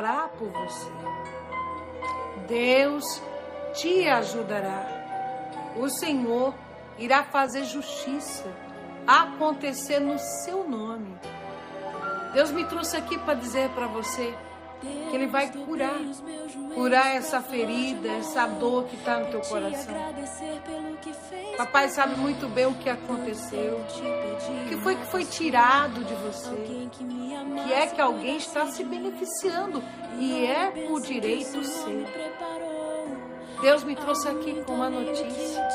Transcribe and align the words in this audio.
fará 0.00 0.28
por 0.28 0.48
você. 0.48 0.90
Deus 2.48 3.04
te 3.74 4.08
ajudará. 4.08 4.86
O 5.76 5.90
Senhor 5.90 6.54
irá 6.98 7.22
fazer 7.24 7.64
justiça 7.64 8.50
acontecer 9.06 10.00
no 10.00 10.18
seu 10.18 10.66
nome. 10.66 11.14
Deus 12.32 12.50
me 12.50 12.64
trouxe 12.64 12.96
aqui 12.96 13.18
para 13.18 13.34
dizer 13.34 13.68
para 13.70 13.88
você 13.88 14.34
que 14.80 15.16
Ele 15.16 15.26
vai 15.26 15.50
curar, 15.52 16.00
curar 16.74 17.14
essa 17.14 17.40
ferida, 17.40 18.08
essa 18.08 18.46
dor 18.46 18.84
que 18.84 18.96
está 18.96 19.18
no 19.18 19.26
teu 19.26 19.40
coração. 19.40 19.94
Papai 21.56 21.88
sabe 21.88 22.16
muito 22.16 22.48
bem 22.48 22.66
o 22.66 22.74
que 22.74 22.88
aconteceu, 22.88 23.78
o 23.78 24.68
que 24.68 24.76
foi 24.78 24.96
que 24.96 25.06
foi 25.06 25.24
tirado 25.24 26.04
de 26.04 26.14
você, 26.14 26.88
que 27.64 27.72
é 27.72 27.86
que 27.86 28.00
alguém 28.00 28.36
está 28.36 28.66
se 28.66 28.82
beneficiando 28.84 29.82
e 30.18 30.46
é 30.46 30.70
por 30.88 31.00
direito 31.00 31.62
seu. 31.64 32.04
Deus 33.60 33.84
me 33.84 33.94
trouxe 33.94 34.28
aqui 34.28 34.62
com 34.64 34.72
uma 34.72 34.88
notícia. 34.88 35.68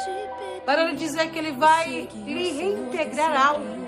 para 0.65 0.85
lhe 0.85 0.95
dizer 0.95 1.29
que 1.29 1.37
Ele 1.37 1.51
vai 1.51 2.09
lhe 2.11 2.51
reintegrar 2.51 3.49
algo 3.49 3.84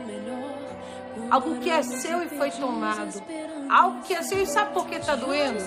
algo 1.29 1.57
que 1.59 1.69
é 1.69 1.81
seu 1.83 2.21
e 2.23 2.29
foi 2.29 2.51
tomado, 2.51 3.21
algo 3.69 4.01
que 4.03 4.13
é 4.13 4.21
seu 4.21 4.41
e 4.41 4.45
sabe 4.45 4.73
por 4.73 4.87
que 4.87 4.95
está 4.95 5.15
doendo? 5.15 5.63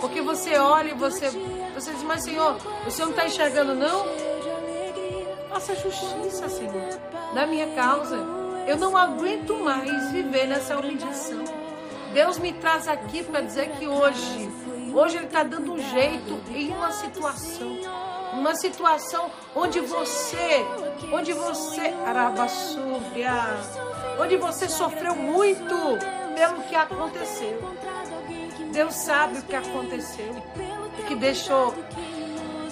Porque 0.00 0.20
você 0.20 0.56
olha 0.58 0.90
e 0.90 0.94
você, 0.94 1.30
você 1.74 1.92
diz, 1.92 2.02
mas 2.02 2.24
Senhor, 2.24 2.56
o 2.86 2.90
Senhor 2.90 3.08
não 3.08 3.14
está 3.14 3.26
enxergando 3.26 3.74
não? 3.74 4.06
Faça 5.48 5.74
justiça, 5.76 6.48
Senhor, 6.48 7.00
na 7.32 7.46
minha 7.46 7.68
causa. 7.74 8.16
Eu 8.66 8.76
não 8.76 8.96
aguento 8.96 9.54
mais 9.54 10.10
viver 10.10 10.46
nessa 10.46 10.76
humilhação. 10.76 11.44
Deus 12.12 12.38
me 12.38 12.52
traz 12.52 12.88
aqui 12.88 13.22
para 13.22 13.40
dizer 13.40 13.70
que 13.78 13.86
hoje, 13.86 14.50
hoje 14.94 15.16
Ele 15.16 15.26
está 15.26 15.42
dando 15.42 15.72
um 15.72 15.78
jeito 15.78 16.40
em 16.50 16.70
uma 16.72 16.90
situação 16.90 17.76
uma 18.32 18.54
situação 18.54 19.30
onde 19.54 19.80
você, 19.80 20.64
onde 21.12 21.32
você, 21.32 21.94
Arabassúbia, 22.06 23.32
onde 24.18 24.36
você 24.36 24.68
sofreu 24.68 25.14
muito 25.14 25.74
pelo 26.34 26.62
que 26.62 26.74
aconteceu. 26.74 27.58
Deus 28.72 28.94
sabe 28.94 29.38
o 29.38 29.42
que 29.42 29.56
aconteceu, 29.56 30.34
que 31.06 31.14
deixou 31.14 31.74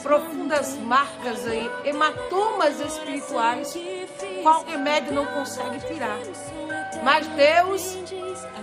profundas 0.02 0.76
marcas 0.76 1.46
aí, 1.46 1.70
hematomas 1.84 2.78
espirituais, 2.80 3.74
qual 4.42 4.64
remédio 4.64 5.14
não 5.14 5.24
consegue 5.26 5.80
tirar. 5.86 6.18
Mas 7.02 7.26
Deus, 7.28 7.96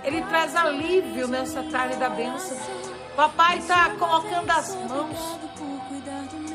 Ele 0.04 0.22
traz 0.24 0.56
alívio 0.56 1.28
nessa 1.28 1.64
tarde 1.64 1.96
da 1.96 2.10
bênção. 2.10 2.58
Papai 3.16 3.58
está 3.58 3.90
colocando 3.96 4.52
as 4.52 4.76
mãos 4.76 5.40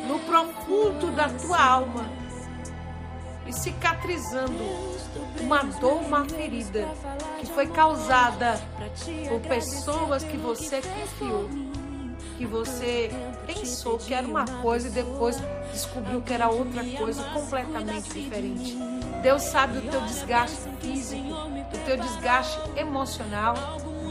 no 0.07 0.19
profundo 0.21 1.11
da 1.13 1.29
tua 1.29 1.61
alma 1.61 2.26
e 3.47 3.53
cicatrizando 3.53 4.65
uma 5.41 5.63
dor, 5.63 6.03
uma 6.03 6.25
ferida 6.25 6.87
que 7.39 7.47
foi 7.47 7.67
causada 7.67 8.61
por 9.29 9.41
pessoas 9.41 10.25
que 10.25 10.37
você 10.37 10.81
confiou, 10.83 11.49
que 12.37 12.47
você 12.47 13.11
pensou 13.47 13.99
que 13.99 14.13
era 14.13 14.27
uma 14.27 14.45
coisa 14.63 14.89
e 14.89 14.91
depois 14.91 15.37
descobriu 15.73 16.21
que 16.23 16.33
era 16.33 16.49
outra 16.49 16.85
coisa 16.97 17.23
completamente 17.25 18.11
diferente. 18.11 18.77
Deus 19.23 19.43
sabe 19.43 19.79
o 19.79 19.83
teu 19.83 20.01
desgaste 20.03 20.61
físico, 20.81 21.23
o 21.23 21.85
teu 21.85 21.97
desgaste 21.97 22.59
emocional. 22.77 23.55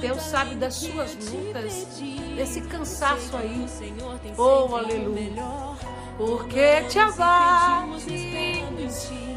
Deus 0.02 0.22
sabe 0.23 0.56
das 0.56 0.75
suas 0.75 1.16
lutas, 1.16 1.88
desse 2.36 2.61
cansaço 2.61 3.36
aí. 3.38 3.66
Oh, 4.38 4.75
aleluia 4.75 5.31
porque 6.17 6.81
te 6.83 7.00
abates, 7.00 8.09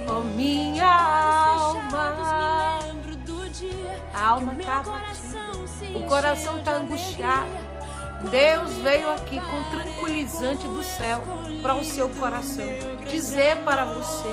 oh 0.09 0.21
minha 0.21 0.87
alma. 0.87 2.19
A 4.15 4.27
alma 4.31 4.55
está 4.59 4.79
abatida, 4.79 5.99
o 5.99 6.03
coração 6.07 6.59
está 6.59 6.73
angustiado. 6.73 7.49
Deus 8.31 8.73
veio 8.79 9.11
aqui 9.13 9.41
com 9.41 9.63
tranquilizante 9.71 10.67
do 10.67 10.83
céu 10.83 11.23
para 11.63 11.75
o 11.77 11.85
seu 11.85 12.09
coração, 12.09 12.67
dizer 13.09 13.57
para 13.59 13.85
você, 13.85 14.29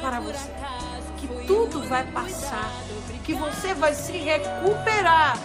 para 0.00 0.20
você, 0.20 0.50
que 1.18 1.46
tudo 1.46 1.82
vai 1.88 2.04
passar, 2.12 2.70
que 3.24 3.34
você 3.34 3.74
vai 3.74 3.92
se 3.92 4.12
recuperar 4.12 5.36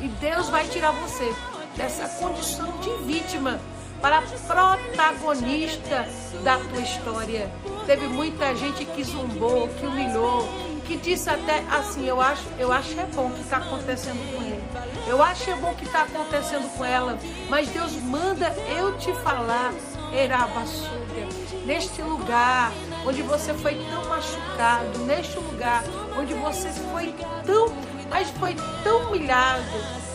e 0.00 0.08
Deus 0.08 0.50
vai 0.50 0.66
tirar 0.68 0.90
você 0.92 1.34
dessa 1.74 2.06
condição 2.20 2.70
de 2.80 2.90
vítima 3.04 3.58
para 4.00 4.22
protagonista 4.22 6.08
da 6.42 6.58
tua 6.58 6.80
história. 6.80 7.50
Teve 7.86 8.06
muita 8.06 8.54
gente 8.54 8.84
que 8.84 9.02
zombou, 9.02 9.68
que 9.68 9.86
humilhou, 9.86 10.48
que 10.86 10.96
disse 10.96 11.28
até 11.28 11.62
assim, 11.70 12.06
eu 12.06 12.20
acho, 12.20 12.44
eu 12.58 12.72
acho 12.72 12.98
é 12.98 13.04
bom 13.06 13.30
que 13.30 13.40
está 13.40 13.58
acontecendo 13.58 14.34
com 14.34 14.42
ele. 14.42 14.62
Eu 15.06 15.22
acho 15.22 15.50
é 15.50 15.54
bom 15.56 15.74
que 15.74 15.84
está 15.84 16.02
acontecendo 16.02 16.68
com 16.76 16.84
ela. 16.84 17.18
Mas 17.48 17.68
Deus 17.68 17.92
manda 17.94 18.54
eu 18.78 18.96
te 18.98 19.12
falar, 19.14 19.72
Erabaçuga, 20.12 21.28
neste 21.66 22.00
lugar 22.02 22.72
onde 23.06 23.22
você 23.22 23.52
foi 23.54 23.74
tão 23.90 24.04
machucado, 24.08 24.98
neste 25.00 25.36
lugar 25.38 25.84
onde 26.18 26.34
você 26.34 26.70
foi 26.92 27.14
tão, 27.44 27.74
mas 28.08 28.30
foi 28.30 28.54
tão 28.82 29.08
humilhado, 29.08 29.62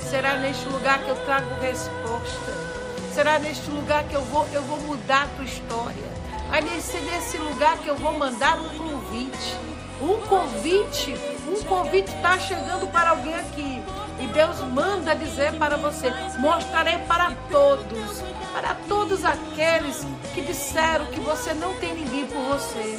será 0.10 0.38
neste 0.38 0.68
lugar 0.70 1.04
que 1.04 1.10
eu 1.10 1.16
trago 1.26 1.48
resposta 1.62 2.73
Será 3.14 3.38
neste 3.38 3.70
lugar 3.70 4.04
que 4.06 4.16
eu 4.16 4.24
vou, 4.24 4.48
eu 4.52 4.64
vou 4.64 4.80
mudar 4.80 5.26
a 5.26 5.28
tua 5.36 5.46
história. 5.46 6.04
Vai 6.50 6.64
ser 6.82 7.00
nesse 7.02 7.38
lugar 7.38 7.78
que 7.78 7.88
eu 7.88 7.96
vou 7.96 8.12
mandar 8.14 8.60
um 8.60 8.70
convite. 8.70 9.56
Um 10.02 10.18
convite, 10.28 11.16
um 11.48 11.64
convite 11.64 12.12
está 12.12 12.40
chegando 12.40 12.92
para 12.92 13.12
alguém 13.12 13.36
aqui. 13.36 13.84
E 14.20 14.28
Deus 14.34 14.60
manda 14.62 15.16
dizer 15.16 15.54
para 15.60 15.78
você: 15.78 16.12
mostrarei 16.40 16.98
para 17.08 17.32
todos, 17.52 18.24
para 18.52 18.76
todos 18.88 19.24
aqueles 19.24 20.04
que 20.34 20.42
disseram 20.42 21.06
que 21.06 21.20
você 21.20 21.54
não 21.54 21.76
tem 21.76 21.94
ninguém 21.94 22.26
por 22.26 22.42
você. 22.42 22.98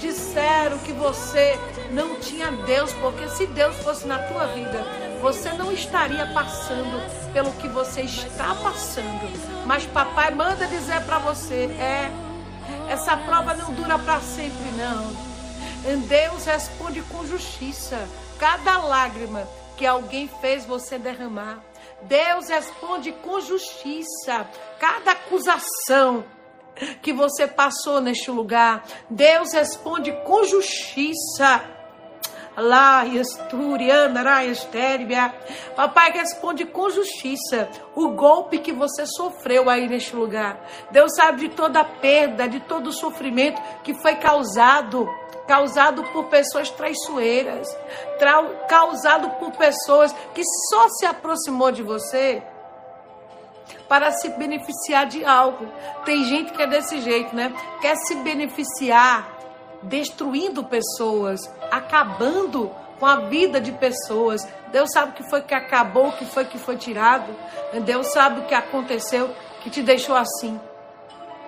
Disseram 0.00 0.78
que 0.78 0.92
você 0.92 1.58
não 1.90 2.14
tinha 2.20 2.52
Deus, 2.52 2.92
porque 2.92 3.28
se 3.28 3.46
Deus 3.46 3.74
fosse 3.78 4.06
na 4.06 4.20
tua 4.20 4.46
vida, 4.46 4.84
você 5.22 5.52
não 5.52 5.70
estaria 5.70 6.26
passando 6.34 7.00
pelo 7.32 7.52
que 7.52 7.68
você 7.68 8.00
está 8.02 8.56
passando. 8.56 9.64
Mas 9.64 9.86
papai 9.86 10.34
manda 10.34 10.66
dizer 10.66 11.00
para 11.04 11.20
você, 11.20 11.66
é, 11.78 12.10
essa 12.90 13.16
prova 13.16 13.54
não 13.54 13.72
dura 13.72 13.96
para 14.00 14.20
sempre 14.20 14.68
não. 14.76 16.02
Deus 16.08 16.44
responde 16.44 17.02
com 17.02 17.24
justiça 17.24 18.08
cada 18.36 18.78
lágrima 18.78 19.48
que 19.76 19.86
alguém 19.86 20.28
fez 20.40 20.66
você 20.66 20.98
derramar. 20.98 21.60
Deus 22.02 22.48
responde 22.48 23.12
com 23.12 23.40
justiça 23.40 24.44
cada 24.80 25.12
acusação 25.12 26.24
que 27.00 27.12
você 27.12 27.46
passou 27.46 28.00
neste 28.00 28.28
lugar. 28.28 28.84
Deus 29.08 29.52
responde 29.52 30.10
com 30.24 30.42
justiça 30.44 31.64
Lá. 32.56 33.04
Papai 35.74 36.12
responde 36.12 36.66
com 36.66 36.90
justiça 36.90 37.68
o 37.94 38.08
golpe 38.08 38.58
que 38.58 38.72
você 38.72 39.06
sofreu 39.06 39.70
aí 39.70 39.88
neste 39.88 40.14
lugar. 40.14 40.60
Deus 40.90 41.12
sabe 41.14 41.48
de 41.48 41.54
toda 41.54 41.80
a 41.80 41.84
perda, 41.84 42.48
de 42.48 42.60
todo 42.60 42.88
o 42.88 42.92
sofrimento 42.92 43.60
que 43.82 43.94
foi 43.94 44.16
causado 44.16 45.08
causado 45.46 46.04
por 46.12 46.26
pessoas 46.26 46.70
traiçoeiras, 46.70 47.76
causado 48.68 49.28
por 49.30 49.50
pessoas 49.52 50.14
que 50.34 50.42
só 50.70 50.88
se 50.88 51.04
aproximou 51.04 51.72
de 51.72 51.82
você 51.82 52.42
para 53.88 54.10
se 54.12 54.28
beneficiar 54.30 55.06
de 55.06 55.24
algo. 55.24 55.66
Tem 56.04 56.24
gente 56.24 56.52
que 56.52 56.62
é 56.62 56.66
desse 56.66 57.00
jeito, 57.00 57.34
né? 57.34 57.52
Quer 57.80 57.96
se 57.96 58.14
beneficiar 58.16 59.31
destruindo 59.82 60.64
pessoas, 60.64 61.40
acabando 61.70 62.70
com 62.98 63.06
a 63.06 63.16
vida 63.16 63.60
de 63.60 63.72
pessoas. 63.72 64.46
Deus 64.70 64.90
sabe 64.92 65.10
o 65.10 65.14
que 65.14 65.28
foi 65.28 65.42
que 65.42 65.54
acabou, 65.54 66.08
o 66.08 66.12
que 66.12 66.24
foi 66.24 66.44
que 66.44 66.58
foi 66.58 66.76
tirado. 66.76 67.34
Deus 67.84 68.12
sabe 68.12 68.40
o 68.40 68.44
que 68.44 68.54
aconteceu 68.54 69.30
que 69.62 69.70
te 69.70 69.82
deixou 69.82 70.16
assim. 70.16 70.60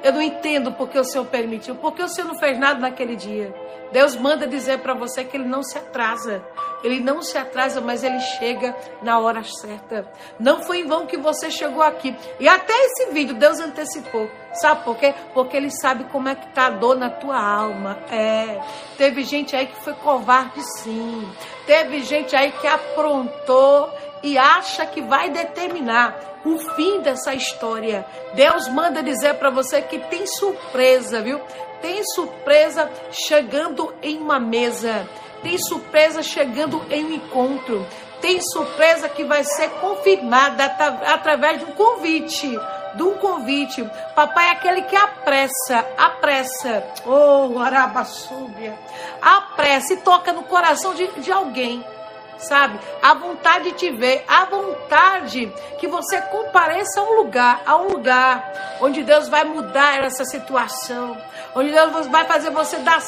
Eu 0.03 0.13
não 0.13 0.21
entendo 0.21 0.73
porque 0.73 0.99
o 0.99 1.05
Senhor 1.05 1.25
permitiu, 1.25 1.77
porque 1.77 2.03
o 2.03 2.09
Senhor 2.09 2.29
não 2.29 2.39
fez 2.39 2.59
nada 2.59 2.79
naquele 2.79 3.17
dia. 3.17 3.55
Deus 3.91 4.17
manda 4.17 4.47
dizer 4.47 4.81
para 4.81 4.93
você 4.93 5.25
que 5.25 5.37
ele 5.37 5.49
não 5.49 5.63
se 5.63 5.79
atrasa. 5.79 6.45
Ele 6.83 7.01
não 7.01 7.23
se 7.23 7.39
atrasa, 7.39 7.81
mas 7.81 8.03
ele 8.03 8.21
chega 8.21 8.77
na 9.03 9.19
hora 9.19 9.43
certa. 9.45 10.07
Não 10.39 10.63
foi 10.63 10.81
em 10.81 10.87
vão 10.87 11.07
que 11.07 11.17
você 11.17 11.51
chegou 11.51 11.83
aqui. 11.83 12.15
E 12.39 12.49
até 12.49 12.73
esse 12.73 13.13
vídeo 13.13 13.37
Deus 13.37 13.61
antecipou. 13.61 14.29
Sabe 14.55 14.85
por 14.85 14.97
quê? 14.97 15.15
Porque 15.33 15.57
ele 15.57 15.71
sabe 15.71 16.05
como 16.05 16.29
é 16.29 16.35
que 16.35 16.47
tá 16.49 16.67
a 16.67 16.71
dor 16.71 16.97
na 16.97 17.11
tua 17.11 17.39
alma. 17.39 17.99
É. 18.11 18.61
Teve 18.97 19.25
gente 19.25 19.55
aí 19.57 19.67
que 19.67 19.83
foi 19.83 19.95
covarde 19.95 20.61
sim. 20.79 21.29
Teve 21.67 22.03
gente 22.03 22.37
aí 22.37 22.53
que 22.53 22.67
aprontou 22.67 23.93
e 24.23 24.39
acha 24.39 24.87
que 24.87 25.03
vai 25.03 25.29
determinar 25.31 26.19
o 26.45 26.59
fim 26.77 27.01
dessa 27.01 27.35
história. 27.35 28.07
Deus 28.35 28.69
manda 28.69 29.03
dizer 29.03 29.35
para 29.35 29.51
você 29.51 29.83
que 29.83 29.99
tem 29.99 30.27
surpresa, 30.27 31.21
viu? 31.21 31.41
Tem 31.81 32.03
surpresa 32.15 32.91
chegando 33.11 33.93
em 34.03 34.19
uma 34.19 34.39
mesa. 34.39 35.09
Tem 35.43 35.59
surpresa 35.59 36.23
chegando 36.23 36.83
em 36.91 37.05
um 37.05 37.13
encontro. 37.13 37.87
Tem 38.25 38.41
surpresa 38.41 39.07
que 39.07 39.23
vai 39.23 39.45
ser 39.45 39.69
confirmada 39.83 40.65
através 40.65 41.59
de 41.59 41.67
um 41.67 41.73
convite. 41.73 42.59
De 42.95 43.03
um 43.03 43.19
convite. 43.19 43.85
Papai 44.15 44.47
é 44.47 44.53
aquele 44.53 44.81
que 44.81 44.97
apressa, 44.97 45.87
apressa. 45.99 46.83
Oh, 47.05 47.59
arabaçúbia. 47.59 48.79
Apressa 49.21 49.93
e 49.93 49.97
toca 49.99 50.33
no 50.33 50.45
coração 50.45 50.95
de, 50.95 51.07
de 51.21 51.31
alguém 51.31 51.85
sabe? 52.39 52.79
A 53.01 53.15
vontade 53.15 53.71
de 53.71 53.73
te 53.73 53.91
ver, 53.91 54.25
a 54.27 54.45
vontade 54.45 55.51
que 55.79 55.87
você 55.87 56.21
compareça 56.23 57.01
a 57.01 57.05
um 57.05 57.17
lugar, 57.17 57.63
a 57.65 57.77
um 57.77 57.89
lugar 57.89 58.79
onde 58.81 59.03
Deus 59.03 59.29
vai 59.29 59.45
mudar 59.45 60.05
essa 60.05 60.25
situação, 60.25 61.17
onde 61.55 61.71
Deus 61.71 62.07
vai 62.09 62.25
fazer 62.25 62.51
você 62.51 62.77
dar 62.79 63.01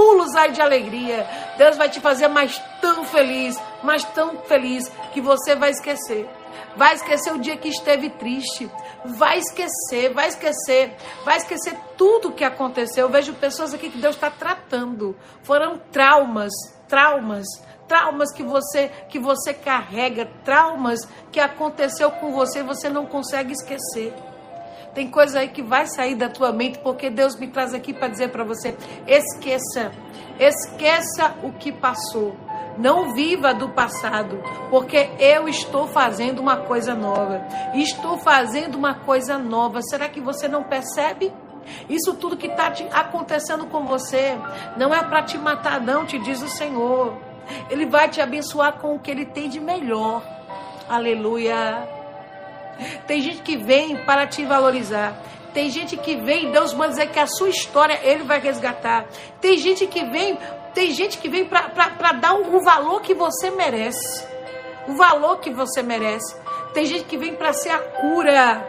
pulos 0.00 0.34
aí 0.34 0.52
de 0.52 0.62
alegria. 0.62 1.28
Deus 1.58 1.76
vai 1.76 1.90
te 1.90 2.00
fazer 2.00 2.26
mais 2.26 2.58
tão 2.80 3.04
feliz, 3.04 3.54
mais 3.82 4.02
tão 4.02 4.38
feliz 4.44 4.90
que 5.12 5.20
você 5.20 5.54
vai 5.54 5.72
esquecer. 5.72 6.26
Vai 6.74 6.94
esquecer 6.94 7.34
o 7.34 7.38
dia 7.38 7.58
que 7.58 7.68
esteve 7.68 8.08
triste. 8.08 8.70
Vai 9.04 9.38
esquecer, 9.38 10.14
vai 10.14 10.28
esquecer, 10.28 10.96
vai 11.22 11.36
esquecer 11.36 11.76
tudo 11.98 12.32
que 12.32 12.44
aconteceu. 12.44 13.04
Eu 13.04 13.10
vejo 13.10 13.34
pessoas 13.34 13.74
aqui 13.74 13.90
que 13.90 13.98
Deus 13.98 14.14
está 14.14 14.30
tratando. 14.30 15.14
Foram 15.42 15.78
traumas, 15.92 16.52
traumas 16.88 17.46
traumas 17.86 18.32
que 18.32 18.44
você 18.44 18.88
que 19.08 19.18
você 19.18 19.52
carrega, 19.52 20.30
traumas 20.44 21.00
que 21.32 21.40
aconteceu 21.40 22.08
com 22.12 22.30
você, 22.30 22.62
você 22.62 22.88
não 22.88 23.04
consegue 23.04 23.52
esquecer. 23.52 24.14
Tem 24.94 25.08
coisa 25.08 25.40
aí 25.40 25.48
que 25.48 25.62
vai 25.62 25.86
sair 25.86 26.16
da 26.16 26.28
tua 26.28 26.52
mente 26.52 26.78
porque 26.80 27.10
Deus 27.10 27.36
me 27.36 27.46
traz 27.48 27.72
aqui 27.72 27.92
para 27.92 28.08
dizer 28.08 28.30
para 28.30 28.44
você: 28.44 28.76
esqueça, 29.06 29.92
esqueça 30.38 31.34
o 31.42 31.52
que 31.52 31.70
passou. 31.70 32.36
Não 32.78 33.12
viva 33.12 33.52
do 33.52 33.68
passado, 33.68 34.42
porque 34.70 35.10
eu 35.18 35.48
estou 35.48 35.86
fazendo 35.86 36.40
uma 36.40 36.56
coisa 36.56 36.94
nova. 36.94 37.46
Estou 37.74 38.16
fazendo 38.16 38.76
uma 38.76 38.94
coisa 38.94 39.36
nova. 39.36 39.82
Será 39.82 40.08
que 40.08 40.20
você 40.20 40.48
não 40.48 40.62
percebe? 40.62 41.32
Isso 41.88 42.14
tudo 42.14 42.36
que 42.36 42.46
está 42.46 42.72
acontecendo 42.92 43.66
com 43.66 43.84
você 43.84 44.38
não 44.76 44.94
é 44.94 45.02
para 45.04 45.22
te 45.22 45.36
matar, 45.36 45.80
não, 45.80 46.06
te 46.06 46.18
diz 46.18 46.42
o 46.42 46.48
Senhor. 46.48 47.16
Ele 47.68 47.86
vai 47.86 48.08
te 48.08 48.20
abençoar 48.20 48.78
com 48.78 48.94
o 48.94 48.98
que 48.98 49.10
ele 49.10 49.26
tem 49.26 49.48
de 49.48 49.60
melhor. 49.60 50.22
Aleluia. 50.88 51.99
Tem 53.06 53.20
gente 53.20 53.42
que 53.42 53.56
vem 53.56 53.96
para 54.04 54.26
te 54.26 54.44
valorizar. 54.44 55.20
Tem 55.52 55.68
gente 55.68 55.96
que 55.96 56.16
vem, 56.16 56.52
Deus 56.52 56.72
manda 56.72 56.90
dizer 56.90 57.08
que 57.08 57.18
a 57.18 57.26
sua 57.26 57.48
história 57.48 57.98
ele 58.02 58.22
vai 58.22 58.38
resgatar. 58.38 59.06
Tem 59.40 59.58
gente 59.58 59.86
que 59.86 60.04
vem, 60.04 60.38
tem 60.72 60.92
gente 60.92 61.18
que 61.18 61.28
vem 61.28 61.44
para 61.44 62.12
dar 62.12 62.34
o, 62.34 62.60
valor 62.60 63.02
que 63.02 63.14
você 63.14 63.50
merece. 63.50 64.24
O 64.86 64.96
valor 64.96 65.40
que 65.40 65.50
você 65.50 65.82
merece. 65.82 66.36
Tem 66.72 66.84
gente 66.84 67.04
que 67.04 67.18
vem 67.18 67.34
para 67.34 67.52
ser 67.52 67.70
a 67.70 67.78
cura. 67.78 68.64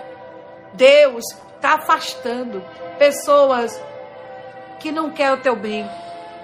Deus 0.73 1.23
está 1.55 1.75
afastando 1.75 2.63
pessoas 2.97 3.79
que 4.79 4.91
não 4.91 5.11
querem 5.11 5.35
o 5.35 5.41
teu 5.41 5.55
bem. 5.55 5.87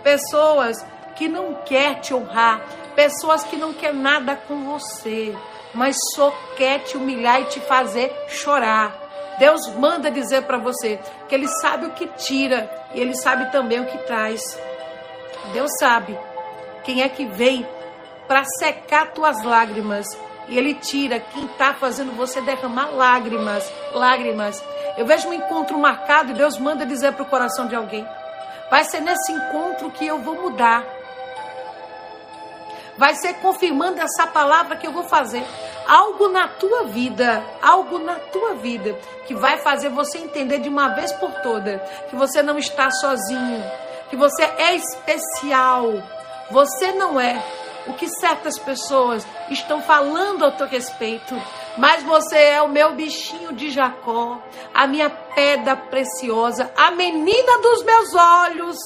Pessoas 0.03 0.85
que 1.15 1.27
não 1.27 1.55
quer 1.65 1.99
te 1.99 2.13
honrar, 2.13 2.61
pessoas 2.95 3.43
que 3.43 3.57
não 3.57 3.73
quer 3.73 3.93
nada 3.93 4.35
com 4.35 4.63
você, 4.63 5.35
mas 5.77 5.95
só 6.15 6.33
quer 6.55 6.79
te 6.79 6.97
humilhar 6.97 7.39
e 7.39 7.45
te 7.45 7.59
fazer 7.59 8.11
chorar. 8.27 8.91
Deus 9.37 9.67
manda 9.75 10.09
dizer 10.09 10.41
para 10.41 10.57
você 10.57 10.99
que 11.29 11.35
Ele 11.35 11.47
sabe 11.61 11.85
o 11.85 11.91
que 11.91 12.07
tira 12.07 12.67
e 12.95 12.99
Ele 12.99 13.15
sabe 13.15 13.51
também 13.51 13.79
o 13.79 13.85
que 13.85 13.97
traz. 13.99 14.41
Deus 15.53 15.69
sabe 15.79 16.17
quem 16.83 17.03
é 17.03 17.07
que 17.07 17.25
vem 17.27 17.65
para 18.27 18.43
secar 18.57 19.11
tuas 19.13 19.43
lágrimas 19.43 20.07
e 20.47 20.57
Ele 20.57 20.73
tira 20.73 21.19
quem 21.19 21.45
está 21.45 21.75
fazendo 21.75 22.11
você 22.17 22.41
derramar 22.41 22.87
lágrimas, 22.87 23.71
lágrimas. 23.93 24.63
Eu 24.97 25.05
vejo 25.05 25.29
um 25.29 25.33
encontro 25.33 25.77
marcado 25.77 26.31
e 26.31 26.33
Deus 26.33 26.57
manda 26.57 26.87
dizer 26.87 27.13
para 27.13 27.21
o 27.21 27.29
coração 27.29 27.67
de 27.67 27.75
alguém: 27.75 28.03
vai 28.71 28.83
ser 28.83 29.01
nesse 29.01 29.31
encontro 29.31 29.91
que 29.91 30.07
eu 30.07 30.17
vou 30.23 30.41
mudar 30.41 30.96
vai 32.97 33.15
ser 33.15 33.35
confirmando 33.35 34.01
essa 34.01 34.25
palavra 34.27 34.75
que 34.75 34.87
eu 34.87 34.91
vou 34.91 35.03
fazer. 35.03 35.43
Algo 35.87 36.27
na 36.29 36.47
tua 36.47 36.83
vida, 36.85 37.43
algo 37.61 37.99
na 37.99 38.15
tua 38.15 38.55
vida 38.55 38.97
que 39.25 39.35
vai 39.35 39.57
fazer 39.59 39.89
você 39.89 40.17
entender 40.17 40.59
de 40.59 40.69
uma 40.69 40.89
vez 40.89 41.11
por 41.13 41.31
toda 41.41 41.79
que 42.09 42.15
você 42.15 42.41
não 42.41 42.57
está 42.57 42.89
sozinho, 42.89 43.63
que 44.09 44.15
você 44.15 44.43
é 44.43 44.75
especial. 44.75 45.93
Você 46.49 46.93
não 46.93 47.19
é 47.19 47.43
o 47.87 47.93
que 47.93 48.07
certas 48.09 48.57
pessoas 48.59 49.25
estão 49.49 49.81
falando 49.81 50.43
ao 50.43 50.51
teu 50.51 50.67
respeito, 50.67 51.35
mas 51.77 52.03
você 52.03 52.37
é 52.37 52.61
o 52.61 52.67
meu 52.67 52.93
bichinho 52.93 53.53
de 53.53 53.69
Jacó, 53.69 54.41
a 54.73 54.87
minha 54.87 55.09
pedra 55.09 55.75
preciosa, 55.75 56.71
a 56.75 56.91
menina 56.91 57.61
dos 57.61 57.83
meus 57.83 58.13
olhos, 58.13 58.77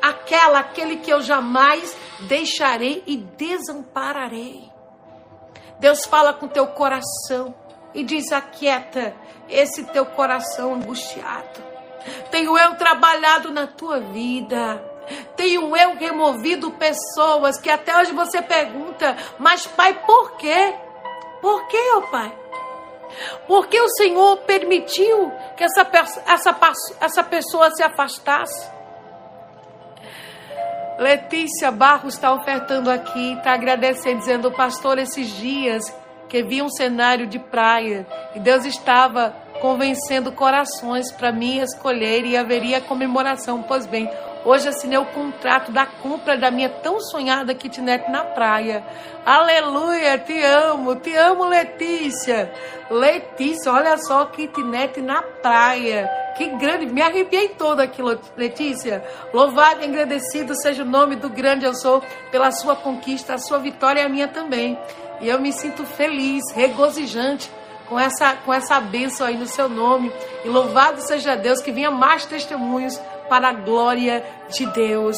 aquela, 0.00 0.58
aquele 0.58 0.96
que 0.96 1.10
eu 1.10 1.22
jamais 1.22 1.96
deixarei 2.24 3.02
e 3.06 3.16
desampararei. 3.16 4.70
Deus 5.78 6.04
fala 6.04 6.32
com 6.32 6.48
teu 6.48 6.66
coração 6.68 7.54
e 7.94 8.02
diz: 8.02 8.32
aquieta 8.32 9.14
esse 9.48 9.84
teu 9.84 10.06
coração 10.06 10.74
angustiado. 10.74 11.62
Tenho 12.30 12.56
eu 12.58 12.74
trabalhado 12.76 13.50
na 13.50 13.66
tua 13.66 14.00
vida. 14.00 14.82
Tenho 15.36 15.76
eu 15.76 15.96
removido 15.96 16.70
pessoas 16.72 17.58
que 17.58 17.68
até 17.68 17.96
hoje 17.98 18.12
você 18.12 18.40
pergunta, 18.40 19.16
mas 19.38 19.66
pai, 19.66 19.92
por 20.06 20.36
quê? 20.36 20.74
Por 21.42 21.68
quê, 21.68 21.92
ó 21.96 22.00
pai? 22.10 22.38
Porque 23.46 23.78
o 23.80 23.88
Senhor 23.90 24.38
permitiu 24.38 25.30
que 25.56 25.64
essa, 25.64 25.86
essa, 26.26 26.56
essa 27.00 27.22
pessoa 27.22 27.70
se 27.70 27.82
afastasse? 27.82 28.73
Letícia 31.04 31.70
Barros 31.70 32.14
está 32.14 32.32
ofertando 32.32 32.90
aqui, 32.90 33.34
está 33.34 33.52
agradecendo, 33.52 34.20
dizendo, 34.20 34.50
pastor, 34.50 34.98
esses 34.98 35.28
dias 35.36 35.82
que 36.30 36.42
vi 36.42 36.62
um 36.62 36.70
cenário 36.70 37.26
de 37.26 37.38
praia 37.38 38.06
e 38.34 38.40
Deus 38.40 38.64
estava 38.64 39.36
convencendo 39.60 40.32
corações 40.32 41.12
para 41.12 41.30
mim 41.30 41.58
escolher 41.58 42.24
e 42.24 42.38
haveria 42.38 42.80
comemoração. 42.80 43.62
Pois 43.62 43.86
bem, 43.86 44.10
hoje 44.46 44.66
assinei 44.66 44.96
o 44.96 45.04
contrato 45.04 45.70
da 45.70 45.84
compra 45.84 46.38
da 46.38 46.50
minha 46.50 46.70
tão 46.70 46.98
sonhada 46.98 47.54
kitnet 47.54 48.10
na 48.10 48.24
praia. 48.24 48.82
Aleluia, 49.26 50.16
te 50.16 50.42
amo, 50.42 50.96
te 50.96 51.14
amo, 51.14 51.44
Letícia. 51.44 52.50
Letícia, 52.90 53.70
olha 53.70 53.98
só, 53.98 54.24
kitnet 54.24 55.02
na 55.02 55.20
praia. 55.20 56.23
Que 56.36 56.48
grande, 56.48 56.86
me 56.86 57.00
arrepiei 57.00 57.50
toda 57.50 57.84
aqui, 57.84 58.02
Letícia. 58.36 59.04
Louvado 59.32 59.82
e 59.82 59.84
agradecido 59.84 60.54
seja 60.60 60.82
o 60.82 60.86
nome 60.86 61.14
do 61.14 61.28
grande 61.28 61.64
eu 61.64 61.74
sou 61.74 62.02
pela 62.30 62.50
sua 62.50 62.74
conquista, 62.74 63.34
a 63.34 63.38
sua 63.38 63.58
vitória 63.58 64.00
é 64.00 64.04
a 64.04 64.08
minha 64.08 64.26
também. 64.26 64.76
E 65.20 65.28
eu 65.28 65.40
me 65.40 65.52
sinto 65.52 65.84
feliz, 65.84 66.42
regozijante 66.52 67.48
com 67.88 67.98
essa, 68.00 68.34
com 68.34 68.52
essa 68.52 68.80
bênção 68.80 69.26
aí 69.26 69.36
no 69.36 69.46
seu 69.46 69.68
nome. 69.68 70.12
E 70.44 70.48
louvado 70.48 71.00
seja 71.02 71.36
Deus 71.36 71.60
que 71.60 71.70
venha 71.70 71.90
mais 71.90 72.26
testemunhos 72.26 73.00
para 73.28 73.50
a 73.50 73.52
glória 73.52 74.24
de 74.48 74.66
Deus. 74.66 75.16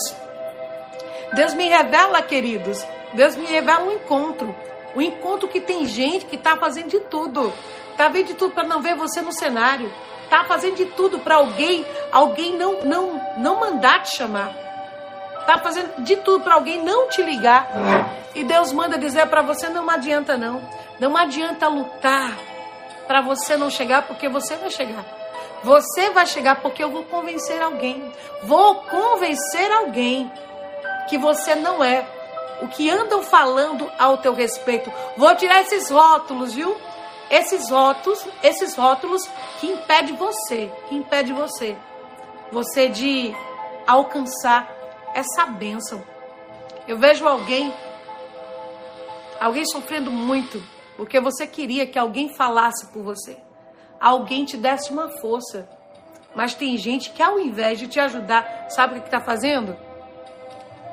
Deus 1.33 1.55
me 1.55 1.67
revela, 1.67 2.21
queridos. 2.21 2.85
Deus 3.15 3.37
me 3.37 3.47
revela 3.47 3.85
um 3.85 3.93
encontro. 3.93 4.55
Um 4.95 5.01
encontro 5.01 5.49
que 5.49 5.61
tem 5.61 5.87
gente 5.87 6.27
que 6.27 6.37
está 6.37 6.59
fazendo 6.59 6.91
de 6.91 7.01
tudo. 7.01 7.53
Está 7.93 8.09
vendo 8.09 8.27
de 8.27 8.35
tudo 8.35 8.53
para 8.53 8.69
não 8.69 8.83
ver 8.83 8.95
você 8.95 9.23
no 9.23 9.33
cenário 9.33 9.91
tá 10.29 10.45
fazendo 10.45 10.77
de 10.77 10.87
tudo 10.87 11.19
para 11.19 11.37
alguém, 11.37 11.85
alguém 12.13 12.57
não 12.57 12.83
não 12.83 13.21
não 13.37 13.61
mandar 13.61 14.03
te 14.03 14.17
chamar. 14.17 14.53
Tá 15.47 15.59
fazendo 15.59 16.03
de 16.03 16.17
tudo 16.17 16.43
para 16.43 16.55
alguém 16.55 16.83
não 16.83 17.09
te 17.09 17.23
ligar. 17.23 17.69
E 18.35 18.43
Deus 18.45 18.73
manda 18.73 18.99
dizer 18.99 19.27
para 19.29 19.43
você 19.43 19.69
não 19.69 19.89
adianta 19.89 20.37
não. 20.37 20.61
Não 20.99 21.17
adianta 21.17 21.69
lutar 21.69 22.37
para 23.07 23.21
você 23.21 23.57
não 23.57 23.71
chegar 23.71 24.03
porque 24.03 24.29
você 24.29 24.57
vai 24.57 24.71
chegar. 24.71 25.05
Você 25.63 26.11
vai 26.11 26.27
chegar 26.27 26.57
porque 26.57 26.83
eu 26.83 26.91
vou 26.91 27.05
convencer 27.05 27.63
alguém. 27.63 28.13
Vou 28.43 28.77
convencer 28.83 29.71
alguém 29.73 30.31
que 31.09 31.17
você 31.17 31.55
não 31.55 31.83
é 31.83 32.05
o 32.61 32.69
que 32.69 32.91
andam 32.91 33.23
falando 33.23 33.91
ao 33.99 34.19
teu 34.19 34.35
respeito. 34.35 34.93
Vou 35.17 35.35
tirar 35.37 35.61
esses 35.61 35.91
rótulos, 35.91 36.55
viu? 36.55 36.77
Esses 37.31 37.71
rótulos, 37.71 38.27
esses 38.43 38.75
rótulos 38.77 39.23
que 39.61 39.67
impede 39.67 40.13
você, 40.13 40.71
que 40.89 40.95
impede 40.95 41.33
você, 41.33 41.77
você 42.53 42.89
de 42.89 43.35
alcançar 43.87 44.71
essa 45.15 45.47
bênção. 45.47 46.03
Eu 46.87 46.99
vejo 46.99 47.27
alguém 47.27 47.73
Alguém 49.41 49.67
sofrendo 49.67 50.11
muito, 50.11 50.63
porque 50.97 51.21
você 51.21 51.47
queria 51.47 51.87
que 51.87 51.99
alguém 51.99 52.29
falasse 52.35 52.87
por 52.87 53.03
você. 53.03 53.37
Alguém 54.01 54.45
te 54.45 54.57
desse 54.57 54.91
uma 54.93 55.09
força. 55.21 55.69
Mas 56.35 56.55
tem 56.55 56.77
gente 56.77 57.11
que 57.11 57.23
ao 57.23 57.39
invés 57.39 57.79
de 57.79 57.87
te 57.87 58.01
ajudar, 58.01 58.67
sabe 58.69 58.99
o 58.99 59.01
que 59.01 59.09
está 59.09 59.21
fazendo? 59.21 59.77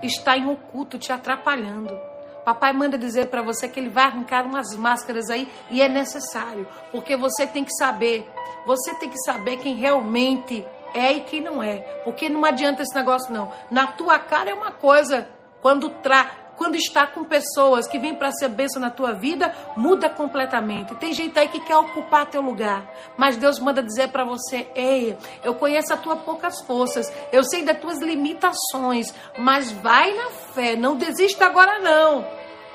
Está 0.01 0.37
em 0.37 0.49
oculto, 0.49 0.97
te 0.97 1.11
atrapalhando. 1.11 1.97
Papai 2.43 2.73
manda 2.73 2.97
dizer 2.97 3.27
para 3.27 3.41
você 3.41 3.67
que 3.67 3.79
ele 3.79 3.89
vai 3.89 4.05
arrancar 4.05 4.45
umas 4.45 4.75
máscaras 4.75 5.29
aí 5.29 5.49
e 5.69 5.81
é 5.81 5.87
necessário, 5.87 6.67
porque 6.91 7.15
você 7.15 7.47
tem 7.47 7.63
que 7.63 7.73
saber, 7.73 8.29
você 8.65 8.93
tem 8.95 9.09
que 9.09 9.19
saber 9.19 9.57
quem 9.57 9.75
realmente 9.75 10.65
é 10.93 11.13
e 11.13 11.21
quem 11.21 11.41
não 11.41 11.63
é, 11.63 11.77
porque 12.03 12.29
não 12.29 12.45
adianta 12.45 12.81
esse 12.83 12.93
negócio 12.93 13.33
não. 13.33 13.51
Na 13.71 13.87
tua 13.87 14.19
cara 14.19 14.51
é 14.51 14.53
uma 14.53 14.71
coisa, 14.71 15.27
quando 15.61 15.89
tra 15.89 16.42
quando 16.57 16.75
está 16.75 17.07
com 17.07 17.23
pessoas 17.23 17.87
que 17.87 17.99
vêm 17.99 18.15
para 18.15 18.31
ser 18.31 18.49
bênção 18.49 18.81
na 18.81 18.89
tua 18.89 19.13
vida, 19.13 19.53
muda 19.75 20.09
completamente. 20.09 20.95
Tem 20.95 21.13
gente 21.13 21.37
aí 21.37 21.47
que 21.47 21.59
quer 21.59 21.77
ocupar 21.77 22.29
teu 22.29 22.41
lugar, 22.41 22.85
mas 23.17 23.37
Deus 23.37 23.59
manda 23.59 23.81
dizer 23.81 24.09
para 24.09 24.23
você: 24.23 24.67
ei, 24.75 25.17
eu 25.43 25.55
conheço 25.55 25.93
as 25.93 25.99
tuas 25.99 26.19
poucas 26.21 26.61
forças, 26.61 27.11
eu 27.31 27.43
sei 27.43 27.63
das 27.63 27.79
tuas 27.79 27.99
limitações, 27.99 29.13
mas 29.37 29.71
vai 29.71 30.13
na 30.13 30.29
fé, 30.29 30.75
não 30.75 30.95
desista 30.95 31.45
agora 31.45 31.79
não, 31.79 32.25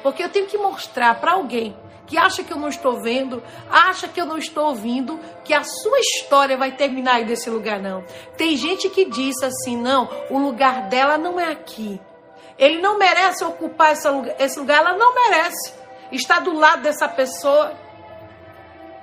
porque 0.02 0.22
eu 0.22 0.28
tenho 0.28 0.46
que 0.46 0.58
mostrar 0.58 1.20
para 1.20 1.32
alguém 1.32 1.76
que 2.08 2.16
acha 2.16 2.42
que 2.42 2.52
eu 2.52 2.56
não 2.56 2.68
estou 2.68 3.00
vendo, 3.00 3.42
acha 3.70 4.08
que 4.08 4.20
eu 4.20 4.24
não 4.24 4.38
estou 4.38 4.68
ouvindo, 4.68 5.20
que 5.44 5.52
a 5.52 5.62
sua 5.62 6.00
história 6.00 6.56
vai 6.56 6.72
terminar 6.72 7.16
aí 7.16 7.24
desse 7.24 7.50
lugar, 7.50 7.78
não. 7.78 8.02
Tem 8.36 8.56
gente 8.56 8.88
que 8.88 9.04
diz 9.04 9.36
assim: 9.42 9.76
não, 9.76 10.08
o 10.30 10.38
lugar 10.38 10.88
dela 10.88 11.18
não 11.18 11.38
é 11.38 11.52
aqui. 11.52 12.00
Ele 12.58 12.80
não 12.80 12.98
merece 12.98 13.44
ocupar 13.44 13.92
esse 13.92 14.58
lugar, 14.58 14.78
ela 14.78 14.94
não 14.94 15.14
merece 15.14 15.72
estar 16.10 16.40
do 16.40 16.52
lado 16.52 16.82
dessa 16.82 17.08
pessoa. 17.08 17.72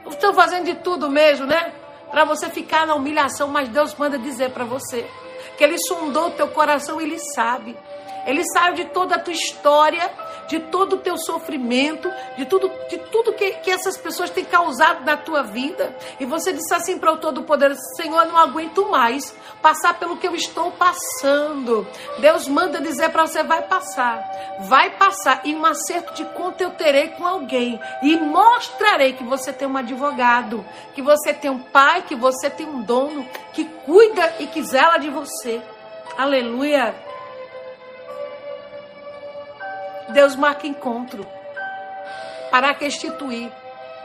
Estão 0.08 0.34
fazendo 0.34 0.66
de 0.66 0.76
tudo 0.76 1.10
mesmo, 1.10 1.46
né? 1.46 1.74
Para 2.12 2.26
você 2.26 2.50
ficar 2.50 2.86
na 2.86 2.96
humilhação, 2.96 3.48
mas 3.48 3.70
Deus 3.70 3.96
manda 3.96 4.20
dizer 4.20 4.52
para 4.52 4.66
você 4.66 5.10
que 5.58 5.64
Ele 5.64 5.78
sondou 5.78 6.28
o 6.28 6.32
teu 6.32 6.50
coração 6.50 7.00
Ele 7.00 7.18
sabe. 7.18 7.78
Ele 8.26 8.44
sabe 8.52 8.78
de 8.78 8.86
toda 8.86 9.16
a 9.16 9.20
tua 9.20 9.34
história, 9.34 10.12
de 10.48 10.60
todo 10.60 10.94
o 10.94 10.98
teu 10.98 11.18
sofrimento, 11.18 12.12
de 12.38 12.46
tudo, 12.46 12.72
de 12.90 12.98
tudo 12.98 13.34
que, 13.34 13.52
que 13.52 13.72
essas 13.72 13.98
pessoas 13.98 14.30
têm 14.30 14.44
causado 14.46 15.06
na 15.06 15.16
tua 15.16 15.44
vida. 15.44 15.96
E 16.20 16.26
você 16.26 16.52
disse 16.52 16.74
assim 16.74 16.98
para 16.98 17.12
o 17.12 17.18
Todo-Poderoso: 17.18 17.80
Senhor, 17.96 18.26
não 18.26 18.38
aguento 18.38 18.90
mais 18.90 19.36
passar 19.62 19.98
pelo 20.00 20.18
que 20.18 20.28
eu 20.28 20.36
estou 20.36 20.72
passando. 20.72 21.88
Deus 22.20 22.48
manda 22.48 22.82
dizer 22.82 23.10
para 23.10 23.28
você: 23.28 23.44
vai 23.44 23.62
passar, 23.64 24.24
vai 24.62 24.92
passar. 24.92 25.42
E 25.46 25.56
um 25.56 25.66
acerto 25.66 26.14
de 26.14 26.26
conta 26.26 26.64
eu 26.64 26.72
terei 26.72 27.10
com 27.10 27.26
alguém. 27.26 27.80
E 28.02 28.18
mostrarei 28.18 29.14
que 29.14 29.24
você 29.24 29.54
tem 29.54 29.68
um 29.68 29.78
advogado, 29.78 30.66
que 30.94 31.02
você 31.02 31.34
tem 31.34 31.52
um 31.52 31.60
pai, 31.60 32.02
que 32.04 32.16
você 32.16 32.50
tem 32.50 32.66
um 32.66 32.82
dono 32.82 33.26
que 33.54 33.66
cuida 33.86 34.36
e 34.40 34.48
que 34.48 34.64
zela 34.64 34.98
de 34.98 35.10
você. 35.10 35.62
Aleluia. 36.18 37.05
Deus 40.10 40.36
marca 40.36 40.68
encontro. 40.68 41.26
Para 42.52 42.72
restituir, 42.72 43.52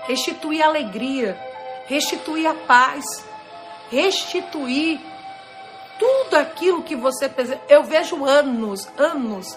restituir 0.07 0.63
a 0.63 0.67
alegria, 0.67 1.39
restituir 1.87 2.47
a 2.47 2.55
paz, 2.55 3.05
restituir 3.91 5.01
tudo 5.99 6.37
aquilo 6.37 6.83
que 6.83 6.97
você. 6.97 7.31
Eu 7.69 7.85
vejo 7.85 8.25
anos, 8.25 8.89
anos, 8.97 9.57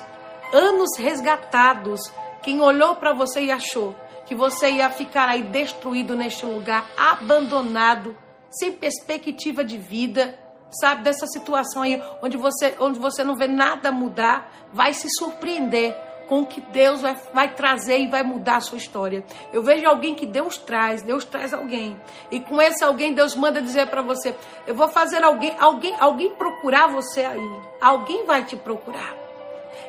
anos 0.52 0.98
resgatados. 0.98 2.12
Quem 2.42 2.60
olhou 2.62 2.96
para 2.98 3.14
você 3.14 3.42
e 3.42 3.52
achou 3.52 3.96
que 4.26 4.36
você 4.36 4.70
ia 4.70 4.90
ficar 4.90 5.30
aí 5.30 5.44
destruído 5.44 6.16
neste 6.16 6.46
lugar, 6.46 6.86
abandonado, 6.98 8.16
sem 8.50 8.72
perspectiva 8.72 9.64
de 9.64 9.78
vida, 9.78 10.38
sabe, 10.70 11.04
dessa 11.04 11.26
situação 11.28 11.82
aí 11.82 12.02
onde 12.22 12.38
você, 12.38 12.76
onde 12.80 13.00
você 13.00 13.24
não 13.24 13.36
vê 13.36 13.48
nada 13.48 13.92
mudar, 13.92 14.52
vai 14.74 14.94
se 14.94 15.08
surpreender 15.18 15.96
com 16.28 16.46
que 16.46 16.62
Deus 16.62 17.02
vai, 17.02 17.16
vai 17.34 17.54
trazer 17.54 18.00
e 18.00 18.08
vai 18.08 18.24
mudar 18.24 18.58
a 18.58 18.62
sua 18.62 18.78
história. 18.78 19.24
Eu 19.52 19.64
vejo 19.64 19.88
alguém 19.88 20.16
que 20.16 20.26
Deus 20.26 20.58
traz, 20.58 21.02
Deus 21.02 21.26
traz 21.26 21.54
alguém. 21.54 22.00
E 22.32 22.40
com 22.40 22.62
esse 22.62 22.84
alguém, 22.84 23.14
Deus 23.14 23.36
manda 23.36 23.62
dizer 23.62 23.88
para 23.88 24.02
você: 24.02 24.36
Eu 24.66 24.76
vou 24.76 24.88
fazer 24.88 25.24
alguém, 25.24 25.56
alguém, 25.60 25.96
alguém 26.00 26.30
procurar 26.32 26.88
você 26.88 27.26
aí. 27.26 27.62
Alguém 27.82 28.26
vai 28.26 28.44
te 28.44 28.56
procurar. 28.56 29.14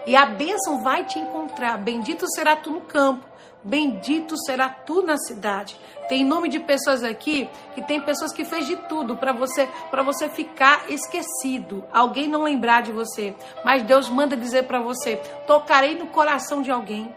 E 0.06 0.14
a 0.14 0.26
bênção 0.26 0.82
vai 0.82 1.04
te 1.04 1.18
encontrar. 1.18 1.78
Bendito 1.78 2.26
será 2.34 2.56
tu 2.56 2.70
no 2.70 2.80
campo. 2.82 3.33
Bendito 3.64 4.36
será 4.44 4.68
tu 4.68 5.00
na 5.02 5.16
cidade. 5.16 5.74
Tem 6.06 6.22
nome 6.22 6.50
de 6.50 6.60
pessoas 6.60 7.02
aqui 7.02 7.48
que 7.74 7.80
tem 7.80 7.98
pessoas 7.98 8.30
que 8.30 8.44
fez 8.44 8.66
de 8.66 8.76
tudo 8.76 9.16
para 9.16 9.32
você, 9.32 9.66
para 9.90 10.02
você 10.02 10.28
ficar 10.28 10.90
esquecido, 10.90 11.82
alguém 11.90 12.28
não 12.28 12.42
lembrar 12.42 12.82
de 12.82 12.92
você. 12.92 13.34
Mas 13.64 13.82
Deus 13.82 14.10
manda 14.10 14.36
dizer 14.36 14.64
para 14.64 14.82
você: 14.82 15.16
tocarei 15.46 15.94
no 15.94 16.08
coração 16.08 16.60
de 16.60 16.70
alguém, 16.70 17.14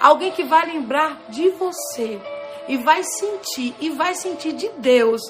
alguém 0.00 0.30
que 0.30 0.44
vai 0.44 0.64
lembrar 0.66 1.18
de 1.28 1.50
você 1.50 2.20
e 2.68 2.76
vai 2.76 3.02
sentir 3.02 3.74
e 3.80 3.90
vai 3.90 4.14
sentir 4.14 4.52
de 4.52 4.68
Deus 4.78 5.20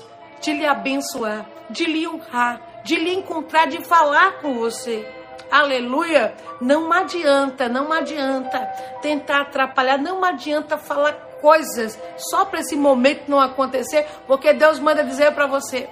de 0.42 0.52
lhe 0.52 0.66
abençoar, 0.66 1.46
de 1.70 1.84
lhe 1.84 2.06
honrar, 2.06 2.60
de 2.84 2.96
lhe 2.96 3.14
encontrar, 3.14 3.66
de 3.66 3.82
falar 3.84 4.40
com 4.40 4.54
você. 4.54 5.06
Aleluia! 5.50 6.34
Não 6.60 6.92
adianta, 6.92 7.68
não 7.68 7.92
adianta 7.92 8.58
tentar 9.02 9.42
atrapalhar, 9.42 9.98
não 9.98 10.24
adianta 10.24 10.78
falar 10.78 11.12
coisas 11.40 11.98
só 12.16 12.44
para 12.44 12.60
esse 12.60 12.76
momento 12.76 13.28
não 13.28 13.40
acontecer, 13.40 14.06
porque 14.26 14.52
Deus 14.52 14.78
manda 14.78 15.02
dizer 15.02 15.32
para 15.32 15.46
você: 15.46 15.88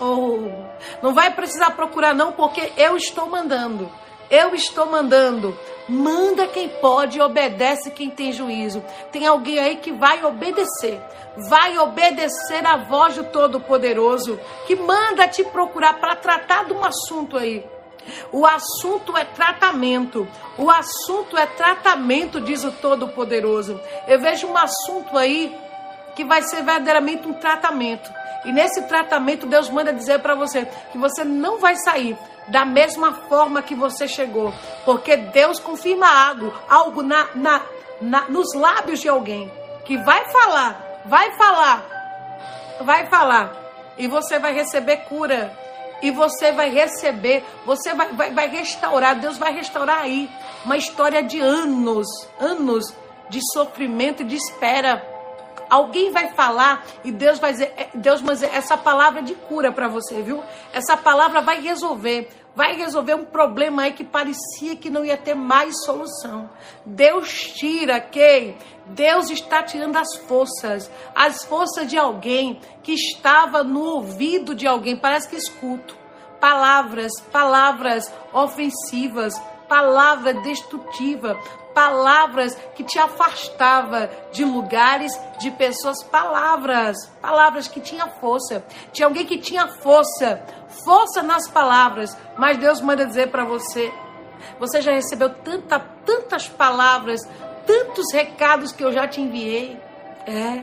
Oh, 0.00 0.48
não 1.02 1.14
vai 1.14 1.32
precisar 1.32 1.70
procurar 1.72 2.14
não, 2.14 2.32
porque 2.32 2.72
eu 2.76 2.96
estou 2.96 3.28
mandando. 3.28 3.90
Eu 4.30 4.54
estou 4.54 4.86
mandando. 4.86 5.56
Manda 5.88 6.48
quem 6.48 6.68
pode 6.68 7.20
obedece 7.20 7.92
quem 7.92 8.10
tem 8.10 8.32
juízo. 8.32 8.82
Tem 9.12 9.24
alguém 9.24 9.58
aí 9.58 9.76
que 9.76 9.92
vai 9.92 10.24
obedecer. 10.24 11.00
Vai 11.48 11.78
obedecer 11.78 12.66
a 12.66 12.76
voz 12.76 13.14
do 13.14 13.24
Todo-Poderoso, 13.24 14.40
que 14.66 14.74
manda 14.74 15.28
te 15.28 15.44
procurar 15.44 15.94
para 16.00 16.16
tratar 16.16 16.64
de 16.64 16.72
um 16.72 16.84
assunto 16.84 17.36
aí. 17.36 17.64
O 18.32 18.46
assunto 18.46 19.16
é 19.16 19.24
tratamento. 19.24 20.26
O 20.58 20.70
assunto 20.70 21.36
é 21.36 21.46
tratamento, 21.46 22.40
diz 22.40 22.64
o 22.64 22.72
Todo-Poderoso. 22.72 23.80
Eu 24.06 24.20
vejo 24.20 24.46
um 24.46 24.56
assunto 24.56 25.16
aí 25.16 25.56
que 26.14 26.24
vai 26.24 26.42
ser 26.42 26.62
verdadeiramente 26.62 27.28
um 27.28 27.34
tratamento. 27.34 28.10
E 28.44 28.52
nesse 28.52 28.82
tratamento, 28.82 29.46
Deus 29.46 29.68
manda 29.68 29.92
dizer 29.92 30.20
para 30.20 30.34
você 30.34 30.66
que 30.92 30.98
você 30.98 31.24
não 31.24 31.58
vai 31.58 31.76
sair 31.76 32.16
da 32.48 32.64
mesma 32.64 33.12
forma 33.12 33.62
que 33.62 33.74
você 33.74 34.06
chegou, 34.06 34.54
porque 34.84 35.16
Deus 35.16 35.58
confirma 35.58 36.06
algo, 36.06 36.54
algo 36.68 37.02
na, 37.02 37.28
na, 37.34 37.62
na, 38.00 38.20
nos 38.28 38.54
lábios 38.54 39.00
de 39.00 39.08
alguém 39.08 39.50
que 39.84 39.96
vai 39.98 40.28
falar, 40.30 41.02
vai 41.06 41.36
falar, 41.36 42.76
vai 42.82 43.06
falar, 43.06 43.52
e 43.98 44.06
você 44.06 44.38
vai 44.38 44.52
receber 44.52 44.98
cura, 45.08 45.52
e 46.02 46.10
você 46.10 46.52
vai 46.52 46.70
receber, 46.70 47.44
você 47.64 47.94
vai, 47.94 48.12
vai, 48.12 48.32
vai 48.32 48.48
restaurar, 48.48 49.18
Deus 49.18 49.38
vai 49.38 49.52
restaurar 49.52 50.00
aí 50.00 50.28
uma 50.64 50.76
história 50.76 51.22
de 51.22 51.40
anos, 51.40 52.06
anos 52.38 52.94
de 53.28 53.40
sofrimento 53.52 54.22
e 54.22 54.26
de 54.26 54.36
espera. 54.36 55.04
Alguém 55.68 56.12
vai 56.12 56.28
falar 56.28 56.84
e 57.02 57.10
Deus 57.10 57.38
vai 57.38 57.52
dizer, 57.52 57.72
é, 57.76 57.88
Deus 57.94 58.20
vai 58.20 58.34
dizer 58.34 58.50
essa 58.54 58.76
palavra 58.76 59.22
de 59.22 59.34
cura 59.34 59.72
para 59.72 59.88
você, 59.88 60.22
viu? 60.22 60.42
Essa 60.72 60.96
palavra 60.96 61.40
vai 61.40 61.60
resolver 61.60 62.28
vai 62.56 62.74
resolver 62.74 63.14
um 63.14 63.26
problema 63.26 63.82
aí 63.82 63.92
que 63.92 64.02
parecia 64.02 64.74
que 64.74 64.88
não 64.88 65.04
ia 65.04 65.18
ter 65.18 65.34
mais 65.34 65.84
solução. 65.84 66.48
Deus 66.86 67.30
tira 67.52 68.00
quem? 68.00 68.56
Deus 68.86 69.30
está 69.30 69.62
tirando 69.62 69.96
as 69.96 70.16
forças, 70.16 70.90
as 71.14 71.44
forças 71.44 71.86
de 71.86 71.98
alguém 71.98 72.58
que 72.82 72.94
estava 72.94 73.62
no 73.62 73.80
ouvido 73.80 74.54
de 74.54 74.66
alguém, 74.66 74.96
parece 74.96 75.28
que 75.28 75.36
escuto. 75.36 75.94
Palavras, 76.40 77.12
palavras 77.30 78.12
ofensivas, 78.32 79.40
palavra 79.68 80.32
destrutiva, 80.34 81.36
palavras 81.74 82.54
que 82.74 82.82
te 82.82 82.98
afastava 82.98 84.08
de 84.32 84.46
lugares, 84.46 85.12
de 85.38 85.50
pessoas, 85.50 86.02
palavras, 86.04 86.96
palavras 87.20 87.68
que 87.68 87.80
tinha 87.80 88.06
força. 88.06 88.64
Tinha 88.92 89.06
alguém 89.06 89.26
que 89.26 89.36
tinha 89.36 89.68
força, 89.68 90.42
força 90.84 91.22
nas 91.22 91.48
palavras, 91.48 92.16
mas 92.36 92.58
Deus 92.58 92.80
manda 92.80 93.06
dizer 93.06 93.30
para 93.30 93.44
você, 93.44 93.92
você 94.58 94.80
já 94.80 94.92
recebeu 94.92 95.30
tanta, 95.30 95.78
tantas 95.78 96.48
palavras, 96.48 97.20
tantos 97.66 98.12
recados 98.12 98.72
que 98.72 98.84
eu 98.84 98.92
já 98.92 99.06
te 99.06 99.20
enviei. 99.20 99.78
É. 100.26 100.62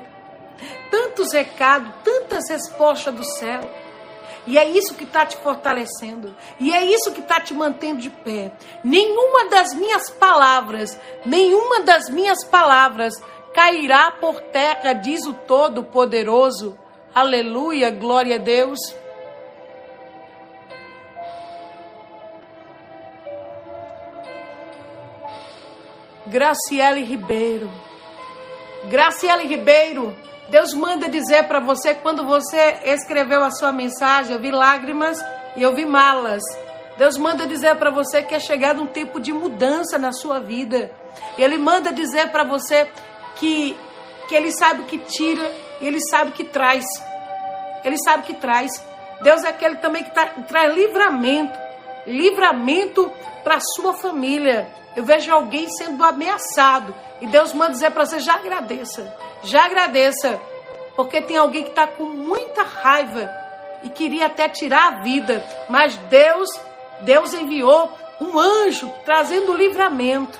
Tantos 0.90 1.34
recados, 1.34 1.92
tantas 2.04 2.50
respostas 2.50 3.14
do 3.14 3.24
céu. 3.24 3.62
E 4.46 4.58
é 4.58 4.68
isso 4.68 4.94
que 4.96 5.04
está 5.04 5.26
te 5.26 5.38
fortalecendo. 5.38 6.36
E 6.60 6.74
é 6.74 6.84
isso 6.84 7.12
que 7.12 7.22
está 7.22 7.40
te 7.40 7.54
mantendo 7.54 8.02
de 8.02 8.10
pé. 8.10 8.52
Nenhuma 8.84 9.50
das 9.50 9.74
minhas 9.74 10.10
palavras, 10.10 11.00
nenhuma 11.26 11.82
das 11.82 12.10
minhas 12.10 12.44
palavras 12.44 13.14
cairá 13.54 14.12
por 14.12 14.42
terra, 14.42 14.94
diz 14.94 15.26
o 15.26 15.34
Todo-Poderoso. 15.34 16.78
Aleluia, 17.14 17.90
glória 17.92 18.36
a 18.36 18.40
Deus. 18.40 18.80
Graciele 26.28 27.04
Ribeiro. 27.04 27.70
Graciele 28.86 29.48
Ribeiro, 29.48 30.16
Deus 30.50 30.74
manda 30.74 31.08
dizer 31.10 31.44
para 31.44 31.60
você 31.60 31.94
quando 31.94 32.26
você 32.26 32.80
escreveu 32.86 33.44
a 33.44 33.52
sua 33.52 33.72
mensagem, 33.72 34.34
eu 34.34 34.40
vi 34.40 34.52
lágrimas 34.52 35.24
e 35.56 35.64
eu 35.64 35.74
vi 35.74 35.86
malas. 35.86 36.44
Deus 36.98 37.18
manda 37.18 37.48
dizer 37.48 37.76
para 37.76 37.90
você 37.90 38.22
que 38.22 38.36
é 38.36 38.40
chegado 38.40 38.82
um 38.82 38.88
tempo 38.88 39.20
de 39.20 39.34
mudança 39.34 39.98
na 39.98 40.12
sua 40.12 40.40
vida. 40.40 40.92
Ele 41.38 41.58
manda 41.58 41.92
dizer 41.92 42.30
para 42.30 42.44
você 42.44 42.88
que 43.36 43.78
que 44.28 44.36
ele 44.36 44.54
sabe 44.54 44.84
que 44.84 44.98
tira 45.00 45.52
ele 45.82 46.00
sabe 46.00 46.32
que 46.32 46.44
traz. 46.44 46.86
Ele 47.84 47.98
sabe 47.98 48.24
que 48.24 48.34
traz. 48.34 48.72
Deus 49.22 49.44
é 49.44 49.50
aquele 49.50 49.76
também 49.76 50.04
que 50.04 50.12
tá, 50.12 50.26
traz 50.48 50.74
livramento, 50.74 51.58
livramento 52.06 53.12
para 53.44 53.60
sua 53.60 53.94
família. 53.94 54.68
Eu 54.96 55.04
vejo 55.04 55.32
alguém 55.32 55.68
sendo 55.70 56.04
ameaçado. 56.04 56.94
E 57.22 57.28
Deus 57.28 57.54
manda 57.54 57.74
dizer 57.74 57.92
para 57.92 58.06
você: 58.06 58.20
já 58.20 58.36
agradeça. 58.36 59.16
Já 59.44 59.66
agradeça. 59.66 60.40
Porque 60.96 61.22
tem 61.22 61.38
alguém 61.38 61.64
que 61.64 61.70
está 61.70 61.88
com 61.88 62.06
muita 62.06 62.64
raiva 62.64 63.30
e 63.84 63.90
queria 63.90 64.28
até 64.28 64.48
tirar 64.48 64.88
a 64.88 65.02
vida. 65.02 65.44
Mas 65.70 65.98
Deus, 66.10 66.50
Deus 67.02 67.34
enviou 67.34 67.92
um 68.22 68.40
anjo 68.40 68.92
trazendo 69.04 69.56
livramento. 69.56 70.40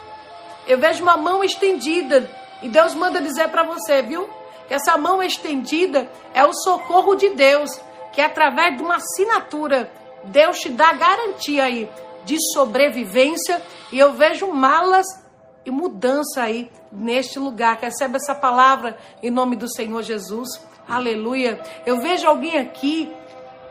Eu 0.68 0.78
vejo 0.78 1.04
uma 1.04 1.18
mão 1.18 1.44
estendida. 1.44 2.30
E 2.62 2.70
Deus 2.70 2.94
manda 2.94 3.20
dizer 3.20 3.50
para 3.50 3.64
você, 3.64 4.02
viu? 4.02 4.30
Que 4.68 4.74
essa 4.74 4.98
mão 4.98 5.22
estendida 5.22 6.10
é 6.34 6.46
o 6.46 6.54
socorro 6.54 7.16
de 7.16 7.30
Deus. 7.30 7.80
Que 8.14 8.22
através 8.22 8.78
de 8.78 8.84
uma 8.84 8.96
assinatura, 8.96 9.92
Deus 10.26 10.60
te 10.60 10.70
dá 10.70 10.94
garantia 10.94 11.64
aí 11.64 11.90
de 12.26 12.38
sobrevivência 12.54 13.62
e 13.92 14.00
eu 14.00 14.14
vejo 14.14 14.48
malas 14.48 15.06
e 15.66 15.72
mudança 15.72 16.44
aí 16.44 16.72
neste 16.92 17.40
lugar. 17.40 17.78
Recebe 17.80 18.18
essa 18.18 18.36
palavra 18.36 18.98
em 19.22 19.30
nome 19.30 19.56
do 19.56 19.72
Senhor 19.72 20.02
Jesus. 20.02 20.50
Aleluia. 20.88 21.62
Eu 21.86 22.00
vejo 22.00 22.28
alguém 22.28 22.58
aqui 22.58 23.12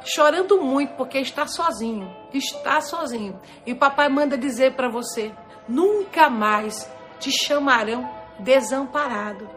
chorando 0.04 0.60
muito 0.60 0.94
porque 0.94 1.18
está 1.18 1.46
sozinho. 1.46 2.14
Está 2.32 2.80
sozinho. 2.80 3.38
E 3.66 3.72
o 3.72 3.76
papai 3.76 4.08
manda 4.08 4.36
dizer 4.36 4.74
para 4.74 4.88
você: 4.88 5.32
nunca 5.68 6.28
mais 6.28 6.90
te 7.18 7.30
chamarão 7.30 8.08
desamparado. 8.38 9.48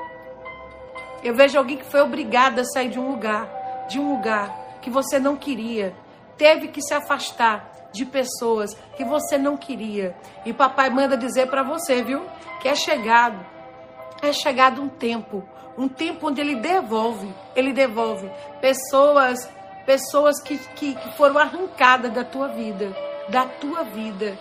Eu 1.24 1.34
vejo 1.34 1.58
alguém 1.58 1.78
que 1.78 1.90
foi 1.90 2.02
obrigado 2.02 2.60
a 2.60 2.64
sair 2.64 2.90
de 2.90 3.00
um 3.00 3.10
lugar, 3.10 3.88
de 3.90 4.00
um 4.00 4.14
lugar 4.14 4.78
que 4.82 4.90
você 4.92 5.18
não 5.18 5.36
queria, 5.36 5.96
teve 6.38 6.70
que 6.70 6.82
se 6.82 6.94
afastar 6.94 7.76
de 7.92 8.06
pessoas 8.06 8.74
que 8.98 9.04
você 9.04 9.38
não 9.38 9.56
queria. 9.56 10.16
E 10.46 10.54
papai 10.54 10.90
manda 10.90 11.18
dizer 11.18 11.48
para 11.48 11.64
você, 11.64 12.04
viu? 12.04 12.26
Que 12.62 12.68
é 12.68 12.76
chegado, 12.76 13.46
é 14.22 14.34
chegado 14.34 14.82
um 14.82 14.90
tempo, 14.90 15.48
um 15.78 15.88
tempo 15.88 16.28
onde 16.28 16.42
ele 16.42 16.56
devolve, 16.56 17.34
ele 17.56 17.72
devolve 17.72 18.30
pessoas, 18.60 19.50
pessoas 19.86 20.42
que, 20.42 20.58
que, 20.58 20.94
que 20.94 21.18
foram 21.18 21.38
arrancadas 21.38 22.12
da 22.12 22.24
tua 22.24 22.50
vida, 22.50 22.96
da 23.30 23.46
tua 23.46 23.84
vida. 23.84 24.38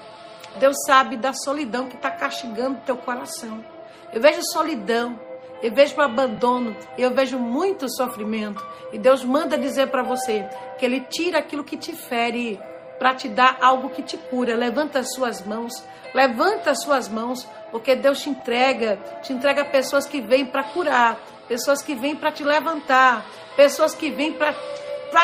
Deus 0.59 0.77
sabe 0.87 1.17
da 1.17 1.33
solidão 1.33 1.89
que 1.89 1.97
está 1.97 2.11
castigando 2.11 2.81
teu 2.87 2.97
coração. 2.97 3.65
Eu 4.13 4.21
vejo 4.21 4.41
solidão, 4.53 5.19
eu 5.65 5.73
vejo 5.73 5.99
abandono, 5.99 6.77
eu 6.99 7.11
vejo 7.15 7.39
muito 7.39 7.89
sofrimento. 7.89 8.63
E 8.93 8.99
Deus 8.99 9.25
manda 9.25 9.57
dizer 9.57 9.87
para 9.87 10.03
você 10.03 10.47
que 10.77 10.85
Ele 10.85 11.01
tira 11.01 11.39
aquilo 11.39 11.65
que 11.65 11.75
te 11.75 11.97
fere 11.97 12.61
para 12.99 13.15
te 13.15 13.31
dar 13.31 13.57
algo 13.63 13.89
que 13.89 14.03
te 14.03 14.19
cura. 14.19 14.55
Levanta 14.55 14.99
as 14.99 15.15
suas 15.15 15.41
mãos, 15.41 15.83
levanta 16.13 16.73
as 16.73 16.83
suas 16.83 17.09
mãos, 17.09 17.49
porque 17.71 17.97
Deus 17.97 18.21
te 18.21 18.29
entrega, 18.29 18.99
te 19.23 19.33
entrega 19.33 19.65
pessoas 19.65 20.07
que 20.07 20.21
vêm 20.21 20.45
para 20.45 20.65
curar, 20.65 21.19
pessoas 21.49 21.81
que 21.81 21.95
vêm 21.95 22.15
para 22.15 22.31
te 22.31 22.45
levantar, 22.45 23.25
pessoas 23.57 23.95
que 23.95 24.11
vêm 24.11 24.35
para 24.35 24.55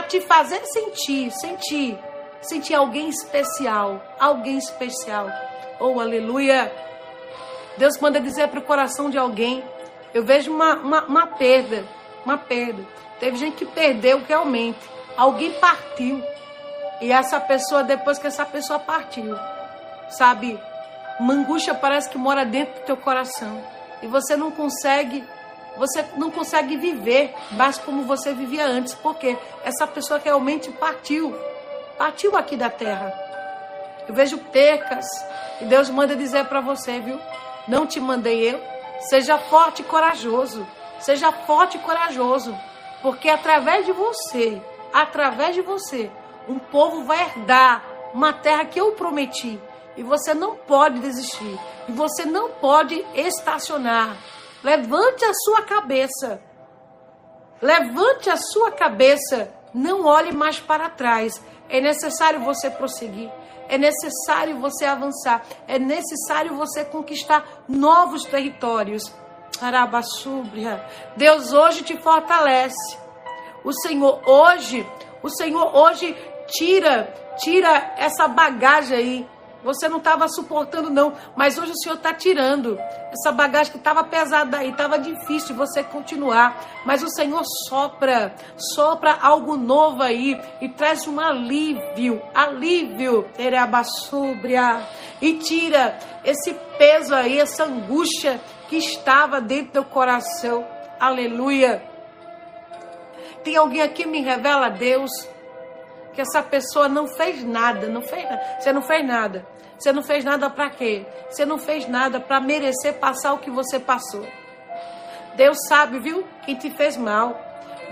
te 0.08 0.22
fazer 0.22 0.62
sentir, 0.64 1.30
sentir, 1.32 1.98
sentir 2.40 2.74
alguém 2.74 3.10
especial, 3.10 4.02
alguém 4.18 4.56
especial. 4.56 5.28
Oh, 5.78 6.00
aleluia! 6.00 6.72
Deus 7.76 7.98
manda 7.98 8.18
dizer 8.18 8.48
para 8.48 8.60
o 8.60 8.62
coração 8.62 9.10
de 9.10 9.18
alguém. 9.18 9.62
Eu 10.12 10.24
vejo 10.24 10.52
uma, 10.52 10.74
uma, 10.74 11.04
uma 11.04 11.26
perda, 11.26 11.84
uma 12.24 12.36
perda. 12.36 12.82
Teve 13.18 13.36
gente 13.36 13.56
que 13.56 13.66
perdeu 13.66 14.22
realmente. 14.26 14.78
Alguém 15.16 15.52
partiu. 15.52 16.22
E 17.00 17.12
essa 17.12 17.38
pessoa, 17.40 17.82
depois 17.82 18.18
que 18.18 18.26
essa 18.26 18.44
pessoa 18.44 18.78
partiu, 18.78 19.34
sabe, 20.10 20.58
uma 21.18 21.34
angústia 21.34 21.74
parece 21.74 22.08
que 22.08 22.18
mora 22.18 22.44
dentro 22.44 22.80
do 22.80 22.86
teu 22.86 22.96
coração. 22.96 23.62
E 24.02 24.06
você 24.06 24.36
não 24.36 24.50
consegue, 24.50 25.24
você 25.76 26.04
não 26.16 26.30
consegue 26.30 26.76
viver 26.76 27.34
mais 27.52 27.78
como 27.78 28.04
você 28.04 28.32
vivia 28.32 28.66
antes, 28.66 28.94
porque 28.94 29.36
essa 29.64 29.86
pessoa 29.86 30.20
realmente 30.22 30.70
partiu, 30.72 31.34
partiu 31.96 32.36
aqui 32.36 32.56
da 32.56 32.70
terra. 32.70 33.12
Eu 34.08 34.14
vejo 34.14 34.38
percas, 34.38 35.06
e 35.60 35.66
Deus 35.66 35.88
manda 35.90 36.16
dizer 36.16 36.46
para 36.46 36.60
você, 36.60 36.98
viu? 37.00 37.20
Não 37.68 37.86
te 37.86 38.00
mandei 38.00 38.50
eu. 38.50 38.60
Seja 39.08 39.38
forte 39.38 39.82
e 39.82 39.84
corajoso. 39.84 40.66
Seja 41.00 41.32
forte 41.32 41.78
e 41.78 41.80
corajoso, 41.80 42.54
porque 43.00 43.30
através 43.30 43.86
de 43.86 43.92
você, 43.92 44.60
através 44.92 45.54
de 45.54 45.62
você, 45.62 46.10
um 46.46 46.58
povo 46.58 47.04
vai 47.04 47.22
herdar 47.22 47.82
uma 48.12 48.32
terra 48.32 48.66
que 48.66 48.78
eu 48.78 48.92
prometi. 48.92 49.58
E 49.96 50.02
você 50.02 50.34
não 50.34 50.56
pode 50.56 51.00
desistir. 51.00 51.58
E 51.88 51.92
você 51.92 52.24
não 52.24 52.50
pode 52.50 53.04
estacionar. 53.14 54.16
Levante 54.62 55.24
a 55.24 55.32
sua 55.32 55.62
cabeça. 55.62 56.42
Levante 57.60 58.28
a 58.28 58.36
sua 58.36 58.70
cabeça. 58.70 59.52
Não 59.72 60.04
olhe 60.04 60.32
mais 60.32 60.60
para 60.60 60.90
trás. 60.90 61.42
É 61.68 61.80
necessário 61.80 62.40
você 62.40 62.70
prosseguir. 62.70 63.30
É 63.70 63.78
necessário 63.78 64.60
você 64.60 64.84
avançar. 64.84 65.42
É 65.66 65.78
necessário 65.78 66.56
você 66.56 66.84
conquistar 66.84 67.64
novos 67.68 68.24
territórios. 68.24 69.02
Arabassúbria. 69.60 70.84
Deus 71.16 71.52
hoje 71.52 71.82
te 71.82 71.96
fortalece. 71.96 72.98
O 73.64 73.72
Senhor 73.72 74.22
hoje, 74.26 74.86
o 75.22 75.28
Senhor 75.28 75.76
hoje 75.76 76.16
Tira, 76.50 77.04
tira 77.38 77.94
essa 77.96 78.26
bagagem 78.26 78.96
aí. 78.96 79.28
Você 79.62 79.88
não 79.88 79.98
estava 79.98 80.28
suportando, 80.28 80.90
não. 80.90 81.12
Mas 81.36 81.58
hoje 81.58 81.72
o 81.72 81.76
Senhor 81.76 81.96
está 81.96 82.14
tirando 82.14 82.78
essa 83.12 83.30
bagagem 83.32 83.72
que 83.72 83.78
estava 83.78 84.02
pesada 84.04 84.58
aí, 84.58 84.70
estava 84.70 84.98
difícil 84.98 85.54
você 85.54 85.82
continuar. 85.82 86.82
Mas 86.84 87.02
o 87.02 87.08
Senhor 87.08 87.42
sopra, 87.68 88.34
sopra 88.74 89.18
algo 89.20 89.56
novo 89.56 90.02
aí 90.02 90.40
e 90.60 90.68
traz 90.68 91.06
um 91.06 91.20
alívio, 91.20 92.22
alívio, 92.34 93.28
Tereabassúbria. 93.36 94.86
E 95.20 95.34
tira 95.34 95.98
esse 96.24 96.54
peso 96.78 97.14
aí, 97.14 97.38
essa 97.38 97.64
angústia 97.64 98.40
que 98.68 98.76
estava 98.76 99.40
dentro 99.40 99.82
do 99.82 99.84
coração. 99.84 100.66
Aleluia. 100.98 101.82
Tem 103.42 103.56
alguém 103.56 103.82
aqui 103.82 104.04
que 104.04 104.06
me 104.06 104.20
revela 104.20 104.68
Deus 104.68 105.10
que 106.20 106.22
essa 106.22 106.42
pessoa 106.42 106.86
não 106.86 107.06
fez 107.06 107.42
nada, 107.42 107.88
não 107.88 108.02
fez 108.02 108.24
nada. 108.24 108.42
Você 108.58 108.72
não 108.72 108.82
fez 108.82 109.06
nada. 109.06 109.46
Você 109.78 109.92
não 109.92 110.02
fez 110.02 110.22
nada 110.22 110.50
para 110.50 110.68
quê? 110.68 111.06
Você 111.30 111.46
não 111.46 111.58
fez 111.58 111.88
nada 111.88 112.20
para 112.20 112.38
merecer 112.38 112.94
passar 112.94 113.32
o 113.32 113.38
que 113.38 113.50
você 113.50 113.78
passou. 113.78 114.26
Deus 115.34 115.56
sabe, 115.66 115.98
viu, 115.98 116.22
quem 116.44 116.56
te 116.56 116.70
fez 116.70 116.98
mal. 116.98 117.40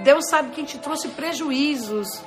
Deus 0.01 0.29
sabe 0.29 0.51
quem 0.51 0.65
te 0.67 0.77
trouxe 0.77 1.09
prejuízos. 1.09 2.23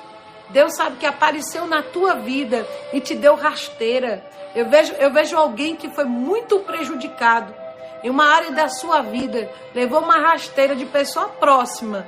Deus 0.50 0.74
sabe 0.74 0.96
que 0.96 1.06
apareceu 1.06 1.66
na 1.66 1.82
tua 1.82 2.16
vida 2.16 2.66
e 2.92 3.00
te 3.00 3.14
deu 3.14 3.36
rasteira. 3.36 4.24
Eu 4.56 4.68
vejo, 4.68 4.92
eu 4.94 5.12
vejo 5.12 5.36
alguém 5.36 5.76
que 5.76 5.88
foi 5.90 6.04
muito 6.04 6.58
prejudicado 6.60 7.54
em 8.02 8.10
uma 8.10 8.24
área 8.24 8.50
da 8.50 8.68
sua 8.68 9.00
vida, 9.02 9.48
levou 9.72 10.00
uma 10.00 10.18
rasteira 10.18 10.74
de 10.74 10.84
pessoa 10.84 11.28
próxima 11.28 12.04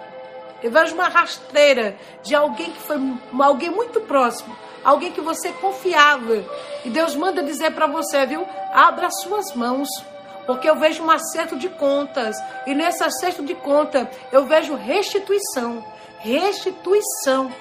eu 0.65 0.71
vejo 0.71 0.95
uma 0.95 1.09
rasteira 1.09 1.95
de 2.23 2.35
alguém 2.35 2.71
que 2.71 2.81
foi 2.81 2.97
alguém 3.39 3.69
muito 3.69 4.01
próximo, 4.01 4.57
alguém 4.83 5.13
que 5.13 5.21
você 5.21 5.53
confiava. 5.53 6.43
E 6.87 6.89
Deus 6.89 7.15
manda 7.15 7.43
dizer 7.43 7.73
para 7.73 7.87
você, 7.87 8.25
viu? 8.25 8.47
Abra 8.73 9.11
suas 9.11 9.55
mãos. 9.55 9.91
Porque 10.47 10.69
eu 10.69 10.75
vejo 10.77 11.03
um 11.03 11.11
acerto 11.11 11.55
de 11.59 11.69
contas. 11.69 12.35
E 12.67 12.75
nesse 12.75 13.05
acerto 13.05 13.43
de 13.45 13.55
conta, 13.55 14.11
eu 14.33 14.47
vejo 14.47 14.75
restituição. 14.75 15.85
Restituição. 16.21 17.53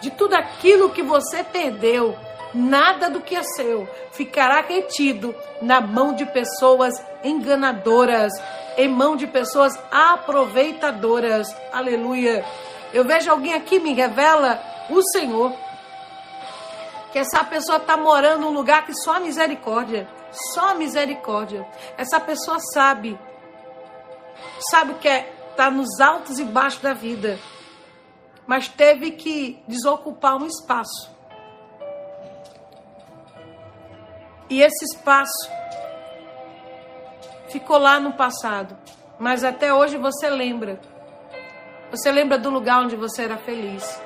de 0.00 0.10
tudo 0.10 0.34
aquilo 0.34 0.90
que 0.90 1.02
você 1.02 1.42
perdeu, 1.42 2.16
nada 2.54 3.08
do 3.10 3.20
que 3.20 3.34
é 3.34 3.42
seu 3.42 3.88
ficará 4.12 4.62
retido 4.62 5.34
na 5.60 5.80
mão 5.80 6.14
de 6.14 6.24
pessoas 6.24 6.94
enganadoras, 7.22 8.32
em 8.76 8.88
mão 8.88 9.16
de 9.16 9.26
pessoas 9.26 9.78
aproveitadoras. 9.90 11.48
Aleluia. 11.72 12.44
Eu 12.92 13.04
vejo 13.04 13.30
alguém 13.30 13.54
aqui 13.54 13.78
me 13.78 13.92
revela 13.92 14.60
o 14.90 15.02
Senhor. 15.10 15.52
Que 17.12 17.18
essa 17.18 17.42
pessoa 17.44 17.78
está 17.78 17.96
morando 17.96 18.42
num 18.42 18.52
lugar 18.52 18.84
que 18.84 18.94
só 18.94 19.14
a 19.14 19.20
misericórdia, 19.20 20.08
só 20.52 20.70
a 20.70 20.74
misericórdia. 20.74 21.66
Essa 21.96 22.20
pessoa 22.20 22.58
sabe, 22.60 23.18
sabe 24.70 24.94
que 24.94 25.08
é 25.08 25.32
tá 25.56 25.70
nos 25.70 25.98
altos 26.00 26.38
e 26.38 26.44
baixos 26.44 26.82
da 26.82 26.92
vida, 26.92 27.38
mas 28.46 28.68
teve 28.68 29.12
que 29.12 29.62
desocupar 29.66 30.36
um 30.36 30.46
espaço. 30.46 31.10
E 34.48 34.60
esse 34.62 34.84
espaço 34.84 35.50
ficou 37.48 37.78
lá 37.78 37.98
no 38.00 38.12
passado, 38.12 38.76
mas 39.18 39.44
até 39.44 39.72
hoje 39.72 39.96
você 39.96 40.28
lembra. 40.28 40.80
Você 41.90 42.10
lembra 42.10 42.36
do 42.38 42.50
lugar 42.50 42.82
onde 42.82 42.96
você 42.96 43.22
era 43.22 43.36
feliz. 43.36 44.00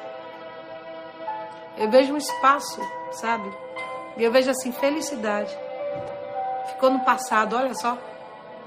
Eu 1.76 1.90
vejo 1.90 2.12
um 2.12 2.18
espaço, 2.18 2.81
sabe? 3.12 3.50
E 4.16 4.22
eu 4.22 4.31
vejo 4.31 4.50
assim, 4.50 4.70
felicidade. 4.70 5.57
Ficou 6.66 6.90
no 6.90 7.00
passado, 7.00 7.57
olha 7.57 7.74
só. 7.74 7.96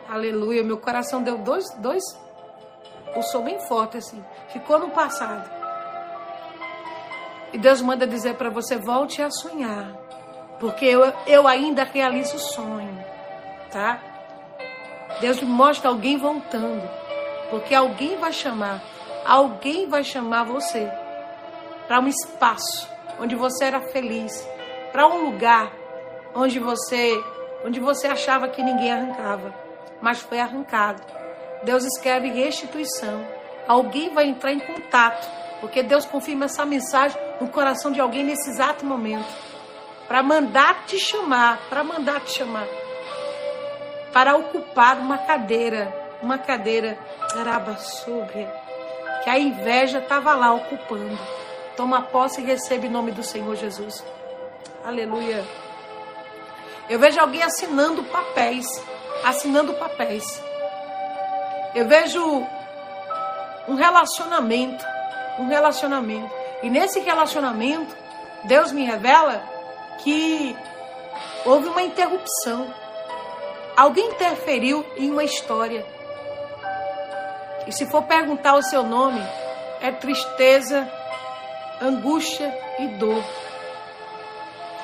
Aleluia, 0.10 0.64
meu 0.64 0.78
coração 0.78 1.22
deu 1.22 1.38
dois, 1.38 1.70
dois 1.78 2.04
pulsou 3.14 3.44
bem 3.44 3.60
forte 3.60 3.98
assim. 3.98 4.24
Ficou 4.50 4.80
no 4.80 4.90
passado. 4.90 5.50
E 7.54 7.58
Deus 7.58 7.82
manda 7.82 8.08
dizer 8.08 8.36
para 8.36 8.50
você: 8.50 8.78
volte 8.78 9.22
a 9.22 9.30
sonhar. 9.30 9.94
Porque 10.60 10.86
eu, 10.86 11.02
eu 11.28 11.48
ainda 11.48 11.84
realizo 11.84 12.36
o 12.36 12.40
sonho. 12.40 13.04
Tá? 13.72 14.00
Deus 15.20 15.42
mostra 15.42 15.90
alguém 15.90 16.18
voltando. 16.18 16.90
Porque 17.50 17.74
alguém 17.74 18.18
vai 18.18 18.34
chamar. 18.34 18.82
Alguém 19.26 19.88
vai 19.88 20.04
chamar 20.04 20.44
você 20.44 20.92
para 21.88 22.00
um 22.00 22.08
espaço 22.08 22.90
onde 23.20 23.36
você 23.36 23.66
era 23.66 23.80
feliz, 23.80 24.48
para 24.92 25.08
um 25.08 25.26
lugar 25.26 25.72
onde 26.34 26.60
você 26.60 27.24
onde 27.66 27.80
você 27.80 28.08
achava 28.08 28.50
que 28.50 28.62
ninguém 28.62 28.92
arrancava, 28.92 29.54
mas 30.02 30.20
foi 30.20 30.40
arrancado. 30.40 31.02
Deus 31.64 31.86
escreve 31.86 32.30
restituição. 32.30 33.26
Alguém 33.66 34.14
vai 34.14 34.26
entrar 34.26 34.52
em 34.52 34.60
contato, 34.60 35.26
porque 35.62 35.82
Deus 35.82 36.06
confirma 36.06 36.46
essa 36.46 36.66
mensagem 36.66 37.18
no 37.40 37.48
coração 37.48 37.92
de 37.92 38.02
alguém 38.02 38.26
nesse 38.26 38.50
exato 38.50 38.86
momento, 38.86 39.26
para 40.08 40.22
mandar 40.22 40.86
te 40.86 41.00
chamar, 41.00 41.58
para 41.70 41.84
mandar 41.84 42.20
te 42.20 42.32
chamar, 42.32 42.68
para 44.14 44.36
ocupar 44.36 44.98
uma 45.00 45.18
cadeira, 45.18 45.92
uma 46.22 46.38
cadeira 46.38 46.98
arabaçúbia, 47.36 48.54
que 49.24 49.30
a 49.30 49.40
inveja 49.40 49.98
estava 49.98 50.36
lá 50.36 50.54
ocupando. 50.54 51.18
Toma 51.76 52.04
posse 52.04 52.40
e 52.40 52.46
recebe 52.46 52.88
em 52.88 52.92
nome 52.92 53.12
do 53.12 53.24
Senhor 53.24 53.56
Jesus. 53.56 54.04
Aleluia. 54.86 55.44
Eu 56.88 57.00
vejo 57.00 57.20
alguém 57.20 57.42
assinando 57.42 58.04
papéis, 58.04 58.68
assinando 59.24 59.74
papéis. 59.74 60.42
Eu 61.74 61.88
vejo 61.88 62.22
um 63.68 63.76
relacionamento, 63.76 64.86
um 65.40 65.48
relacionamento. 65.48 66.32
E 66.62 66.70
nesse 66.70 67.00
relacionamento, 67.00 67.96
Deus 68.44 68.72
me 68.72 68.84
revela 68.84 69.42
que 70.04 70.56
houve 71.46 71.68
uma 71.70 71.82
interrupção. 71.82 72.83
Alguém 73.76 74.10
interferiu 74.10 74.86
em 74.98 75.10
uma 75.12 75.24
história. 75.24 75.86
E 77.68 77.72
se 77.72 77.86
for 77.88 78.04
perguntar 78.04 78.56
o 78.56 78.62
seu 78.62 78.84
nome, 78.84 79.22
é 79.82 79.92
tristeza, 79.92 80.90
angústia 81.82 82.54
e 82.80 82.88
dor. 82.98 83.24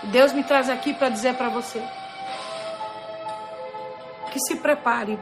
Deus 0.03 0.33
me 0.33 0.43
traz 0.43 0.69
aqui 0.69 0.93
para 0.93 1.09
dizer 1.09 1.35
para 1.35 1.49
você 1.49 1.83
que 4.31 4.39
se 4.39 4.55
prepare 4.55 5.19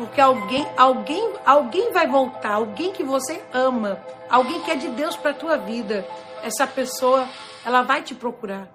porque 0.00 0.18
alguém, 0.18 0.66
alguém, 0.78 1.30
alguém 1.44 1.92
vai 1.92 2.06
voltar, 2.08 2.54
alguém 2.54 2.90
que 2.90 3.04
você 3.04 3.44
ama, 3.52 4.02
alguém 4.30 4.58
que 4.62 4.70
é 4.70 4.74
de 4.74 4.88
Deus 4.88 5.14
para 5.14 5.34
tua 5.34 5.58
vida. 5.58 6.06
Essa 6.42 6.66
pessoa, 6.66 7.28
ela 7.66 7.82
vai 7.82 8.00
te 8.00 8.14
procurar 8.14 8.66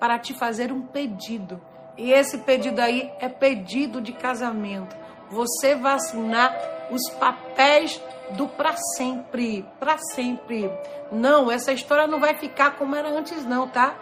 para 0.00 0.18
te 0.18 0.34
fazer 0.34 0.72
um 0.72 0.82
pedido. 0.82 1.60
E 1.96 2.12
esse 2.12 2.38
pedido 2.38 2.80
aí 2.80 3.10
é 3.20 3.28
pedido 3.28 4.00
de 4.00 4.12
casamento. 4.12 4.96
Você 5.30 5.74
vai 5.74 5.94
assinar 5.94 6.54
os 6.90 7.08
papéis 7.10 8.00
do 8.30 8.48
para 8.48 8.74
sempre, 8.96 9.64
para 9.78 9.96
sempre. 10.14 10.70
Não, 11.10 11.50
essa 11.50 11.72
história 11.72 12.06
não 12.06 12.20
vai 12.20 12.34
ficar 12.34 12.76
como 12.76 12.94
era 12.94 13.08
antes 13.08 13.44
não, 13.44 13.68
tá? 13.68 13.94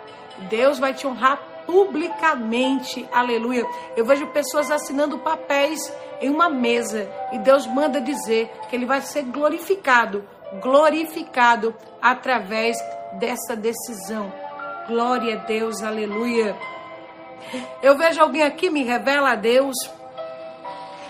Deus 0.49 0.79
vai 0.79 0.95
te 0.95 1.07
honrar 1.07 1.41
publicamente. 1.67 3.09
Aleluia. 3.13 3.65
Eu 3.97 4.05
vejo 4.05 4.27
pessoas 4.29 4.71
assinando 4.71 5.19
papéis 5.19 5.93
em 6.21 6.29
uma 6.29 6.49
mesa 6.49 7.09
e 7.33 7.39
Deus 7.39 7.67
manda 7.67 8.01
dizer 8.01 8.51
que 8.69 8.77
ele 8.77 8.87
vai 8.87 9.01
ser 9.01 9.23
glorificado, 9.23 10.25
glorificado 10.61 11.75
através 12.01 12.77
dessa 13.15 13.55
decisão. 13.57 14.33
Glória 14.87 15.37
a 15.37 15.45
Deus, 15.45 15.83
aleluia. 15.83 16.57
Eu 17.83 17.97
vejo 17.97 18.21
alguém 18.21 18.43
aqui 18.43 18.71
me 18.71 18.83
revela 18.83 19.33
a 19.33 19.35
Deus. 19.35 19.77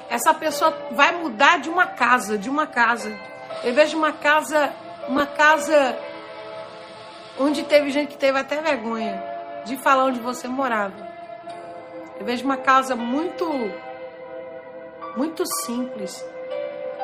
Essa 0.09 0.35
pessoa 0.35 0.77
vai 0.93 1.13
mudar 1.13 1.59
de 1.59 1.69
uma 1.69 1.87
casa, 1.87 2.37
de 2.37 2.51
uma 2.51 2.67
casa. 2.67 3.17
Eu 3.63 3.75
vejo 3.75 3.97
uma 3.97 4.13
casa, 4.13 4.73
uma 5.09 5.27
casa 5.27 5.99
onde 7.39 7.63
teve 7.63 7.91
gente 7.91 8.11
que 8.11 8.19
teve 8.19 8.39
até 8.39 8.61
vergonha 8.61 9.23
de 9.65 9.77
falar 9.77 10.05
onde 10.05 10.21
você 10.21 10.49
morava. 10.49 11.09
Eu 12.19 12.25
vejo 12.25 12.45
uma 12.45 12.57
casa 12.57 12.95
muito 12.95 13.45
muito 15.17 15.45
simples 15.65 16.25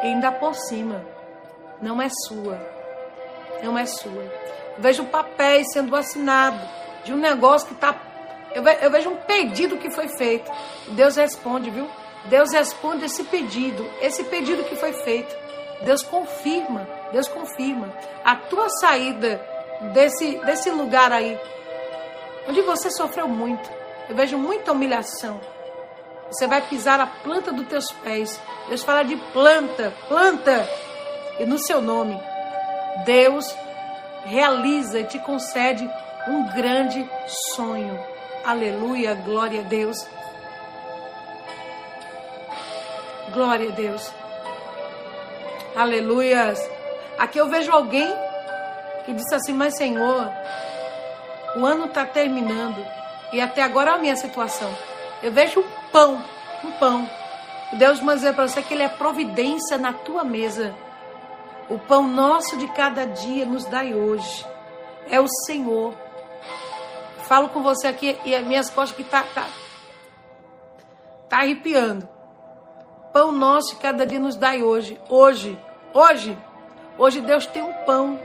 e 0.02 0.06
ainda 0.06 0.30
por 0.30 0.54
cima 0.54 1.04
não 1.80 2.00
é 2.00 2.08
sua. 2.26 2.58
Não 3.62 3.76
é 3.78 3.86
sua. 3.86 4.22
Eu 4.76 4.82
vejo 4.82 5.04
papéis 5.04 5.72
sendo 5.72 5.96
assinados 5.96 6.60
de 7.04 7.12
um 7.12 7.16
negócio 7.16 7.68
que 7.68 7.74
está. 7.74 7.94
Eu, 8.56 8.66
eu 8.66 8.90
vejo 8.90 9.10
um 9.10 9.16
pedido 9.16 9.76
que 9.76 9.90
foi 9.90 10.08
feito. 10.08 10.50
Deus 10.88 11.14
responde, 11.16 11.68
viu? 11.68 11.86
Deus 12.24 12.52
responde 12.52 13.04
esse 13.04 13.22
pedido, 13.24 13.86
esse 14.00 14.24
pedido 14.24 14.64
que 14.64 14.76
foi 14.76 14.94
feito. 14.94 15.36
Deus 15.82 16.02
confirma, 16.02 16.88
Deus 17.12 17.28
confirma 17.28 17.92
a 18.24 18.34
tua 18.34 18.70
saída 18.70 19.38
desse, 19.92 20.38
desse 20.38 20.70
lugar 20.70 21.12
aí, 21.12 21.38
onde 22.48 22.62
você 22.62 22.90
sofreu 22.90 23.28
muito. 23.28 23.70
Eu 24.08 24.16
vejo 24.16 24.38
muita 24.38 24.72
humilhação. 24.72 25.38
Você 26.30 26.46
vai 26.46 26.62
pisar 26.62 26.98
a 26.98 27.06
planta 27.06 27.52
dos 27.52 27.68
teus 27.68 27.92
pés. 28.02 28.40
Deus 28.68 28.82
fala 28.82 29.02
de 29.02 29.16
planta, 29.34 29.92
planta. 30.08 30.66
E 31.38 31.44
no 31.44 31.58
seu 31.58 31.82
nome, 31.82 32.18
Deus 33.04 33.54
realiza 34.24 35.00
e 35.00 35.04
te 35.04 35.18
concede 35.18 35.86
um 36.26 36.46
grande 36.54 37.06
sonho. 37.54 38.15
Aleluia, 38.46 39.12
glória 39.12 39.58
a 39.58 39.64
Deus. 39.64 40.06
Glória 43.34 43.70
a 43.70 43.72
Deus. 43.72 44.12
Aleluias. 45.74 46.56
Aqui 47.18 47.38
eu 47.38 47.48
vejo 47.48 47.72
alguém 47.72 48.08
que 49.04 49.12
disse 49.12 49.34
assim: 49.34 49.52
Mas 49.52 49.76
Senhor, 49.76 50.30
o 51.56 51.66
ano 51.66 51.86
está 51.86 52.06
terminando 52.06 52.86
e 53.32 53.40
até 53.40 53.64
agora 53.64 53.94
a 53.94 53.98
minha 53.98 54.14
situação. 54.14 54.72
Eu 55.24 55.32
vejo 55.32 55.58
um 55.58 55.90
pão, 55.90 56.22
um 56.62 56.70
pão. 56.78 57.10
Deus 57.72 57.98
manda 57.98 58.18
dizer 58.18 58.34
para 58.34 58.46
você 58.46 58.62
que 58.62 58.74
Ele 58.74 58.84
é 58.84 58.88
providência 58.88 59.76
na 59.76 59.92
tua 59.92 60.22
mesa. 60.22 60.72
O 61.68 61.80
pão 61.80 62.06
nosso 62.06 62.56
de 62.58 62.68
cada 62.68 63.06
dia 63.06 63.44
nos 63.44 63.64
dai 63.64 63.92
hoje. 63.92 64.46
É 65.10 65.20
o 65.20 65.26
Senhor. 65.26 66.06
Falo 67.28 67.48
com 67.48 67.62
você 67.62 67.86
aqui 67.88 68.18
e 68.24 68.34
as 68.34 68.44
minhas 68.44 68.70
costas 68.70 68.96
que 68.96 69.04
tá, 69.04 69.22
tá, 69.34 69.46
tá 71.28 71.38
arrepiando. 71.38 72.08
Pão 73.12 73.32
nosso 73.32 73.74
de 73.74 73.80
cada 73.80 74.06
dia 74.06 74.20
nos 74.20 74.36
dai 74.36 74.62
hoje. 74.62 75.00
Hoje, 75.08 75.58
hoje, 75.92 76.36
hoje 76.98 77.20
Deus 77.20 77.46
tem 77.46 77.62
um 77.62 77.72
pão, 77.84 78.18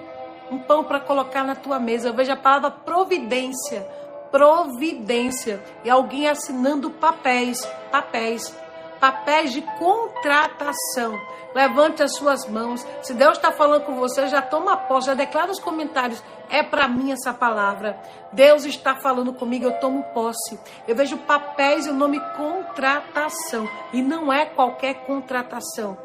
um 0.52 0.60
pão 0.60 0.84
para 0.84 1.00
colocar 1.00 1.44
na 1.44 1.56
tua 1.56 1.80
mesa. 1.80 2.10
Eu 2.10 2.14
vejo 2.14 2.32
a 2.32 2.36
palavra 2.36 2.72
providência 2.72 3.88
providência. 4.32 5.62
E 5.84 5.90
alguém 5.90 6.28
assinando 6.28 6.90
papéis, 6.90 7.66
papéis, 7.92 8.56
papéis 9.02 9.52
de 9.52 9.62
contratação. 9.62 11.20
Levante 11.54 12.04
as 12.04 12.16
suas 12.16 12.48
mãos. 12.48 12.86
Se 13.02 13.14
Deus 13.14 13.36
está 13.38 13.52
falando 13.52 13.84
com 13.84 13.96
você, 13.96 14.28
já 14.28 14.42
toma 14.42 14.78
posse, 14.78 15.08
já 15.08 15.16
declara 15.16 15.48
nos 15.48 15.60
comentários. 15.60 16.24
É 16.50 16.62
para 16.64 16.88
mim 16.88 17.12
essa 17.12 17.34
palavra. 17.34 18.00
Deus 18.32 18.64
está 18.64 18.96
falando 18.96 19.34
comigo, 19.34 19.66
eu 19.66 19.80
tomo 19.80 20.04
posse. 20.14 20.58
Eu 20.88 20.96
vejo 20.96 21.18
papéis 21.18 21.88
e 21.88 21.90
o 21.90 21.94
nome 21.94 22.22
contratação. 22.38 23.68
E 23.92 24.02
não 24.02 24.32
é 24.32 24.46
qualquer 24.46 25.06
contratação. 25.06 25.98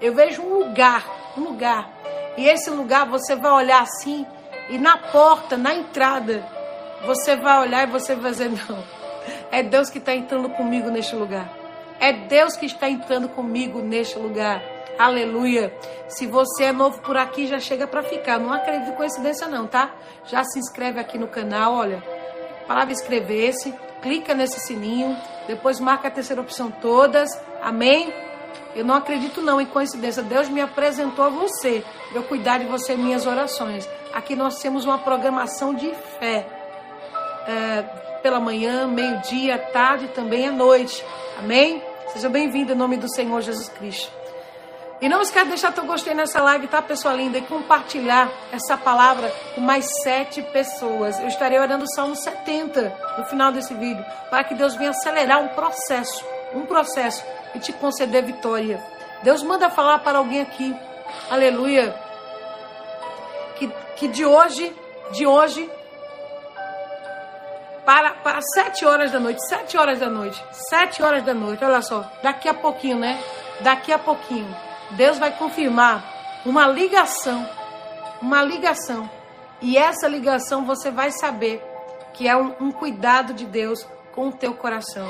Eu 0.00 0.14
vejo 0.14 0.42
um 0.42 0.54
lugar, 0.54 1.04
um 1.36 1.42
lugar. 1.42 1.88
E 2.36 2.48
esse 2.48 2.70
lugar 2.70 3.06
você 3.06 3.36
vai 3.36 3.52
olhar 3.52 3.82
assim, 3.82 4.26
e 4.70 4.78
na 4.78 4.96
porta, 4.96 5.56
na 5.56 5.74
entrada, 5.74 6.42
você 7.04 7.36
vai 7.36 7.60
olhar 7.60 7.86
e 7.86 7.90
você 7.90 8.14
vai 8.14 8.30
dizer: 8.30 8.50
não, 8.50 8.82
é 9.52 9.62
Deus 9.62 9.90
que 9.90 9.98
está 9.98 10.14
entrando 10.14 10.48
comigo 10.50 10.88
neste 10.90 11.14
lugar. 11.14 11.59
É 12.00 12.12
Deus 12.14 12.56
que 12.56 12.64
está 12.64 12.88
entrando 12.88 13.28
comigo 13.28 13.80
neste 13.82 14.18
lugar. 14.18 14.62
Aleluia. 14.98 15.72
Se 16.08 16.26
você 16.26 16.64
é 16.64 16.72
novo 16.72 17.00
por 17.02 17.16
aqui, 17.16 17.46
já 17.46 17.60
chega 17.60 17.86
para 17.86 18.02
ficar. 18.02 18.38
Não 18.38 18.52
acredito 18.52 18.90
em 18.90 18.94
coincidência 18.94 19.46
não, 19.46 19.66
tá? 19.66 19.90
Já 20.24 20.42
se 20.42 20.58
inscreve 20.58 20.98
aqui 20.98 21.18
no 21.18 21.28
canal, 21.28 21.74
olha. 21.74 22.02
Palavra 22.66 22.92
inscrever-se, 22.92 23.74
clica 24.00 24.32
nesse 24.32 24.60
sininho, 24.60 25.16
depois 25.46 25.78
marca 25.78 26.08
a 26.08 26.10
terceira 26.10 26.40
opção 26.40 26.70
todas. 26.70 27.30
Amém? 27.62 28.12
Eu 28.74 28.84
não 28.84 28.94
acredito 28.94 29.42
não 29.42 29.60
em 29.60 29.66
coincidência. 29.66 30.22
Deus 30.22 30.48
me 30.48 30.60
apresentou 30.60 31.24
a 31.24 31.28
você, 31.28 31.84
eu 32.14 32.22
cuidar 32.22 32.58
de 32.58 32.64
você 32.64 32.94
em 32.94 32.98
minhas 32.98 33.26
orações. 33.26 33.88
Aqui 34.12 34.34
nós 34.34 34.58
temos 34.58 34.84
uma 34.84 34.98
programação 34.98 35.74
de 35.74 35.92
fé. 36.18 36.46
É, 37.46 37.82
pela 38.22 38.38
manhã, 38.38 38.86
meio-dia, 38.86 39.58
tarde 39.58 40.08
também 40.08 40.46
à 40.46 40.52
noite. 40.52 41.04
Amém? 41.38 41.82
Seja 42.12 42.28
bem-vindo 42.28 42.72
em 42.72 42.76
nome 42.76 42.96
do 42.96 43.08
Senhor 43.08 43.40
Jesus 43.40 43.68
Cristo. 43.68 44.12
E 45.00 45.08
não 45.08 45.22
esquece 45.22 45.44
de 45.44 45.50
deixar 45.50 45.72
teu 45.72 45.84
gostei 45.84 46.12
nessa 46.12 46.42
live, 46.42 46.66
tá, 46.66 46.82
pessoal 46.82 47.16
linda? 47.16 47.38
E 47.38 47.42
compartilhar 47.42 48.28
essa 48.50 48.76
palavra 48.76 49.32
com 49.54 49.60
mais 49.60 49.86
sete 50.02 50.42
pessoas. 50.42 51.20
Eu 51.20 51.28
estarei 51.28 51.56
orando 51.58 51.84
o 51.84 51.94
Salmo 51.94 52.16
70 52.16 52.92
no 53.16 53.24
final 53.26 53.52
desse 53.52 53.72
vídeo, 53.74 54.04
para 54.28 54.42
que 54.42 54.56
Deus 54.56 54.74
venha 54.74 54.90
acelerar 54.90 55.40
um 55.40 55.48
processo, 55.48 56.24
um 56.52 56.66
processo 56.66 57.24
e 57.54 57.60
te 57.60 57.72
conceder 57.72 58.24
vitória. 58.24 58.82
Deus 59.22 59.42
manda 59.44 59.70
falar 59.70 60.00
para 60.00 60.18
alguém 60.18 60.40
aqui, 60.40 60.74
aleluia, 61.30 61.94
que, 63.56 63.68
que 63.96 64.08
de 64.08 64.26
hoje, 64.26 64.74
de 65.12 65.26
hoje, 65.26 65.70
para, 67.84 68.14
para 68.14 68.40
sete 68.54 68.84
horas 68.84 69.10
da 69.10 69.20
noite, 69.20 69.40
sete 69.48 69.76
horas 69.76 69.98
da 69.98 70.08
noite, 70.08 70.42
sete 70.68 71.02
horas 71.02 71.22
da 71.22 71.34
noite, 71.34 71.64
olha 71.64 71.82
só, 71.82 72.10
daqui 72.22 72.48
a 72.48 72.54
pouquinho, 72.54 72.98
né? 72.98 73.22
Daqui 73.60 73.92
a 73.92 73.98
pouquinho 73.98 74.54
Deus 74.92 75.18
vai 75.18 75.30
confirmar 75.36 76.02
uma 76.44 76.66
ligação, 76.66 77.48
uma 78.20 78.42
ligação. 78.42 79.08
E 79.60 79.76
essa 79.76 80.08
ligação 80.08 80.64
você 80.64 80.90
vai 80.90 81.10
saber 81.12 81.62
que 82.12 82.26
é 82.26 82.36
um, 82.36 82.54
um 82.60 82.72
cuidado 82.72 83.32
de 83.32 83.46
Deus 83.46 83.86
com 84.12 84.28
o 84.28 84.32
teu 84.32 84.54
coração. 84.54 85.06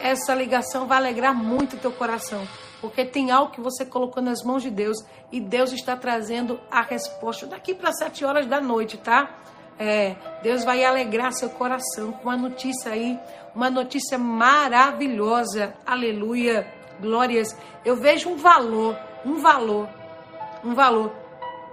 Essa 0.00 0.34
ligação 0.34 0.86
vai 0.86 0.98
alegrar 0.98 1.34
muito 1.34 1.76
o 1.76 1.78
teu 1.78 1.90
coração, 1.90 2.46
porque 2.80 3.04
tem 3.04 3.30
algo 3.30 3.52
que 3.52 3.60
você 3.60 3.84
colocou 3.84 4.22
nas 4.22 4.42
mãos 4.42 4.62
de 4.62 4.70
Deus 4.70 4.98
e 5.32 5.40
Deus 5.40 5.72
está 5.72 5.96
trazendo 5.96 6.60
a 6.70 6.82
resposta 6.82 7.46
daqui 7.46 7.74
para 7.74 7.92
sete 7.92 8.24
horas 8.24 8.46
da 8.46 8.60
noite, 8.60 8.98
tá? 8.98 9.30
É, 9.78 10.14
Deus 10.42 10.64
vai 10.64 10.84
alegrar 10.84 11.32
seu 11.32 11.50
coração 11.50 12.12
com 12.12 12.28
uma 12.28 12.36
notícia 12.36 12.92
aí, 12.92 13.18
uma 13.54 13.70
notícia 13.70 14.18
maravilhosa. 14.18 15.74
Aleluia, 15.84 16.66
glórias. 17.00 17.56
Eu 17.84 17.96
vejo 17.96 18.30
um 18.30 18.36
valor 18.36 18.96
um 19.24 19.38
valor, 19.38 19.88
um 20.62 20.74
valor. 20.74 21.10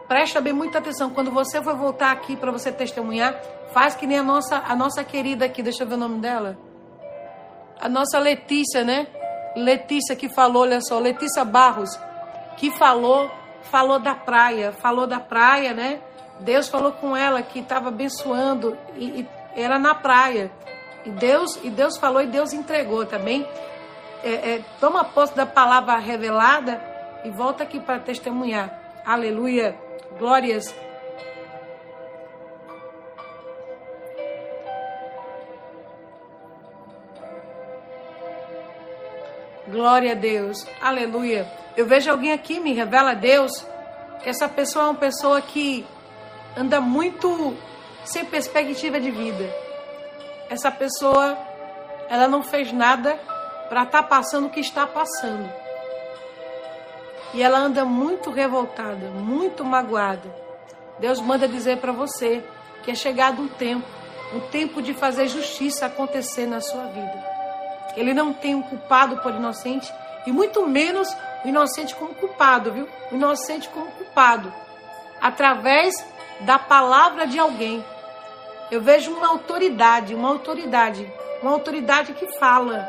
Presta 0.08 0.42
bem 0.42 0.54
muita 0.54 0.80
atenção. 0.80 1.10
Quando 1.10 1.32
você 1.32 1.62
for 1.62 1.76
voltar 1.76 2.12
aqui 2.12 2.36
para 2.36 2.52
você 2.52 2.72
testemunhar, 2.72 3.40
faz 3.74 3.96
que 3.96 4.08
nem 4.08 4.18
a 4.18 4.24
nossa, 4.24 4.58
a 4.58 4.76
nossa 4.76 5.04
querida 5.04 5.46
aqui, 5.46 5.62
deixa 5.62 5.84
eu 5.84 5.88
ver 5.88 5.96
o 5.96 5.98
nome 5.98 6.20
dela. 6.20 6.58
A 7.80 7.90
nossa 7.90 8.20
Letícia, 8.20 8.84
né? 8.84 9.08
Letícia 9.56 10.16
que 10.16 10.30
falou, 10.30 10.64
olha 10.64 10.80
só, 10.82 11.00
Letícia 11.00 11.44
Barros, 11.44 11.90
que 12.58 12.72
falou, 12.72 13.30
falou 13.64 14.00
da 14.00 14.16
praia, 14.16 14.72
falou 14.72 15.08
da 15.08 15.20
praia, 15.20 15.74
né? 15.74 16.00
Deus 16.42 16.68
falou 16.68 16.92
com 16.92 17.16
ela 17.16 17.42
que 17.42 17.60
estava 17.60 17.90
abençoando 17.90 18.78
e, 18.96 19.22
e, 19.22 19.28
era 19.56 19.78
na 19.78 19.94
praia. 19.94 20.52
E 21.06 21.10
Deus, 21.10 21.60
e 21.64 21.70
Deus 21.70 21.98
falou 21.98 22.22
e 22.22 22.28
Deus 22.28 22.54
entregou 22.54 23.06
também. 23.06 23.48
É, 24.24 24.30
é, 24.30 24.62
toma 24.80 25.04
posse 25.04 25.36
da 25.36 25.46
palavra 25.46 25.98
revelada 25.98 26.82
e 27.24 27.30
volta 27.30 27.64
aqui 27.64 27.80
para 27.80 28.00
testemunhar. 28.00 28.72
Aleluia. 29.06 29.76
Glórias. 30.18 30.74
Glória 39.68 40.12
a 40.12 40.16
Deus. 40.16 40.68
Aleluia. 40.82 41.48
Eu 41.78 41.86
vejo 41.86 42.12
alguém 42.12 42.34
aqui, 42.34 42.60
me 42.60 42.74
revela 42.74 43.14
Deus, 43.14 43.66
essa 44.26 44.48
pessoa 44.48 44.86
é 44.86 44.88
uma 44.90 44.96
pessoa 44.96 45.42
que 45.42 45.86
anda 46.56 46.82
muito 46.82 47.56
sem 48.04 48.26
perspectiva 48.26 49.00
de 49.00 49.12
vida. 49.12 49.50
Essa 50.50 50.72
pessoa, 50.72 51.38
ela 52.10 52.28
não 52.28 52.44
fez 52.44 52.72
nada 52.72 53.16
para 53.70 53.84
estar 53.84 54.04
tá 54.04 54.08
passando 54.08 54.48
o 54.48 54.50
que 54.50 54.60
está 54.60 54.86
passando. 54.86 55.50
E 57.34 57.42
ela 57.42 57.58
anda 57.58 57.86
muito 57.86 58.30
revoltada, 58.30 59.08
muito 59.10 59.64
magoada. 59.64 60.30
Deus 61.00 61.22
manda 61.22 61.48
dizer 61.48 61.78
para 61.78 61.94
você 61.94 62.44
que 62.84 62.92
é 62.92 62.96
chegado 62.96 63.42
um 63.42 63.48
tempo, 63.48 63.88
um 64.34 64.40
tempo 64.40 64.82
de 64.82 64.94
fazer 64.94 65.28
justiça 65.28 65.86
acontecer 65.86 66.46
na 66.46 66.60
sua 66.60 66.86
vida. 66.88 67.32
Ele 67.96 68.14
não 68.14 68.34
tem 68.34 68.56
um 68.56 68.62
culpado 68.62 69.18
por 69.18 69.34
inocente 69.34 69.92
e 70.26 70.32
muito 70.32 70.68
menos 70.68 71.08
o 71.44 71.48
inocente 71.48 71.96
como 71.96 72.14
culpado, 72.14 72.72
viu? 72.72 72.88
O 73.12 73.16
inocente 73.16 73.70
como 73.70 73.90
culpado 73.92 74.54
através 75.22 75.94
da 76.42 76.60
palavra 76.60 77.26
de 77.26 77.40
alguém. 77.40 77.84
Eu 78.70 78.82
vejo 78.82 79.12
uma 79.12 79.28
autoridade, 79.28 80.16
uma 80.16 80.30
autoridade, 80.30 81.12
uma 81.42 81.52
autoridade 81.52 82.14
que 82.14 82.28
fala. 82.40 82.88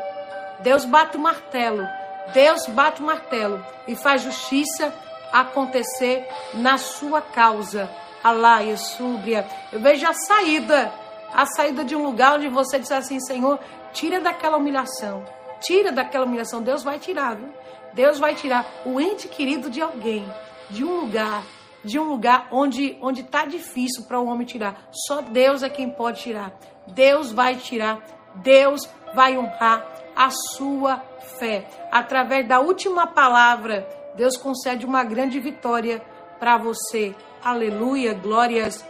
Deus 0.59 0.85
bate 0.85 1.17
o 1.17 1.19
martelo 1.19 1.85
Deus 2.31 2.67
bate 2.67 3.01
o 3.01 3.05
martelo 3.05 3.63
e 3.87 3.95
faz 3.95 4.21
justiça 4.21 4.93
acontecer 5.31 6.25
na 6.53 6.77
sua 6.77 7.21
causa. 7.21 7.89
Alá, 8.23 8.59
Súbria. 8.77 9.45
Eu 9.71 9.81
vejo 9.81 10.07
a 10.07 10.13
saída, 10.13 10.93
a 11.33 11.45
saída 11.45 11.83
de 11.83 11.95
um 11.95 12.03
lugar 12.03 12.35
onde 12.35 12.47
você 12.47 12.79
diz 12.79 12.91
assim, 12.91 13.19
Senhor, 13.19 13.59
tira 13.91 14.21
daquela 14.21 14.57
humilhação. 14.57 15.25
Tira 15.59 15.91
daquela 15.91 16.25
humilhação. 16.25 16.61
Deus 16.61 16.83
vai 16.83 16.99
tirar, 16.99 17.35
viu? 17.35 17.49
Deus 17.93 18.19
vai 18.19 18.35
tirar 18.35 18.65
o 18.85 18.99
ente 18.99 19.27
querido 19.27 19.69
de 19.69 19.81
alguém, 19.81 20.25
de 20.69 20.83
um 20.83 21.01
lugar, 21.01 21.43
de 21.83 21.99
um 21.99 22.03
lugar 22.03 22.47
onde 22.51 22.97
onde 23.01 23.21
está 23.21 23.45
difícil 23.45 24.03
para 24.05 24.19
o 24.19 24.25
um 24.25 24.29
homem 24.29 24.45
tirar. 24.45 24.87
Só 24.91 25.21
Deus 25.21 25.63
é 25.63 25.69
quem 25.69 25.89
pode 25.89 26.21
tirar. 26.21 26.53
Deus 26.87 27.31
vai 27.31 27.55
tirar. 27.55 27.99
Deus 28.35 28.89
vai 29.13 29.37
honrar 29.37 29.85
a 30.15 30.29
sua 30.29 30.97
fé. 31.39 31.67
Através 31.91 32.47
da 32.47 32.59
última 32.59 33.07
palavra, 33.07 33.87
Deus 34.15 34.37
concede 34.37 34.85
uma 34.85 35.03
grande 35.03 35.39
vitória 35.39 36.01
para 36.39 36.57
você. 36.57 37.15
Aleluia, 37.43 38.13
glórias. 38.13 38.85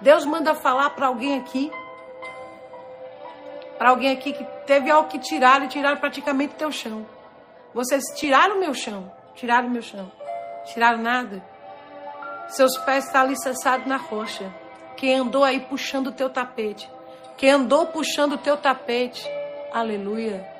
Deus 0.00 0.24
manda 0.24 0.54
falar 0.54 0.90
para 0.90 1.06
alguém 1.06 1.38
aqui, 1.38 1.70
para 3.78 3.90
alguém 3.90 4.10
aqui 4.10 4.32
que 4.32 4.44
teve 4.66 4.90
algo 4.90 5.08
que 5.08 5.18
tirar 5.18 5.62
e 5.62 5.68
tiraram 5.68 5.98
praticamente 5.98 6.54
teu 6.54 6.70
chão. 6.70 7.06
Vocês 7.72 8.04
tiraram 8.16 8.60
meu 8.60 8.74
chão, 8.74 9.10
tiraram 9.34 9.68
meu 9.68 9.82
chão, 9.82 10.10
tiraram 10.66 10.98
nada. 10.98 11.42
Seus 12.48 12.76
pés 12.78 13.06
estão 13.06 13.22
alicerçados 13.22 13.86
na 13.86 13.96
rocha. 13.96 14.52
Quem 14.96 15.16
andou 15.16 15.44
aí 15.44 15.60
puxando 15.60 16.08
o 16.08 16.12
teu 16.12 16.30
tapete, 16.30 16.90
quem 17.36 17.50
andou 17.50 17.86
puxando 17.86 18.34
o 18.34 18.38
teu 18.38 18.56
tapete, 18.56 19.28
aleluia 19.72 20.54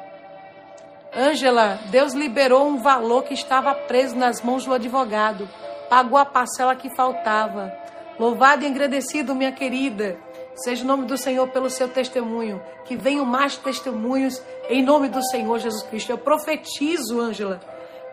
Ângela, 1.16 1.79
Deus 1.90 2.12
liberou 2.12 2.66
um 2.66 2.79
valor 2.79 3.23
que 3.23 3.35
estava 3.35 3.73
preso 3.73 4.16
nas 4.16 4.42
mãos 4.42 4.64
do 4.64 4.75
advogado. 4.75 5.49
Pagou 5.88 6.18
a 6.18 6.25
parcela 6.25 6.75
que 6.75 6.94
faltava. 6.97 7.73
Louvado 8.18 8.64
e 8.64 8.66
agradecido, 8.66 9.35
minha 9.35 9.53
querida. 9.53 10.18
Seja 10.57 10.83
o 10.83 10.87
nome 10.87 11.07
do 11.07 11.16
Senhor 11.16 11.47
pelo 11.49 11.70
seu 11.70 11.88
testemunho. 11.88 12.61
Que 12.85 12.97
venham 12.97 13.25
mais 13.25 13.57
testemunhos 13.57 14.42
em 14.68 14.83
nome 14.83 15.09
do 15.09 15.23
Senhor 15.23 15.57
Jesus 15.61 15.85
Cristo. 15.85 16.11
Eu 16.11 16.18
profetizo, 16.18 17.20
Ângela, 17.20 17.61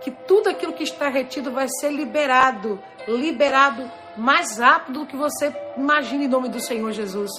que 0.01 0.11
tudo 0.11 0.49
aquilo 0.49 0.73
que 0.73 0.83
está 0.83 1.07
retido 1.09 1.51
vai 1.51 1.67
ser 1.79 1.91
liberado. 1.91 2.81
Liberado 3.07 3.89
mais 4.17 4.57
rápido 4.57 5.01
do 5.01 5.05
que 5.05 5.15
você 5.15 5.55
imagina 5.77 6.23
em 6.23 6.27
nome 6.27 6.49
do 6.49 6.59
Senhor 6.59 6.91
Jesus. 6.91 7.31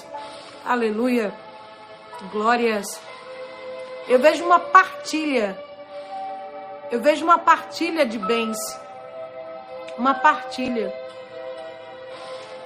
Aleluia. 0.65 1.33
Glórias. 2.31 3.01
Eu 4.09 4.19
vejo 4.19 4.45
uma 4.45 4.59
partilha. 4.59 5.59
Eu 6.91 7.01
vejo 7.01 7.25
uma 7.25 7.39
partilha 7.39 8.07
de 8.07 8.19
bens. 8.19 8.57
Uma 9.99 10.15
partilha. 10.15 10.93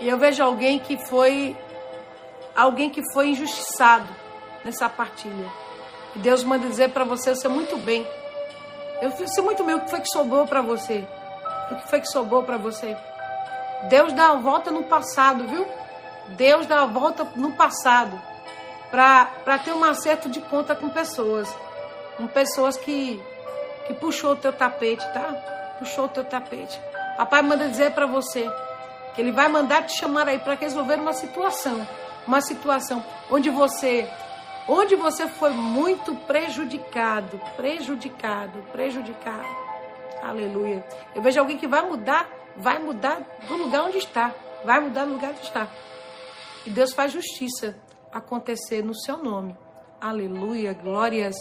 E 0.01 0.09
eu 0.09 0.19
vejo 0.19 0.43
alguém 0.43 0.79
que 0.79 0.97
foi 0.97 1.57
alguém 2.55 2.89
que 2.89 3.03
foi 3.13 3.29
injustiçado 3.29 4.09
nessa 4.65 4.89
partilha. 4.89 5.51
E 6.15 6.19
Deus 6.19 6.43
manda 6.43 6.67
dizer 6.67 6.91
para 6.91 7.05
você, 7.05 7.35
você 7.35 7.49
muito 7.49 7.77
bem. 7.79 8.07
Eu 9.01 9.11
sei 9.29 9.45
muito 9.45 9.63
bem 9.63 9.75
o 9.75 9.81
que 9.81 9.91
foi 9.91 10.01
que 10.01 10.09
sobrou 10.09 10.47
para 10.47 10.63
você. 10.63 11.07
O 11.71 11.77
que 11.77 11.89
foi 11.89 12.01
que 12.01 12.09
sobrou 12.09 12.43
para 12.43 12.57
você? 12.57 12.97
Deus 13.89 14.13
dá 14.13 14.31
a 14.31 14.37
volta 14.37 14.71
no 14.71 14.85
passado, 14.85 15.47
viu? 15.47 15.67
Deus 16.29 16.67
dá 16.67 16.83
a 16.83 16.87
volta 16.87 17.27
no 17.37 17.53
passado 17.53 18.21
para 18.91 19.59
ter 19.63 19.73
um 19.73 19.85
acerto 19.85 20.29
de 20.29 20.41
conta 20.41 20.75
com 20.75 20.89
pessoas. 20.89 21.49
Com 22.17 22.27
pessoas 22.27 22.77
que, 22.77 23.23
que 23.87 23.95
puxou 23.95 24.33
o 24.33 24.37
teu 24.37 24.53
tapete, 24.53 25.05
tá? 25.13 25.75
Puxou 25.79 26.07
o 26.07 26.09
teu 26.09 26.25
tapete. 26.25 26.81
Papai 27.17 27.43
manda 27.43 27.69
dizer 27.69 27.93
para 27.93 28.07
você 28.07 28.51
que 29.15 29.21
ele 29.21 29.33
vai 29.33 29.49
mandar 29.49 29.85
te 29.85 29.97
chamar 29.97 30.29
aí 30.29 30.39
para 30.39 30.55
resolver 30.55 30.99
uma 30.99 31.13
situação, 31.13 31.87
uma 32.27 32.41
situação 32.41 33.05
onde 33.31 33.51
você 33.51 34.09
onde 34.69 34.97
você 34.97 35.29
foi 35.29 35.51
muito 35.51 36.15
prejudicado, 36.15 37.41
prejudicado, 37.57 38.63
prejudicado. 38.73 39.47
Aleluia. 40.23 40.85
Eu 41.15 41.23
vejo 41.23 41.39
alguém 41.39 41.57
que 41.57 41.69
vai 41.69 41.83
mudar, 41.83 42.29
vai 42.57 42.79
mudar 42.79 43.21
do 43.47 43.57
lugar 43.57 43.85
onde 43.85 43.99
está, 43.99 44.35
vai 44.65 44.81
mudar 44.81 45.05
do 45.05 45.13
lugar 45.13 45.31
onde 45.31 45.43
está. 45.43 45.69
E 46.65 46.71
Deus 46.71 46.93
faz 46.93 47.13
justiça 47.13 47.77
acontecer 48.13 48.83
no 48.83 48.95
seu 48.95 49.19
nome. 49.19 49.57
Aleluia, 50.01 50.73
glórias. 50.73 51.37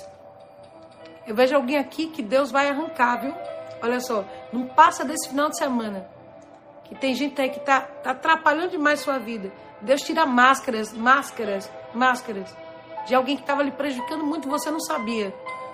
Eu 1.25 1.35
vejo 1.35 1.55
alguém 1.55 1.77
aqui 1.77 2.07
que 2.07 2.21
Deus 2.21 2.51
vai 2.51 2.69
arrancar, 2.69 3.21
viu? 3.21 3.33
Olha 3.81 3.99
só, 3.99 4.23
não 4.53 4.67
passa 4.67 5.03
desse 5.03 5.29
final 5.29 5.49
de 5.49 5.57
semana. 5.57 6.07
Que 6.83 6.93
tem 6.93 7.15
gente 7.15 7.41
aí 7.41 7.49
que 7.49 7.59
tá, 7.59 7.81
tá 7.81 8.11
atrapalhando 8.11 8.71
demais 8.71 8.99
sua 8.99 9.17
vida. 9.17 9.51
Deus 9.81 10.01
tira 10.01 10.25
máscaras, 10.25 10.93
máscaras, 10.93 11.71
máscaras 11.93 12.55
de 13.05 13.15
alguém 13.15 13.35
que 13.35 13.43
estava 13.43 13.63
lhe 13.63 13.71
prejudicando 13.71 14.25
muito, 14.25 14.49
você 14.49 14.69
não 14.71 14.79
sabia. 14.79 15.33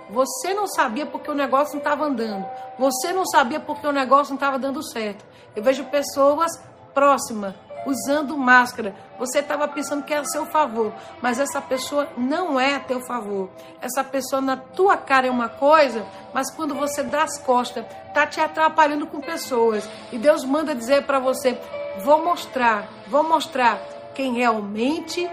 Você 0.10 0.54
não 0.54 0.68
sabia 0.68 1.06
porque 1.06 1.32
o 1.32 1.34
negócio 1.34 1.74
não 1.74 1.80
estava 1.80 2.06
andando. 2.06 2.46
Você 2.78 3.14
não 3.14 3.26
sabia 3.26 3.60
porque 3.60 3.88
o 3.88 3.92
negócio 3.92 4.32
não 4.32 4.36
estava 4.36 4.60
dando 4.60 4.84
certo. 4.84 5.26
Eu 5.56 5.64
vejo 5.64 5.86
pessoas 5.86 6.52
próximas 6.94 7.56
usando 7.86 8.38
máscara. 8.38 8.94
Você 9.18 9.40
estava 9.40 9.68
pensando 9.68 10.04
que 10.04 10.14
era 10.14 10.22
a 10.22 10.26
seu 10.26 10.46
favor, 10.46 10.94
mas 11.22 11.40
essa 11.40 11.62
pessoa 11.62 12.08
não 12.18 12.60
é 12.60 12.76
a 12.76 12.80
teu 12.80 13.02
favor. 13.02 13.50
Essa 13.82 14.04
pessoa 14.04 14.42
na 14.42 14.58
tua 14.58 14.98
cara 14.98 15.28
é 15.28 15.32
uma 15.32 15.50
coisa, 15.50 16.06
mas 16.34 16.52
quando 16.52 16.76
você 16.76 17.04
dá 17.04 17.24
as 17.24 17.38
costas, 17.40 17.86
tá 18.14 18.28
te 18.28 18.40
atrapalhando 18.40 19.08
com 19.08 19.20
pessoas. 19.20 19.88
E 20.12 20.18
Deus 20.18 20.44
manda 20.44 20.76
dizer 20.76 21.06
para 21.06 21.20
você: 21.20 21.58
vou 22.04 22.24
mostrar, 22.24 22.88
vou 23.08 23.24
mostrar 23.24 23.80
quem 24.14 24.34
realmente 24.34 25.26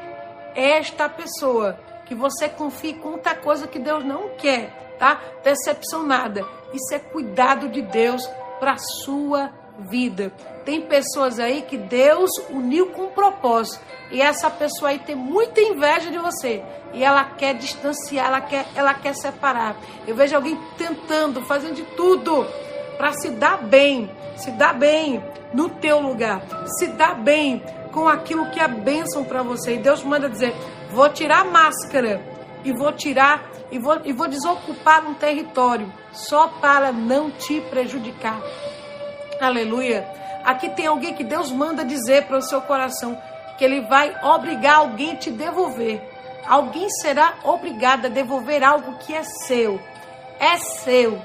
é 0.55 0.79
esta 0.79 1.09
pessoa. 1.09 1.79
Que 2.09 2.15
você 2.15 2.49
confie 2.49 2.95
com 2.95 3.11
outra 3.11 3.35
coisa 3.35 3.69
que 3.69 3.79
Deus 3.79 4.05
não 4.05 4.31
quer, 4.31 4.97
tá? 4.99 5.21
Decepcionada. 5.45 6.45
Isso 6.73 6.95
é 6.95 6.99
cuidado 6.99 7.69
de 7.69 7.83
Deus 7.83 8.27
para 8.59 8.77
sua 8.79 9.53
vida. 9.79 10.33
Tem 10.65 10.83
pessoas 10.83 11.39
aí 11.39 11.63
que 11.63 11.77
Deus 11.77 12.31
uniu 12.51 12.87
com 12.89 13.05
um 13.05 13.11
propósito. 13.11 13.81
E 14.11 14.21
essa 14.21 14.51
pessoa 14.51 14.91
aí 14.91 14.99
tem 14.99 15.15
muita 15.15 15.61
inveja 15.61 16.11
de 16.11 16.19
você. 16.19 16.63
E 16.93 17.05
ela 17.05 17.25
quer 17.25 17.55
distanciar, 17.55 18.27
ela 18.27 18.41
quer, 18.41 18.67
ela 18.75 18.95
quer 18.95 19.15
separar. 19.15 19.77
Eu 20.07 20.17
vejo 20.17 20.35
alguém 20.35 20.59
tentando, 20.77 21.43
fazendo 21.43 21.75
de 21.75 21.85
tudo 21.97 22.47
para 22.97 23.13
se 23.13 23.31
dar 23.31 23.59
bem, 23.63 24.11
se 24.37 24.51
dar 24.51 24.75
bem 24.75 25.23
no 25.53 25.69
teu 25.69 26.01
lugar, 26.01 26.43
se 26.79 26.89
dar 26.89 27.15
bem 27.15 27.63
com 27.93 28.09
aquilo 28.09 28.51
que 28.51 28.61
é 28.61 28.69
bênção 28.69 29.25
para 29.25 29.43
você. 29.43 29.75
E 29.75 29.79
Deus 29.79 30.03
manda 30.03 30.29
dizer: 30.29 30.55
vou 30.91 31.09
tirar 31.11 31.45
máscara 31.45 32.21
e 32.65 32.73
vou 32.73 32.93
tirar 32.93 33.51
e 33.71 33.79
vou, 33.79 34.01
e 34.05 34.13
vou 34.13 34.29
desocupar 34.29 35.07
um 35.07 35.15
território 35.15 35.93
só 36.13 36.49
para 36.49 36.93
não 36.93 37.31
te 37.31 37.61
prejudicar. 37.63 38.41
Aleluia. 39.41 40.07
Aqui 40.45 40.71
tem 40.71 40.87
alguém 40.87 41.15
que 41.15 41.25
Deus 41.25 41.53
manda 41.53 41.85
dizer 41.85 42.27
para 42.27 42.39
o 42.39 42.43
seu 42.43 42.61
coração 42.63 43.21
que 43.57 43.65
ele 43.65 43.83
vai 43.83 44.15
obrigar 44.23 44.77
alguém 44.77 45.13
a 45.13 45.17
te 45.17 45.31
devolver. 45.31 46.01
Alguém 46.47 46.89
será 46.89 47.35
obrigado 47.45 48.07
a 48.07 48.09
devolver 48.09 48.65
algo 48.65 48.97
que 48.99 49.15
é 49.15 49.23
seu. 49.23 49.81
É 50.41 50.57
seu. 50.57 51.21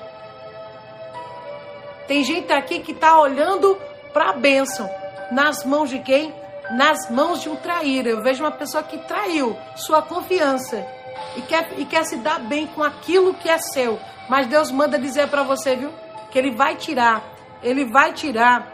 Tem 2.08 2.24
gente 2.24 2.52
aqui 2.52 2.80
que 2.80 2.92
está 2.92 3.20
olhando 3.20 3.80
para 4.12 4.32
a 4.32 4.34
bênção. 4.34 4.90
Nas 5.32 5.64
mãos 5.64 5.90
de 5.90 6.00
quem? 6.00 6.34
Nas 6.76 7.10
mãos 7.10 7.42
de 7.42 7.50
um 7.50 7.56
traíra. 7.56 8.10
Eu 8.10 8.22
vejo 8.22 8.44
uma 8.44 8.52
pessoa 8.52 8.84
que 8.84 8.98
traiu 9.00 9.56
sua 9.76 10.02
confiança 10.02 10.86
e 11.36 11.42
quer, 11.42 11.74
e 11.78 11.86
quer 11.86 12.04
se 12.06 12.18
dar 12.18 12.40
bem 12.40 12.68
com 12.68 12.84
aquilo 12.84 13.34
que 13.34 13.50
é 13.50 13.58
seu. 13.58 14.00
Mas 14.30 14.48
Deus 14.48 14.72
manda 14.72 14.98
dizer 14.98 15.28
para 15.30 15.44
você, 15.44 15.76
viu? 15.76 15.92
Que 16.32 16.40
Ele 16.40 16.52
vai 16.52 16.76
tirar 16.76 17.34
ele 17.64 17.86
vai 17.86 18.14
tirar 18.14 18.68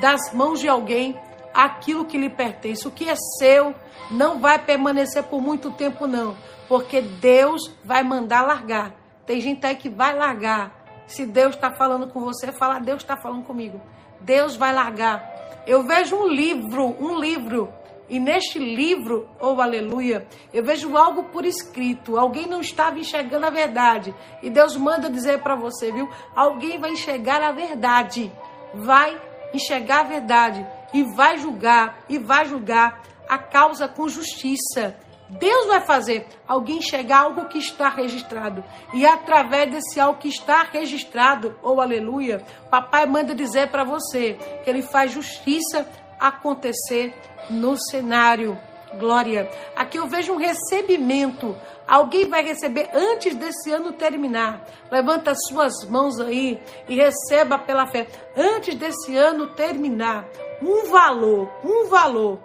das 0.00 0.32
mãos 0.32 0.60
de 0.60 0.68
alguém 0.68 1.18
aquilo 1.52 2.04
que 2.04 2.18
lhe 2.18 2.28
pertence. 2.28 2.86
O 2.86 2.90
que 2.90 3.08
é 3.08 3.14
seu 3.38 3.74
não 4.10 4.38
vai 4.38 4.58
permanecer 4.58 5.22
por 5.24 5.40
muito 5.40 5.70
tempo, 5.70 6.06
não. 6.06 6.36
Porque 6.68 7.00
Deus 7.00 7.72
vai 7.82 8.02
mandar 8.02 8.42
largar. 8.42 8.92
Tem 9.26 9.40
gente 9.40 9.64
aí 9.66 9.74
que 9.74 9.88
vai 9.88 10.14
largar. 10.14 10.84
Se 11.06 11.24
Deus 11.24 11.54
está 11.54 11.70
falando 11.70 12.08
com 12.08 12.20
você, 12.20 12.52
fala, 12.52 12.78
Deus 12.78 13.02
está 13.02 13.16
falando 13.16 13.44
comigo. 13.44 13.80
Deus 14.20 14.56
vai 14.56 14.72
largar. 14.72 15.33
Eu 15.66 15.82
vejo 15.82 16.16
um 16.16 16.28
livro, 16.28 16.94
um 17.00 17.18
livro. 17.18 17.72
E 18.08 18.20
neste 18.20 18.58
livro, 18.58 19.28
oh 19.40 19.60
aleluia, 19.62 20.26
eu 20.52 20.62
vejo 20.62 20.94
algo 20.94 21.24
por 21.24 21.46
escrito. 21.46 22.18
Alguém 22.18 22.46
não 22.46 22.60
estava 22.60 22.98
enxergando 22.98 23.46
a 23.46 23.50
verdade. 23.50 24.14
E 24.42 24.50
Deus 24.50 24.76
manda 24.76 25.08
dizer 25.08 25.40
para 25.40 25.56
você, 25.56 25.90
viu? 25.90 26.08
Alguém 26.36 26.78
vai 26.78 26.90
enxergar 26.90 27.42
a 27.42 27.50
verdade. 27.50 28.30
Vai 28.74 29.18
enxergar 29.54 30.00
a 30.00 30.04
verdade 30.04 30.66
e 30.92 31.02
vai 31.02 31.38
julgar 31.38 32.04
e 32.08 32.18
vai 32.18 32.44
julgar 32.44 33.02
a 33.26 33.38
causa 33.38 33.88
com 33.88 34.06
justiça. 34.06 34.96
Deus 35.38 35.66
vai 35.66 35.80
fazer 35.80 36.26
alguém 36.46 36.78
enxergar 36.78 37.22
algo 37.22 37.46
que 37.46 37.58
está 37.58 37.88
registrado. 37.88 38.62
E 38.92 39.06
através 39.06 39.70
desse 39.70 39.98
algo 39.98 40.18
que 40.18 40.28
está 40.28 40.62
registrado, 40.62 41.56
ou 41.62 41.76
oh, 41.76 41.80
aleluia, 41.80 42.42
papai 42.70 43.06
manda 43.06 43.34
dizer 43.34 43.68
para 43.70 43.84
você 43.84 44.34
que 44.62 44.70
ele 44.70 44.82
faz 44.82 45.12
justiça 45.12 45.86
acontecer 46.20 47.14
no 47.50 47.76
cenário. 47.76 48.58
Glória. 48.98 49.50
Aqui 49.74 49.98
eu 49.98 50.06
vejo 50.06 50.34
um 50.34 50.36
recebimento. 50.36 51.56
Alguém 51.86 52.28
vai 52.28 52.44
receber 52.44 52.88
antes 52.94 53.34
desse 53.34 53.72
ano 53.72 53.90
terminar. 53.90 54.64
Levanta 54.88 55.34
suas 55.48 55.84
mãos 55.88 56.20
aí 56.20 56.62
e 56.88 56.94
receba 56.94 57.58
pela 57.58 57.86
fé. 57.86 58.06
Antes 58.36 58.76
desse 58.76 59.16
ano 59.16 59.48
terminar, 59.48 60.28
um 60.62 60.88
valor, 60.88 61.50
um 61.64 61.88
valor. 61.88 62.38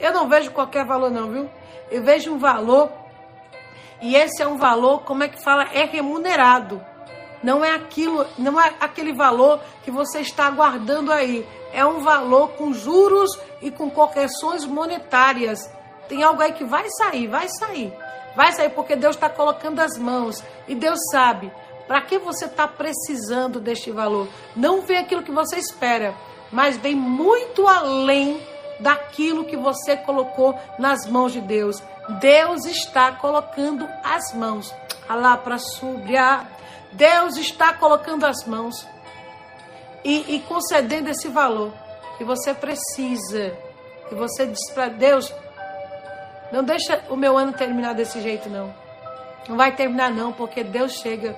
Eu 0.00 0.12
não 0.12 0.28
vejo 0.28 0.50
qualquer 0.50 0.84
valor 0.84 1.10
não, 1.10 1.30
viu? 1.30 1.50
Eu 1.90 2.02
vejo 2.02 2.32
um 2.32 2.38
valor 2.38 2.90
e 4.00 4.16
esse 4.16 4.42
é 4.42 4.46
um 4.46 4.56
valor, 4.56 5.02
como 5.02 5.22
é 5.22 5.28
que 5.28 5.42
fala? 5.42 5.64
É 5.74 5.84
remunerado. 5.84 6.84
Não 7.42 7.64
é 7.64 7.74
aquilo, 7.74 8.26
não 8.38 8.60
é 8.60 8.74
aquele 8.80 9.12
valor 9.12 9.60
que 9.82 9.90
você 9.90 10.20
está 10.20 10.50
guardando 10.50 11.12
aí 11.12 11.46
é 11.72 11.84
um 11.84 12.00
valor 12.00 12.50
com 12.50 12.72
juros 12.72 13.30
e 13.62 13.70
com 13.70 13.90
correções 13.90 14.64
monetárias. 14.64 15.70
Tem 16.08 16.22
algo 16.22 16.42
aí 16.42 16.52
que 16.52 16.64
vai 16.64 16.88
sair, 16.90 17.28
vai 17.28 17.48
sair. 17.48 17.92
Vai 18.34 18.52
sair 18.52 18.70
porque 18.70 18.96
Deus 18.96 19.16
está 19.16 19.28
colocando 19.28 19.80
as 19.80 19.96
mãos. 19.96 20.42
E 20.66 20.74
Deus 20.74 20.98
sabe 21.10 21.50
para 21.86 22.00
que 22.02 22.18
você 22.18 22.46
está 22.46 22.66
precisando 22.66 23.60
deste 23.60 23.90
valor. 23.90 24.28
Não 24.54 24.82
vem 24.82 24.98
aquilo 24.98 25.22
que 25.22 25.32
você 25.32 25.56
espera, 25.56 26.14
mas 26.50 26.76
vem 26.76 26.94
muito 26.94 27.66
além 27.66 28.40
daquilo 28.80 29.44
que 29.44 29.56
você 29.56 29.96
colocou 29.96 30.58
nas 30.78 31.06
mãos 31.06 31.32
de 31.32 31.40
Deus. 31.40 31.82
Deus 32.20 32.64
está 32.64 33.12
colocando 33.12 33.88
as 34.02 34.34
mãos. 34.34 34.74
Alá 35.08 35.36
para 35.36 35.58
subir. 35.58 36.20
Deus 36.92 37.36
está 37.36 37.72
colocando 37.72 38.24
as 38.26 38.44
mãos 38.44 38.86
e, 40.04 40.36
e 40.36 40.40
concedendo 40.40 41.08
esse 41.08 41.28
valor 41.28 41.72
que 42.18 42.24
você 42.24 42.52
precisa. 42.52 43.56
E 44.10 44.14
você 44.14 44.46
diz 44.46 44.70
para 44.72 44.88
Deus: 44.88 45.32
não 46.52 46.64
deixa 46.64 47.02
o 47.08 47.16
meu 47.16 47.38
ano 47.38 47.52
terminar 47.52 47.94
desse 47.94 48.20
jeito, 48.20 48.48
não. 48.48 48.74
Não 49.48 49.56
vai 49.56 49.74
terminar, 49.74 50.10
não, 50.10 50.32
porque 50.32 50.64
Deus 50.64 50.92
chega. 50.94 51.36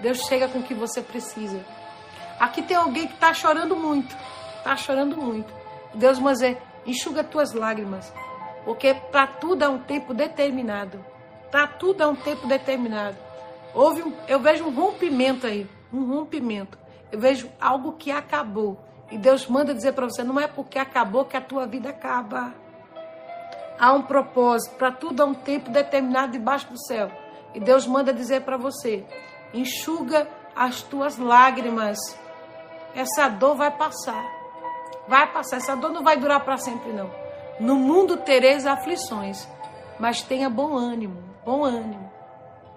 Deus 0.00 0.18
chega 0.26 0.48
com 0.48 0.58
o 0.58 0.62
que 0.62 0.74
você 0.74 1.02
precisa. 1.02 1.60
Aqui 2.38 2.62
tem 2.62 2.76
alguém 2.76 3.06
que 3.06 3.14
está 3.14 3.32
chorando 3.32 3.76
muito. 3.76 4.16
Está 4.58 4.76
chorando 4.76 5.16
muito. 5.16 5.52
Deus 5.94 6.18
vai 6.18 6.32
dizer: 6.32 6.62
enxuga 6.86 7.24
tuas 7.24 7.52
lágrimas. 7.52 8.12
Porque 8.64 8.94
para 8.94 9.26
tudo 9.26 9.62
há 9.62 9.68
um 9.68 9.78
tempo 9.78 10.14
determinado. 10.14 11.04
Para 11.50 11.66
tudo 11.66 12.02
há 12.02 12.08
um 12.08 12.16
tempo 12.16 12.46
determinado. 12.46 13.16
Houve 13.74 14.02
um, 14.02 14.12
eu 14.26 14.40
vejo 14.40 14.64
um 14.64 14.74
rompimento 14.74 15.46
aí 15.46 15.68
um 15.94 16.04
rompimento. 16.04 16.76
Eu 17.12 17.20
vejo 17.20 17.50
algo 17.60 17.92
que 17.92 18.10
acabou. 18.10 18.78
E 19.10 19.16
Deus 19.16 19.46
manda 19.46 19.74
dizer 19.74 19.92
para 19.92 20.08
você: 20.08 20.24
não 20.24 20.40
é 20.40 20.46
porque 20.46 20.78
acabou 20.78 21.24
que 21.24 21.36
a 21.36 21.40
tua 21.40 21.66
vida 21.66 21.90
acaba. 21.90 22.52
Há 23.78 23.92
um 23.92 24.02
propósito, 24.02 24.76
para 24.76 24.92
tudo 24.92 25.22
há 25.22 25.26
um 25.26 25.34
tempo 25.34 25.70
determinado 25.70 26.32
debaixo 26.32 26.68
do 26.70 26.78
céu. 26.86 27.10
E 27.54 27.60
Deus 27.60 27.86
manda 27.86 28.12
dizer 28.12 28.42
para 28.42 28.56
você: 28.56 29.04
enxuga 29.52 30.28
as 30.54 30.82
tuas 30.82 31.18
lágrimas. 31.18 31.98
Essa 32.94 33.28
dor 33.28 33.56
vai 33.56 33.70
passar. 33.70 34.24
Vai 35.06 35.32
passar. 35.32 35.56
Essa 35.56 35.76
dor 35.76 35.90
não 35.90 36.02
vai 36.02 36.16
durar 36.16 36.44
para 36.44 36.56
sempre, 36.56 36.92
não. 36.92 37.10
No 37.60 37.76
mundo 37.76 38.16
tereis 38.16 38.66
aflições, 38.66 39.48
mas 39.98 40.22
tenha 40.22 40.50
bom 40.50 40.76
ânimo, 40.76 41.22
bom 41.44 41.64
ânimo. 41.64 42.10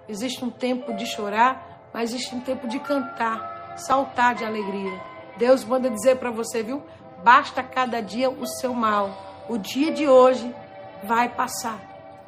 Existe 0.08 0.44
um 0.44 0.50
tempo 0.50 0.94
de 0.94 1.04
chorar, 1.04 1.88
mas 1.92 2.10
existe 2.10 2.34
um 2.34 2.40
tempo 2.40 2.68
de 2.68 2.78
cantar, 2.78 3.74
saltar 3.76 4.34
de 4.34 4.44
alegria. 4.44 5.00
Deus 5.36 5.64
manda 5.64 5.90
dizer 5.90 6.16
para 6.16 6.30
você, 6.30 6.62
viu? 6.62 6.82
Basta 7.24 7.62
cada 7.62 8.00
dia 8.00 8.30
o 8.30 8.46
seu 8.46 8.72
mal. 8.72 9.10
O 9.48 9.58
dia 9.58 9.92
de 9.92 10.08
hoje 10.08 10.54
vai 11.02 11.28
passar. 11.28 11.78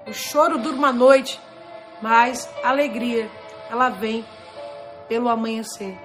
O 0.07 0.13
choro 0.13 0.59
dura 0.59 0.77
uma 0.77 0.93
noite, 0.93 1.41
mas 2.03 2.49
a 2.65 2.71
alegria, 2.71 3.31
ela 3.71 3.89
vem 3.91 4.25
pelo 5.09 5.29
amanhecer. 5.29 5.97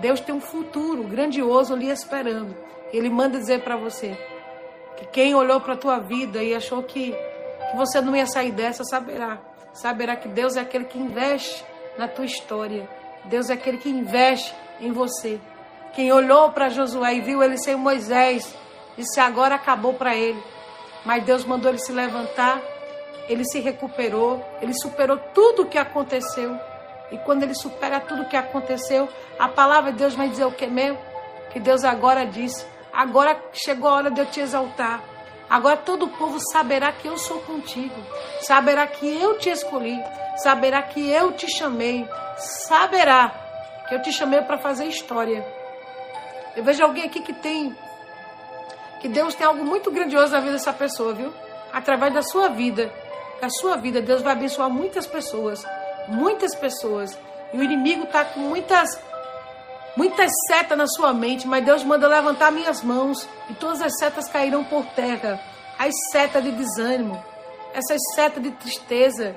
Deus 0.00 0.20
tem 0.20 0.34
um 0.34 0.40
futuro 0.40 1.04
grandioso 1.04 1.72
ali 1.72 1.88
esperando. 1.88 2.63
Ele 2.92 3.10
manda 3.10 3.38
dizer 3.38 3.62
para 3.62 3.76
você 3.76 4.16
que 4.96 5.06
quem 5.06 5.34
olhou 5.34 5.60
para 5.60 5.74
a 5.74 5.76
tua 5.76 5.98
vida 5.98 6.42
e 6.42 6.54
achou 6.54 6.82
que, 6.82 7.12
que 7.12 7.76
você 7.76 8.00
não 8.00 8.14
ia 8.14 8.26
sair 8.26 8.52
dessa, 8.52 8.84
saberá. 8.84 9.38
Saberá 9.72 10.14
que 10.14 10.28
Deus 10.28 10.56
é 10.56 10.60
aquele 10.60 10.84
que 10.84 10.98
investe 10.98 11.64
na 11.98 12.06
tua 12.06 12.24
história. 12.24 12.88
Deus 13.24 13.50
é 13.50 13.54
aquele 13.54 13.78
que 13.78 13.88
investe 13.88 14.54
em 14.80 14.92
você. 14.92 15.40
Quem 15.94 16.12
olhou 16.12 16.50
para 16.50 16.68
Josué 16.68 17.14
e 17.14 17.20
viu 17.20 17.42
ele 17.42 17.56
sem 17.56 17.76
Moisés, 17.76 18.54
disse 18.96 19.20
agora 19.20 19.54
acabou 19.54 19.94
para 19.94 20.14
ele. 20.14 20.42
Mas 21.04 21.24
Deus 21.24 21.44
mandou 21.44 21.70
ele 21.70 21.78
se 21.78 21.92
levantar, 21.92 22.60
ele 23.28 23.44
se 23.44 23.60
recuperou, 23.60 24.44
ele 24.60 24.74
superou 24.74 25.18
tudo 25.32 25.62
o 25.62 25.66
que 25.66 25.78
aconteceu. 25.78 26.58
E 27.10 27.18
quando 27.18 27.42
ele 27.42 27.54
supera 27.54 28.00
tudo 28.00 28.22
o 28.22 28.28
que 28.28 28.36
aconteceu, 28.36 29.08
a 29.38 29.48
palavra 29.48 29.92
de 29.92 29.98
Deus 29.98 30.14
vai 30.14 30.28
dizer 30.28 30.44
o 30.44 30.52
que 30.52 30.66
mesmo? 30.66 30.98
Que 31.50 31.60
Deus 31.60 31.84
agora 31.84 32.24
disse: 32.24 32.66
agora 32.94 33.38
chegou 33.52 33.90
a 33.90 33.94
hora 33.94 34.10
de 34.10 34.20
eu 34.20 34.26
te 34.26 34.40
exaltar. 34.40 35.02
Agora 35.48 35.76
todo 35.76 36.06
o 36.06 36.08
povo 36.08 36.38
saberá 36.52 36.90
que 36.92 37.06
eu 37.06 37.18
sou 37.18 37.40
contigo, 37.40 37.94
saberá 38.40 38.86
que 38.86 39.06
eu 39.06 39.38
te 39.38 39.50
escolhi, 39.50 40.02
saberá 40.38 40.82
que 40.82 41.10
eu 41.10 41.32
te 41.32 41.46
chamei, 41.50 42.08
saberá 42.38 43.30
que 43.88 43.94
eu 43.94 44.02
te 44.02 44.12
chamei 44.12 44.40
para 44.42 44.58
fazer 44.58 44.86
história. 44.86 45.46
Eu 46.56 46.64
vejo 46.64 46.82
alguém 46.82 47.04
aqui 47.04 47.20
que 47.20 47.32
tem 47.32 47.76
que 49.00 49.08
Deus 49.08 49.34
tem 49.34 49.46
algo 49.46 49.62
muito 49.62 49.90
grandioso 49.90 50.32
na 50.32 50.40
vida 50.40 50.52
dessa 50.52 50.72
pessoa, 50.72 51.12
viu? 51.12 51.30
Através 51.70 52.14
da 52.14 52.22
sua 52.22 52.48
vida, 52.48 52.90
da 53.38 53.50
sua 53.50 53.76
vida, 53.76 54.00
Deus 54.00 54.22
vai 54.22 54.32
abençoar 54.32 54.70
muitas 54.70 55.06
pessoas, 55.06 55.62
muitas 56.08 56.54
pessoas. 56.54 57.18
E 57.52 57.58
o 57.58 57.62
inimigo 57.62 58.04
está 58.04 58.24
com 58.24 58.40
muitas, 58.40 58.98
muitas 59.96 60.30
setas 60.48 60.76
na 60.76 60.86
sua 60.86 61.12
mente, 61.12 61.46
mas 61.46 61.64
Deus 61.64 61.84
manda 61.84 62.08
levantar 62.08 62.50
minhas 62.50 62.82
mãos 62.82 63.28
e 63.48 63.54
todas 63.54 63.80
as 63.82 63.98
setas 63.98 64.28
cairão 64.28 64.64
por 64.64 64.84
terra. 64.86 65.40
As 65.78 65.92
setas 66.12 66.42
de 66.42 66.52
desânimo, 66.52 67.22
essas 67.72 68.00
setas 68.14 68.42
de 68.42 68.50
tristeza, 68.52 69.36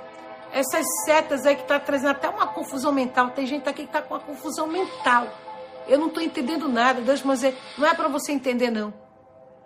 essas 0.51 0.85
setas 1.05 1.45
aí 1.45 1.55
que 1.55 1.63
está 1.63 1.79
trazendo 1.79 2.11
até 2.11 2.29
uma 2.29 2.47
confusão 2.47 2.91
mental. 2.91 3.31
Tem 3.31 3.45
gente 3.45 3.67
aqui 3.67 3.83
que 3.83 3.89
está 3.89 4.01
com 4.01 4.13
uma 4.13 4.19
confusão 4.19 4.67
mental. 4.67 5.27
Eu 5.87 5.97
não 5.97 6.07
estou 6.07 6.21
entendendo 6.21 6.67
nada. 6.67 7.01
Deus 7.01 7.21
vai 7.21 7.35
dizer, 7.35 7.57
não 7.77 7.87
é 7.87 7.93
para 7.93 8.07
você 8.07 8.31
entender, 8.31 8.69
não. 8.69 8.93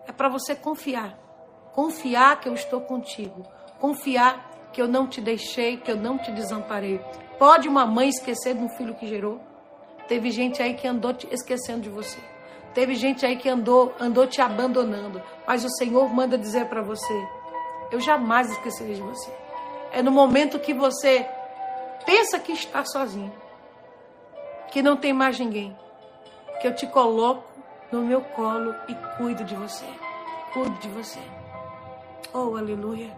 É 0.07 0.11
para 0.11 0.29
você 0.29 0.55
confiar. 0.55 1.17
Confiar 1.73 2.39
que 2.39 2.47
eu 2.47 2.53
estou 2.53 2.81
contigo. 2.81 3.45
Confiar 3.79 4.69
que 4.71 4.81
eu 4.81 4.87
não 4.87 5.07
te 5.07 5.19
deixei, 5.19 5.77
que 5.77 5.91
eu 5.91 5.97
não 5.97 6.17
te 6.17 6.31
desamparei. 6.31 6.99
Pode 7.37 7.67
uma 7.67 7.85
mãe 7.85 8.09
esquecer 8.09 8.55
de 8.55 8.63
um 8.63 8.69
filho 8.69 8.95
que 8.95 9.07
gerou? 9.07 9.50
Teve 10.11 10.29
gente 10.29 10.61
aí 10.61 10.73
que 10.73 10.85
andou 10.85 11.13
te 11.13 11.25
esquecendo 11.31 11.83
de 11.83 11.89
você. 11.89 12.19
Teve 12.73 12.95
gente 12.95 13.25
aí 13.25 13.37
que 13.37 13.47
andou, 13.47 13.95
andou 13.97 14.27
te 14.27 14.41
abandonando. 14.41 15.21
Mas 15.47 15.63
o 15.63 15.69
Senhor 15.69 16.13
manda 16.13 16.37
dizer 16.37 16.65
para 16.65 16.81
você: 16.81 17.13
Eu 17.89 18.01
jamais 18.01 18.51
esquecerei 18.51 18.95
de 18.95 19.01
você. 19.01 19.31
É 19.89 20.03
no 20.03 20.11
momento 20.11 20.59
que 20.59 20.73
você 20.73 21.25
pensa 22.05 22.37
que 22.39 22.51
está 22.51 22.83
sozinho, 22.83 23.31
que 24.69 24.81
não 24.81 24.97
tem 24.97 25.13
mais 25.13 25.39
ninguém, 25.39 25.73
que 26.59 26.67
eu 26.67 26.75
te 26.75 26.85
coloco 26.87 27.45
no 27.89 28.01
meu 28.01 28.19
colo 28.19 28.75
e 28.89 28.95
cuido 29.15 29.45
de 29.45 29.55
você. 29.55 29.85
Cuido 30.51 30.77
de 30.79 30.89
você. 30.89 31.19
Oh, 32.33 32.57
aleluia. 32.57 33.15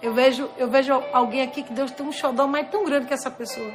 Eu 0.00 0.14
vejo, 0.14 0.50
eu 0.56 0.70
vejo 0.70 0.94
alguém 1.12 1.42
aqui 1.42 1.62
que 1.62 1.74
Deus 1.74 1.90
tem 1.90 2.06
um 2.06 2.12
xodó 2.12 2.46
mais 2.46 2.70
tão 2.70 2.82
grande 2.86 3.04
que 3.04 3.12
essa 3.12 3.30
pessoa. 3.30 3.70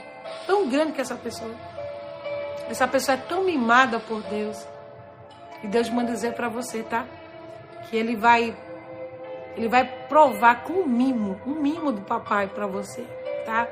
Tão 0.47 0.67
grande 0.67 0.93
que 0.93 1.01
essa 1.01 1.13
pessoa. 1.13 1.53
Essa 2.70 2.88
pessoa 2.88 3.16
é 3.16 3.22
tão 3.22 3.43
mimada 3.43 3.99
por 3.99 4.22
Deus. 4.24 4.66
E 5.63 5.68
Deus 5.68 5.89
manda 5.89 6.11
dizer 6.11 6.34
para 6.34 6.49
você, 6.49 6.84
tá? 6.84 7.05
Que 7.89 7.97
ele 7.97 8.16
vai 8.16 8.55
ele 9.55 9.70
vai 9.70 9.86
provar 10.09 10.63
com 10.63 10.74
um 10.74 10.86
mimo, 10.86 11.39
um 11.45 11.55
mimo 11.55 11.91
do 11.91 12.01
papai 12.01 12.47
para 12.47 12.68
você, 12.68 13.01
tá? 13.45 13.68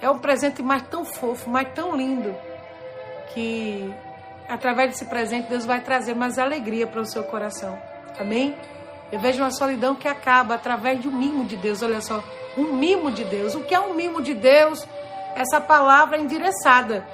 É 0.00 0.10
um 0.10 0.18
presente 0.18 0.62
mais 0.62 0.82
tão 0.82 1.04
fofo, 1.04 1.48
mais 1.48 1.68
tão 1.72 1.94
lindo 1.94 2.34
que 3.32 3.94
através 4.48 4.90
desse 4.90 5.04
presente, 5.06 5.48
Deus 5.48 5.64
vai 5.64 5.80
trazer 5.80 6.14
mais 6.14 6.38
alegria 6.38 6.86
para 6.86 7.00
o 7.00 7.06
seu 7.06 7.22
coração. 7.24 7.78
Amém? 8.18 8.54
Eu 9.10 9.18
vejo 9.18 9.42
uma 9.42 9.50
solidão 9.50 9.94
que 9.94 10.08
acaba 10.08 10.54
através 10.54 11.00
de 11.00 11.08
um 11.08 11.12
mimo 11.12 11.44
de 11.44 11.56
Deus. 11.56 11.82
Olha 11.82 12.00
só, 12.00 12.22
um 12.56 12.72
mimo 12.72 13.10
de 13.10 13.24
Deus. 13.24 13.54
O 13.54 13.60
que 13.60 13.74
é 13.74 13.80
um 13.80 13.94
mimo 13.94 14.20
de 14.22 14.34
Deus? 14.34 14.86
Essa 15.34 15.60
palavra 15.60 16.18
endereçada. 16.18 17.06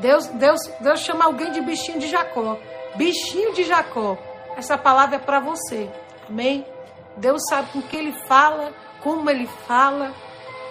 Deus, 0.00 0.26
Deus, 0.26 0.60
Deus 0.80 1.00
chama 1.00 1.24
alguém 1.24 1.52
de 1.52 1.60
bichinho 1.60 1.98
de 1.98 2.08
Jacó. 2.08 2.58
Bichinho 2.94 3.52
de 3.52 3.64
Jacó. 3.64 4.16
Essa 4.56 4.78
palavra 4.78 5.16
é 5.16 5.18
para 5.18 5.40
você. 5.40 5.90
Amém? 6.28 6.64
Deus 7.16 7.42
sabe 7.48 7.70
com 7.72 7.82
que 7.82 7.96
ele 7.96 8.12
fala, 8.26 8.72
como 9.02 9.28
ele 9.28 9.46
fala. 9.66 10.12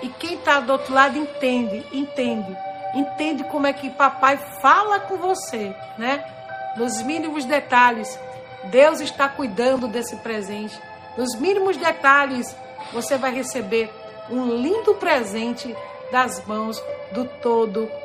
E 0.01 0.09
quem 0.09 0.35
está 0.35 0.59
do 0.59 0.73
outro 0.73 0.93
lado 0.93 1.17
entende, 1.17 1.85
entende 1.91 2.55
entende 2.95 3.43
como 3.43 3.67
é 3.67 3.73
que 3.73 3.89
papai 3.89 4.37
fala 4.61 5.01
com 5.01 5.17
você, 5.17 5.75
né? 5.97 6.23
Nos 6.77 7.01
mínimos 7.01 7.45
detalhes, 7.45 8.17
Deus 8.65 9.01
está 9.01 9.27
cuidando 9.27 9.87
desse 9.87 10.15
presente. 10.17 10.79
Nos 11.17 11.35
mínimos 11.35 11.77
detalhes, 11.77 12.55
você 12.93 13.17
vai 13.17 13.33
receber 13.33 13.93
um 14.29 14.55
lindo 14.55 14.95
presente 14.95 15.75
das 16.11 16.43
mãos 16.45 16.81
do 17.11 17.25
Todo-Poderoso. 17.25 18.04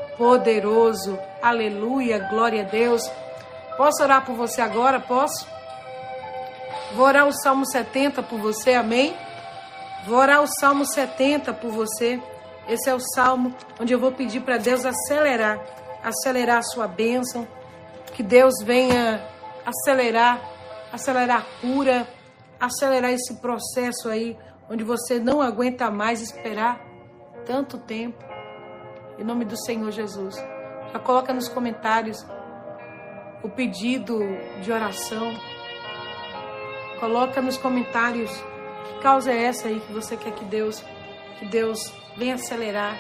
Aleluia, 1.42 2.18
glória 2.30 2.62
a 2.62 2.66
Deus. 2.66 3.10
Posso 3.76 4.02
orar 4.02 4.24
por 4.24 4.34
você 4.34 4.60
agora? 4.60 5.00
Posso? 5.00 5.46
Vou 6.94 7.06
orar 7.06 7.26
o 7.26 7.32
Salmo 7.32 7.64
70 7.64 8.22
por 8.22 8.38
você, 8.38 8.74
amém? 8.74 9.16
Vou 10.06 10.18
orar 10.18 10.42
o 10.42 10.46
Salmo 10.46 10.84
70 10.84 11.52
por 11.54 11.70
você. 11.70 12.20
Esse 12.68 12.88
é 12.88 12.94
o 12.94 13.00
salmo 13.00 13.54
onde 13.80 13.92
eu 13.92 13.98
vou 13.98 14.12
pedir 14.12 14.40
para 14.40 14.56
Deus 14.56 14.84
acelerar, 14.84 15.58
acelerar 16.04 16.58
a 16.58 16.62
sua 16.62 16.86
bênção, 16.86 17.46
que 18.14 18.22
Deus 18.22 18.54
venha 18.62 19.20
acelerar, 19.66 20.40
acelerar 20.92 21.38
a 21.38 21.60
cura, 21.60 22.06
acelerar 22.60 23.10
esse 23.12 23.40
processo 23.40 24.08
aí 24.08 24.38
onde 24.70 24.84
você 24.84 25.18
não 25.18 25.42
aguenta 25.42 25.90
mais 25.90 26.20
esperar 26.20 26.80
tanto 27.44 27.78
tempo. 27.78 28.29
Em 29.20 29.24
nome 29.24 29.44
do 29.44 29.54
Senhor 29.54 29.90
Jesus. 29.90 30.42
Já 30.94 30.98
coloca 30.98 31.34
nos 31.34 31.46
comentários 31.46 32.26
o 33.42 33.50
pedido 33.50 34.18
de 34.62 34.72
oração. 34.72 35.34
Coloca 36.98 37.42
nos 37.42 37.58
comentários 37.58 38.30
que 38.30 39.02
causa 39.02 39.30
é 39.30 39.44
essa 39.44 39.68
aí 39.68 39.78
que 39.78 39.92
você 39.92 40.16
quer 40.16 40.32
que 40.32 40.46
Deus, 40.46 40.82
que 41.38 41.44
Deus 41.44 41.92
venha 42.16 42.36
acelerar, 42.36 42.96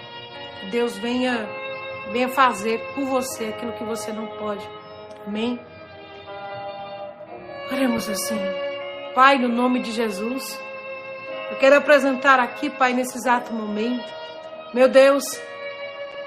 que 0.60 0.66
Deus 0.66 0.94
venha, 0.98 1.48
venha 2.12 2.28
fazer 2.28 2.78
por 2.94 3.06
você 3.06 3.46
aquilo 3.46 3.72
que 3.72 3.84
você 3.84 4.12
não 4.12 4.26
pode. 4.26 4.68
Amém? 5.26 5.58
Oremos 7.72 8.06
assim. 8.10 8.38
Pai, 9.14 9.38
no 9.38 9.48
nome 9.48 9.80
de 9.80 9.90
Jesus, 9.90 10.60
eu 11.50 11.56
quero 11.56 11.78
apresentar 11.78 12.38
aqui, 12.38 12.68
Pai, 12.68 12.92
nesse 12.92 13.16
exato 13.16 13.54
momento, 13.54 14.04
meu 14.74 14.86
Deus, 14.86 15.24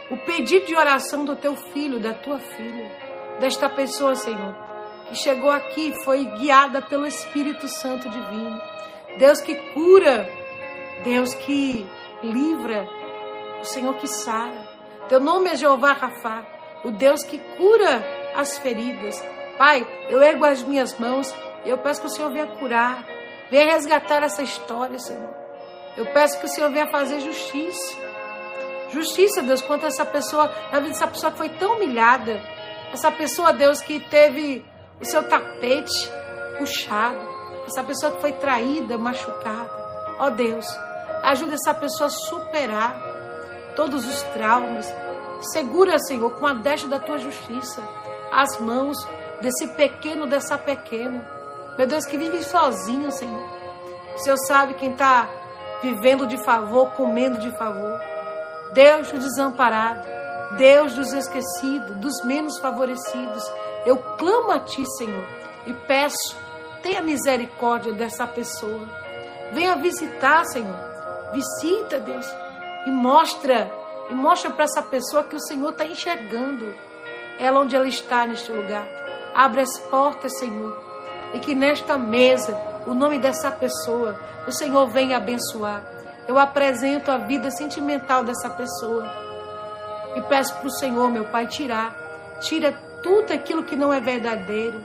o 0.09 0.17
pedido 0.17 0.65
de 0.65 0.75
oração 0.75 1.23
do 1.25 1.35
teu 1.35 1.55
filho, 1.55 1.99
da 1.99 2.13
tua 2.13 2.39
filha, 2.39 2.91
desta 3.39 3.69
pessoa, 3.69 4.15
Senhor, 4.15 4.55
que 5.07 5.15
chegou 5.15 5.49
aqui, 5.49 5.93
foi 6.03 6.25
guiada 6.25 6.81
pelo 6.81 7.05
Espírito 7.05 7.67
Santo 7.67 8.09
Divino. 8.09 8.61
Deus 9.17 9.41
que 9.41 9.55
cura, 9.73 10.29
Deus 11.03 11.33
que 11.33 11.87
livra, 12.21 12.87
o 13.61 13.65
Senhor 13.65 13.95
que 13.95 14.07
sara. 14.07 14.67
Teu 15.07 15.19
nome 15.19 15.49
é 15.49 15.55
Jeová 15.55 15.93
Rafá, 15.93 16.45
o 16.83 16.91
Deus 16.91 17.23
que 17.23 17.37
cura 17.57 18.03
as 18.35 18.57
feridas. 18.57 19.23
Pai, 19.57 19.87
eu 20.09 20.21
ergo 20.21 20.45
as 20.45 20.63
minhas 20.63 20.97
mãos 20.97 21.33
e 21.65 21.69
eu 21.69 21.77
peço 21.77 22.01
que 22.01 22.07
o 22.07 22.09
Senhor 22.09 22.31
venha 22.31 22.47
curar, 22.47 23.05
venha 23.49 23.71
resgatar 23.71 24.23
essa 24.23 24.41
história, 24.41 24.97
Senhor. 24.99 25.33
Eu 25.95 26.05
peço 26.07 26.39
que 26.39 26.45
o 26.45 26.49
Senhor 26.49 26.71
venha 26.71 26.87
fazer 26.87 27.19
justiça. 27.19 28.02
Justiça, 28.93 29.41
Deus, 29.41 29.59
quanto 29.61 29.87
essa 29.87 30.05
pessoa, 30.05 30.51
na 30.71 30.79
vida 30.79 30.91
dessa 30.91 31.07
pessoa 31.07 31.31
que 31.31 31.37
foi 31.39 31.49
tão 31.49 31.77
humilhada. 31.77 32.39
Essa 32.93 33.11
pessoa, 33.11 33.51
Deus, 33.51 33.81
que 33.81 33.99
teve 33.99 34.63
o 35.01 35.05
seu 35.05 35.27
tapete 35.27 36.11
puxado. 36.59 37.19
Essa 37.65 37.83
pessoa 37.83 38.11
que 38.11 38.21
foi 38.21 38.33
traída, 38.33 38.95
machucada. 38.95 39.67
Ó 40.19 40.29
Deus, 40.29 40.65
ajuda 41.23 41.55
essa 41.55 41.73
pessoa 41.73 42.05
a 42.05 42.11
superar 42.11 42.95
todos 43.75 44.05
os 44.05 44.21
traumas. 44.33 44.93
Segura, 45.41 45.97
Senhor, 45.97 46.29
com 46.31 46.45
a 46.45 46.53
deixa 46.53 46.87
da 46.87 46.99
tua 46.99 47.17
justiça, 47.17 47.81
as 48.31 48.59
mãos 48.59 48.95
desse 49.41 49.67
pequeno, 49.69 50.27
dessa 50.27 50.55
pequena. 50.55 51.27
Meu 51.79 51.87
Deus, 51.87 52.05
que 52.05 52.15
vive 52.15 52.43
sozinho, 52.43 53.11
Senhor. 53.11 53.43
O 54.13 54.19
Senhor 54.19 54.37
sabe 54.45 54.75
quem 54.75 54.91
está 54.91 55.27
vivendo 55.81 56.27
de 56.27 56.37
favor, 56.37 56.91
comendo 56.91 57.39
de 57.39 57.49
favor. 57.57 58.12
Deus 58.73 59.11
do 59.11 59.19
desamparado, 59.19 60.01
Deus 60.57 60.93
dos 60.93 61.13
esquecidos, 61.13 61.95
dos 61.97 62.23
menos 62.23 62.59
favorecidos. 62.59 63.43
Eu 63.85 63.97
clamo 63.97 64.51
a 64.51 64.59
Ti, 64.59 64.83
Senhor, 64.97 65.25
e 65.65 65.73
peço, 65.73 66.35
tenha 66.81 67.01
misericórdia 67.01 67.93
dessa 67.93 68.25
pessoa. 68.27 68.87
Venha 69.51 69.75
visitar, 69.75 70.45
Senhor. 70.45 70.93
Visita, 71.33 71.99
Deus, 71.99 72.27
e 72.85 72.91
mostra, 72.91 73.71
e 74.09 74.13
mostra 74.13 74.51
para 74.51 74.65
essa 74.65 74.81
pessoa 74.83 75.23
que 75.23 75.35
o 75.35 75.39
Senhor 75.39 75.69
está 75.71 75.85
enxergando 75.85 76.73
ela 77.39 77.59
onde 77.59 77.75
ela 77.75 77.87
está 77.87 78.25
neste 78.25 78.51
lugar. 78.51 78.87
Abre 79.33 79.61
as 79.61 79.77
portas, 79.79 80.37
Senhor, 80.37 80.77
e 81.33 81.39
que 81.39 81.55
nesta 81.55 81.97
mesa, 81.97 82.55
o 82.85 82.93
nome 82.93 83.17
dessa 83.17 83.49
pessoa, 83.49 84.19
o 84.47 84.51
Senhor 84.51 84.87
venha 84.87 85.17
abençoar. 85.17 85.83
Eu 86.27 86.39
apresento 86.39 87.11
a 87.11 87.17
vida 87.17 87.51
sentimental 87.51 88.23
dessa 88.23 88.49
pessoa. 88.49 89.05
E 90.15 90.21
peço 90.21 90.55
para 90.55 90.67
o 90.67 90.71
Senhor, 90.71 91.09
meu 91.09 91.25
Pai, 91.25 91.47
tirar, 91.47 91.95
tira 92.39 92.71
tudo 93.01 93.33
aquilo 93.33 93.63
que 93.63 93.75
não 93.75 93.93
é 93.93 93.99
verdadeiro, 93.99 94.81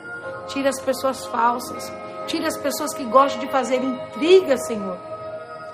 tira 0.49 0.69
as 0.69 0.81
pessoas 0.81 1.25
falsas, 1.27 1.93
tira 2.27 2.49
as 2.49 2.57
pessoas 2.57 2.93
que 2.95 3.05
gostam 3.05 3.41
de 3.41 3.49
fazer 3.51 3.77
intriga, 3.77 4.57
Senhor, 4.57 4.99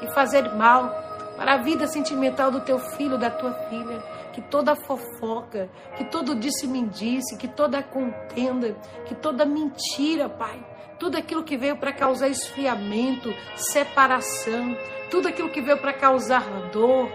e 0.02 0.12
fazer 0.12 0.54
mal 0.54 0.90
para 1.36 1.54
a 1.54 1.62
vida 1.62 1.86
sentimental 1.86 2.50
do 2.50 2.60
teu 2.60 2.78
filho, 2.78 3.18
da 3.18 3.30
tua 3.30 3.52
filha. 3.68 4.02
Que 4.32 4.42
toda 4.42 4.74
fofoca, 4.74 5.68
que 5.96 6.04
todo 6.04 6.34
disse-me-disse, 6.34 7.36
que 7.36 7.46
toda 7.46 7.82
contenda, 7.82 8.74
que 9.04 9.14
toda 9.14 9.46
mentira, 9.46 10.28
Pai, 10.28 10.60
tudo 10.98 11.16
aquilo 11.16 11.44
que 11.44 11.56
veio 11.56 11.76
para 11.76 11.92
causar 11.92 12.28
esfriamento, 12.28 13.34
separação, 13.56 14.76
tudo 15.10 15.28
aquilo 15.28 15.50
que 15.50 15.60
veio 15.60 15.78
para 15.78 15.92
causar 15.92 16.42
dor, 16.70 17.10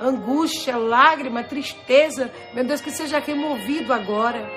angústia, 0.00 0.76
lágrima, 0.76 1.44
tristeza, 1.44 2.32
meu 2.54 2.64
Deus, 2.64 2.80
que 2.80 2.90
seja 2.90 3.18
removido 3.18 3.92
agora. 3.92 4.48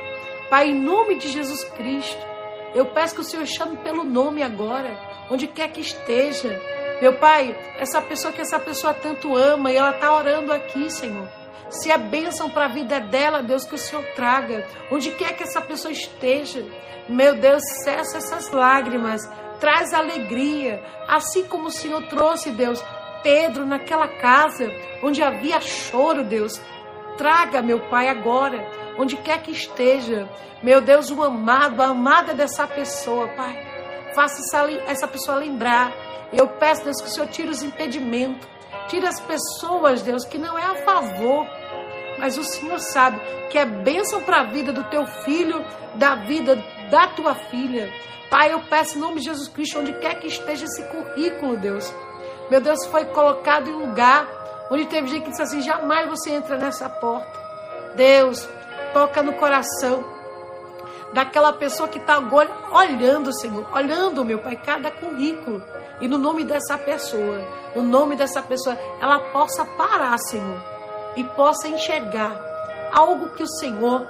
Pai, 0.50 0.70
em 0.70 0.80
nome 0.80 1.16
de 1.18 1.30
Jesus 1.30 1.64
Cristo, 1.64 2.26
eu 2.74 2.86
peço 2.88 3.16
que 3.16 3.22
o 3.22 3.24
Senhor 3.24 3.46
chame 3.46 3.78
pelo 3.78 4.04
nome 4.04 4.42
agora, 4.42 4.98
onde 5.30 5.48
quer 5.48 5.70
que 5.72 5.82
esteja. 5.82 6.60
Meu 7.02 7.18
Pai, 7.18 7.56
essa 7.78 8.02
pessoa 8.02 8.34
que 8.34 8.42
essa 8.42 8.60
pessoa 8.60 8.94
tanto 8.94 9.36
ama 9.36 9.72
e 9.72 9.76
ela 9.76 9.92
está 9.92 10.16
orando 10.16 10.52
aqui, 10.52 10.90
Senhor. 10.90 11.43
Se 11.70 11.92
é 11.92 11.98
bênção 11.98 12.50
para 12.50 12.66
a 12.66 12.70
vida 12.70 13.00
dela, 13.00 13.42
Deus, 13.42 13.66
que 13.66 13.76
o 13.76 13.78
Senhor 13.78 14.04
traga. 14.16 14.66
Onde 14.92 15.12
quer 15.12 15.36
que 15.36 15.44
essa 15.44 15.62
pessoa 15.62 15.92
esteja. 15.92 16.66
Meu 17.10 17.36
Deus, 17.36 17.62
cessa 17.84 18.18
essas 18.18 18.52
lágrimas. 18.52 19.22
Traz 19.60 19.94
alegria. 19.94 20.84
Assim 21.08 21.46
como 21.46 21.68
o 21.68 21.72
Senhor 21.72 22.04
trouxe, 22.08 22.52
Deus, 22.52 22.84
Pedro 23.24 23.66
naquela 23.66 24.08
casa 24.08 24.70
onde 25.02 25.24
havia 25.24 25.60
choro, 25.62 26.24
Deus. 26.24 26.62
Traga, 27.18 27.62
meu 27.62 27.80
Pai, 27.90 28.10
agora, 28.10 28.66
onde 28.98 29.16
quer 29.18 29.42
que 29.42 29.52
esteja. 29.52 30.30
Meu 30.62 30.82
Deus, 30.82 31.10
o 31.10 31.24
amado, 31.24 31.82
a 31.82 31.88
amada 31.88 32.34
dessa 32.34 32.68
pessoa, 32.68 33.28
Pai. 33.30 33.74
Faça 34.14 34.40
essa, 34.42 34.72
essa 34.88 35.08
pessoa 35.08 35.38
lembrar. 35.38 35.92
Eu 36.32 36.48
peço, 36.48 36.84
Deus, 36.84 37.02
que 37.02 37.08
o 37.08 37.12
Senhor 37.12 37.28
tire 37.28 37.50
os 37.50 37.64
impedimentos. 37.64 38.53
Tira 38.88 39.10
as 39.10 39.20
pessoas, 39.20 40.02
Deus, 40.02 40.26
que 40.26 40.38
não 40.38 40.58
é 40.58 40.64
a 40.64 40.76
favor 40.84 41.48
mas 42.18 42.38
o 42.38 42.44
Senhor 42.44 42.80
sabe 42.80 43.20
que 43.50 43.58
é 43.58 43.66
bênção 43.66 44.22
para 44.22 44.42
a 44.42 44.44
vida 44.46 44.72
do 44.72 44.84
teu 44.86 45.06
filho, 45.06 45.62
da 45.96 46.16
vida 46.16 46.56
da 46.90 47.08
tua 47.08 47.36
filha. 47.36 47.92
Pai, 48.30 48.54
eu 48.54 48.62
peço 48.62 48.98
em 48.98 49.02
nome 49.02 49.20
de 49.20 49.26
Jesus 49.26 49.48
Cristo, 49.50 49.80
onde 49.80 49.94
quer 50.00 50.20
que 50.20 50.28
esteja 50.28 50.66
esse 50.66 50.84
currículo, 50.84 51.58
Deus. 51.58 51.94
Meu 52.50 52.62
Deus, 52.62 52.86
foi 52.86 53.06
colocado 53.06 53.70
em 53.70 53.74
lugar 53.74 54.26
onde 54.72 54.86
teve 54.86 55.08
gente 55.08 55.24
que 55.24 55.30
disse 55.32 55.42
assim: 55.42 55.62
jamais 55.62 56.10
você 56.10 56.32
entra 56.32 56.58
nessa 56.58 56.90
porta. 56.90 57.42
Deus, 57.96 58.48
toca 58.94 59.22
no 59.22 59.34
coração 59.34 60.04
daquela 61.14 61.54
pessoa 61.54 61.88
que 61.88 62.00
está 62.00 62.16
agora 62.16 62.50
olhando, 62.72 63.34
Senhor, 63.40 63.66
olhando, 63.74 64.26
meu 64.26 64.40
Pai, 64.40 64.56
cada 64.56 64.92
currículo. 64.92 65.64
E 66.02 66.08
no 66.08 66.18
nome 66.18 66.44
dessa 66.44 66.78
pessoa, 66.78 67.42
no 67.76 67.84
nome 67.84 68.16
dessa 68.16 68.42
pessoa, 68.42 68.78
ela 69.00 69.20
possa 69.20 69.64
parar, 69.64 70.18
Senhor 70.18 70.74
e 71.16 71.24
possa 71.24 71.68
enxergar 71.68 72.40
algo 72.92 73.30
que 73.30 73.44
o 73.44 73.48
Senhor 73.48 74.06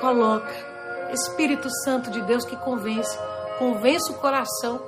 coloca. 0.00 0.54
Espírito 1.12 1.68
Santo 1.84 2.10
de 2.10 2.20
Deus 2.22 2.44
que 2.44 2.56
convence, 2.56 3.18
convence 3.58 4.10
o 4.10 4.16
coração 4.16 4.80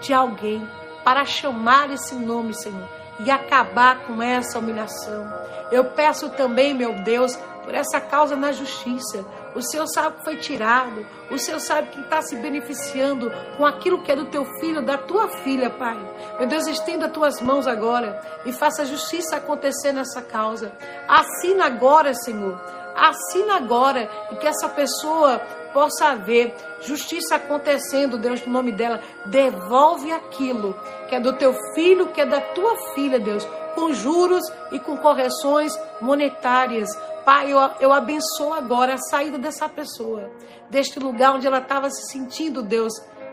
de 0.00 0.12
alguém 0.12 0.66
para 1.02 1.24
chamar 1.24 1.90
esse 1.90 2.14
nome, 2.14 2.54
Senhor, 2.54 2.88
e 3.24 3.30
acabar 3.30 4.04
com 4.06 4.22
essa 4.22 4.58
humilhação. 4.58 5.32
Eu 5.70 5.84
peço 5.84 6.28
também, 6.30 6.74
meu 6.74 6.94
Deus, 7.02 7.36
por 7.64 7.74
essa 7.74 8.00
causa 8.00 8.34
na 8.34 8.52
justiça, 8.52 9.24
o 9.54 9.62
Senhor 9.62 9.86
sabe 9.86 10.16
que 10.16 10.24
foi 10.24 10.36
tirado. 10.36 11.06
O 11.30 11.38
Senhor 11.38 11.60
sabe 11.60 11.88
que 11.90 12.00
está 12.00 12.22
se 12.22 12.36
beneficiando 12.36 13.30
com 13.56 13.66
aquilo 13.66 14.02
que 14.02 14.10
é 14.10 14.16
do 14.16 14.26
teu 14.26 14.44
filho, 14.60 14.84
da 14.84 14.96
tua 14.96 15.28
filha, 15.28 15.70
Pai. 15.70 15.98
Meu 16.38 16.48
Deus, 16.48 16.66
estenda 16.66 17.06
as 17.06 17.12
tuas 17.12 17.40
mãos 17.40 17.66
agora 17.66 18.20
e 18.44 18.52
faça 18.52 18.82
a 18.82 18.84
justiça 18.84 19.36
acontecer 19.36 19.92
nessa 19.92 20.22
causa. 20.22 20.72
Assina 21.08 21.66
agora, 21.66 22.14
Senhor. 22.14 22.60
Assina 22.94 23.56
agora 23.56 24.08
e 24.30 24.36
que 24.36 24.46
essa 24.46 24.68
pessoa 24.68 25.40
possa 25.72 26.14
ver 26.16 26.54
justiça 26.80 27.36
acontecendo, 27.36 28.18
Deus, 28.18 28.44
no 28.46 28.52
nome 28.52 28.72
dela. 28.72 29.00
Devolve 29.26 30.12
aquilo 30.12 30.74
que 31.08 31.14
é 31.14 31.20
do 31.20 31.32
teu 31.34 31.54
filho, 31.74 32.08
que 32.08 32.20
é 32.20 32.26
da 32.26 32.40
tua 32.40 32.76
filha, 32.94 33.18
Deus, 33.18 33.46
com 33.74 33.92
juros 33.92 34.42
e 34.72 34.78
com 34.78 34.96
correções 34.96 35.72
monetárias. 36.00 36.88
Pai, 37.24 37.52
eu, 37.52 37.58
eu 37.80 37.92
abençoo 37.92 38.52
agora 38.52 38.94
a 38.94 38.98
saída 38.98 39.38
dessa 39.38 39.68
pessoa, 39.68 40.30
deste 40.68 40.98
lugar 40.98 41.34
onde 41.34 41.46
ela 41.46 41.58
estava 41.58 41.90
se 41.90 42.10
sentindo, 42.10 42.62
Deus, 42.62 42.92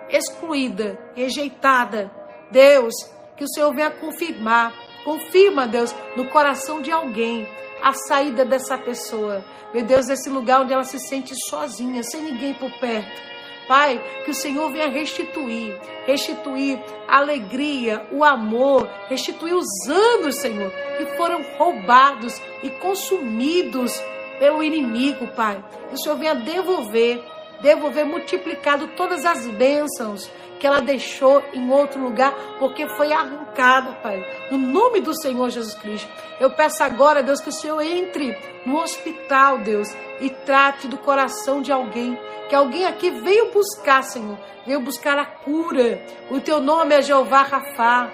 excluída, 0.10 0.98
rejeitada. 1.16 2.12
Deus, 2.52 2.94
que 3.36 3.44
o 3.44 3.50
Senhor 3.50 3.74
venha 3.74 3.92
confirmar, 3.92 4.74
confirma, 5.04 5.68
Deus, 5.68 5.94
no 6.16 6.30
coração 6.30 6.82
de 6.82 6.92
alguém 6.92 7.48
a 7.82 7.94
saída 7.94 8.44
dessa 8.46 8.78
pessoa. 8.78 9.44
Meu 9.74 9.84
Deus, 9.84 10.10
esse 10.10 10.30
lugar 10.30 10.62
onde 10.62 10.74
ela 10.74 10.84
se 10.84 11.00
sente 11.00 11.34
sozinha, 11.50 12.04
sem 12.04 12.22
ninguém 12.22 12.54
por 12.54 12.72
perto. 12.80 13.28
Pai, 13.68 14.02
que 14.24 14.32
o 14.32 14.34
Senhor 14.34 14.72
venha 14.72 14.88
restituir, 14.88 15.78
restituir 16.06 16.82
a 17.06 17.18
alegria, 17.18 18.08
o 18.12 18.24
amor, 18.24 18.90
restituir 19.10 19.54
os 19.54 19.68
anos, 19.90 20.38
Senhor, 20.38 20.72
que 20.98 21.18
foram 21.18 21.44
roubados 21.58 22.42
e 22.64 22.70
consumidos 22.70 24.02
pelo 24.40 24.64
inimigo, 24.64 25.28
Pai. 25.28 25.62
Que 25.90 25.96
o 25.96 25.98
Senhor 25.98 26.16
venha 26.16 26.36
devolver, 26.36 27.22
devolver 27.62 28.06
multiplicado 28.06 28.88
todas 28.96 29.26
as 29.26 29.46
bênçãos 29.48 30.32
que 30.60 30.68
ela 30.68 30.82
deixou 30.82 31.44
em 31.54 31.70
outro 31.70 32.02
lugar, 32.02 32.34
porque 32.60 32.88
foi 32.90 33.12
arrancada, 33.12 33.94
Pai. 34.02 34.26
No 34.52 34.58
nome 34.58 35.02
do 35.02 35.20
Senhor 35.20 35.50
Jesus 35.50 35.76
Cristo. 35.76 36.10
Eu 36.40 36.52
peço 36.52 36.84
agora, 36.84 37.24
Deus, 37.24 37.42
que 37.42 37.50
o 37.50 37.54
Senhor 37.54 37.82
entre 37.82 38.38
no 38.66 38.80
hospital, 38.80 39.60
Deus, 39.60 39.88
e 40.20 40.30
trate 40.30 40.88
do 40.88 40.98
coração 40.98 41.62
de 41.62 41.72
alguém 41.72 42.18
que 42.48 42.56
alguém 42.56 42.86
aqui 42.86 43.10
veio 43.12 43.52
buscar, 43.52 44.02
Senhor, 44.04 44.38
veio 44.66 44.80
buscar 44.80 45.18
a 45.18 45.26
cura. 45.26 46.02
O 46.32 46.40
teu 46.40 46.62
nome 46.62 46.96
é 46.96 47.02
Jeová 47.02 47.42
Rafá, 47.42 48.10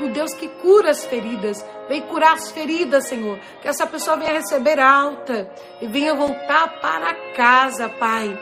o 0.00 0.08
Deus 0.08 0.34
que 0.34 0.48
cura 0.48 0.90
as 0.90 1.04
feridas. 1.04 1.64
Vem 1.88 2.02
curar 2.02 2.34
as 2.34 2.50
feridas, 2.50 3.08
Senhor. 3.08 3.38
Que 3.60 3.68
essa 3.68 3.86
pessoa 3.86 4.16
venha 4.16 4.32
receber 4.32 4.80
alta 4.80 5.50
e 5.80 5.86
venha 5.86 6.14
voltar 6.14 6.80
para 6.80 7.14
casa, 7.34 7.88
Pai. 7.88 8.36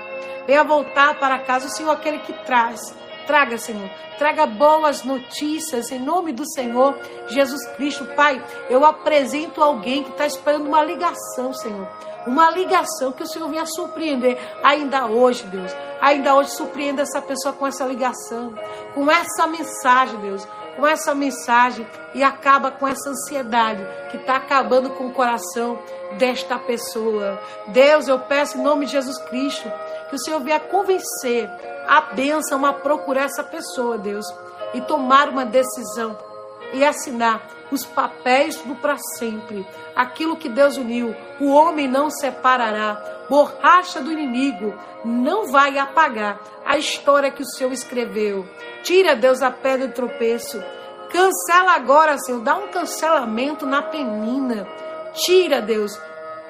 Venha 0.47 0.65
voltar 0.65 1.19
para 1.19 1.39
casa, 1.39 1.67
o 1.67 1.71
Senhor, 1.71 1.91
aquele 1.91 2.19
que 2.19 2.33
traz 2.45 2.81
Traga, 3.27 3.57
Senhor, 3.59 3.89
traga 4.19 4.47
boas 4.47 5.03
notícias 5.03 5.91
em 5.91 5.99
nome 5.99 6.33
do 6.33 6.45
Senhor 6.47 6.99
Jesus 7.29 7.67
Cristo. 7.77 8.05
Pai, 8.15 8.43
eu 8.69 8.85
apresento 8.85 9.63
alguém 9.63 10.05
que 10.05 10.11
está 10.11 10.27
esperando 10.27 10.67
uma 10.67 10.85
ligação, 10.85 11.53
Senhor. 11.53 11.89
Uma 12.27 12.51
ligação 12.51 13.13
que 13.13 13.23
o 13.23 13.27
Senhor 13.27 13.49
venha 13.49 13.67
surpreender 13.67 14.39
ainda 14.63 15.07
hoje, 15.07 15.45
Deus. 15.45 15.71
Ainda 16.01 16.35
hoje 16.35 16.51
surpreenda 16.51 17.03
essa 17.03 17.21
pessoa 17.21 17.55
com 17.55 17.67
essa 17.67 17.85
ligação, 17.85 18.55
com 18.95 19.11
essa 19.11 19.47
mensagem, 19.47 20.19
Deus 20.21 20.47
com 20.77 20.87
essa 20.87 21.15
mensagem 21.15 21.87
e 22.15 22.23
acaba 22.23 22.71
com 22.71 22.87
essa 22.87 23.11
ansiedade 23.11 23.85
que 24.11 24.17
está 24.17 24.37
acabando 24.37 24.91
com 24.91 25.07
o 25.07 25.13
coração 25.13 25.79
desta 26.19 26.59
pessoa. 26.59 27.41
Deus, 27.69 28.09
eu 28.09 28.19
peço 28.21 28.59
em 28.59 28.63
nome 28.63 28.87
de 28.87 28.93
Jesus 28.93 29.19
Cristo 29.29 29.71
que 30.15 30.17
o 30.17 30.25
Senhor 30.25 30.41
venha 30.41 30.61
convencer 30.61 31.51
a 31.89 32.01
bênção 32.01 32.65
a 32.65 32.73
procurar 32.73 33.25
essa 33.25 33.43
pessoa, 33.43 33.99
Deus, 33.99 34.25
e 34.73 34.81
tomar 34.81 35.29
uma 35.29 35.45
decisão 35.45 36.17
e 36.73 36.85
assinar 36.85 37.49
os 37.73 37.85
papéis 37.85 38.57
do 38.63 38.77
para 38.77 38.97
sempre. 39.19 39.67
Aquilo 39.97 40.37
que 40.37 40.49
Deus 40.49 40.77
uniu, 40.77 41.17
o 41.41 41.51
homem 41.51 41.89
não 41.89 42.11
separará. 42.11 43.27
Borracha 43.29 44.01
do 44.01 44.13
inimigo 44.13 44.73
não 45.05 45.51
vai 45.51 45.79
apagar 45.79 46.39
a 46.65 46.79
história 46.79 47.31
que 47.31 47.43
o 47.43 47.47
Senhor 47.47 47.73
escreveu. 47.73 48.49
Tira, 48.85 49.17
Deus, 49.17 49.43
a 49.43 49.51
pedra 49.51 49.89
de 49.89 49.95
tropeço. 49.95 50.63
Cancela 51.11 51.73
agora, 51.73 52.19
Senhor. 52.19 52.41
Dá 52.41 52.57
um 52.57 52.69
cancelamento 52.69 53.67
na 53.67 53.83
penina. 53.83 54.65
Tira, 55.13 55.61
Deus, 55.61 55.99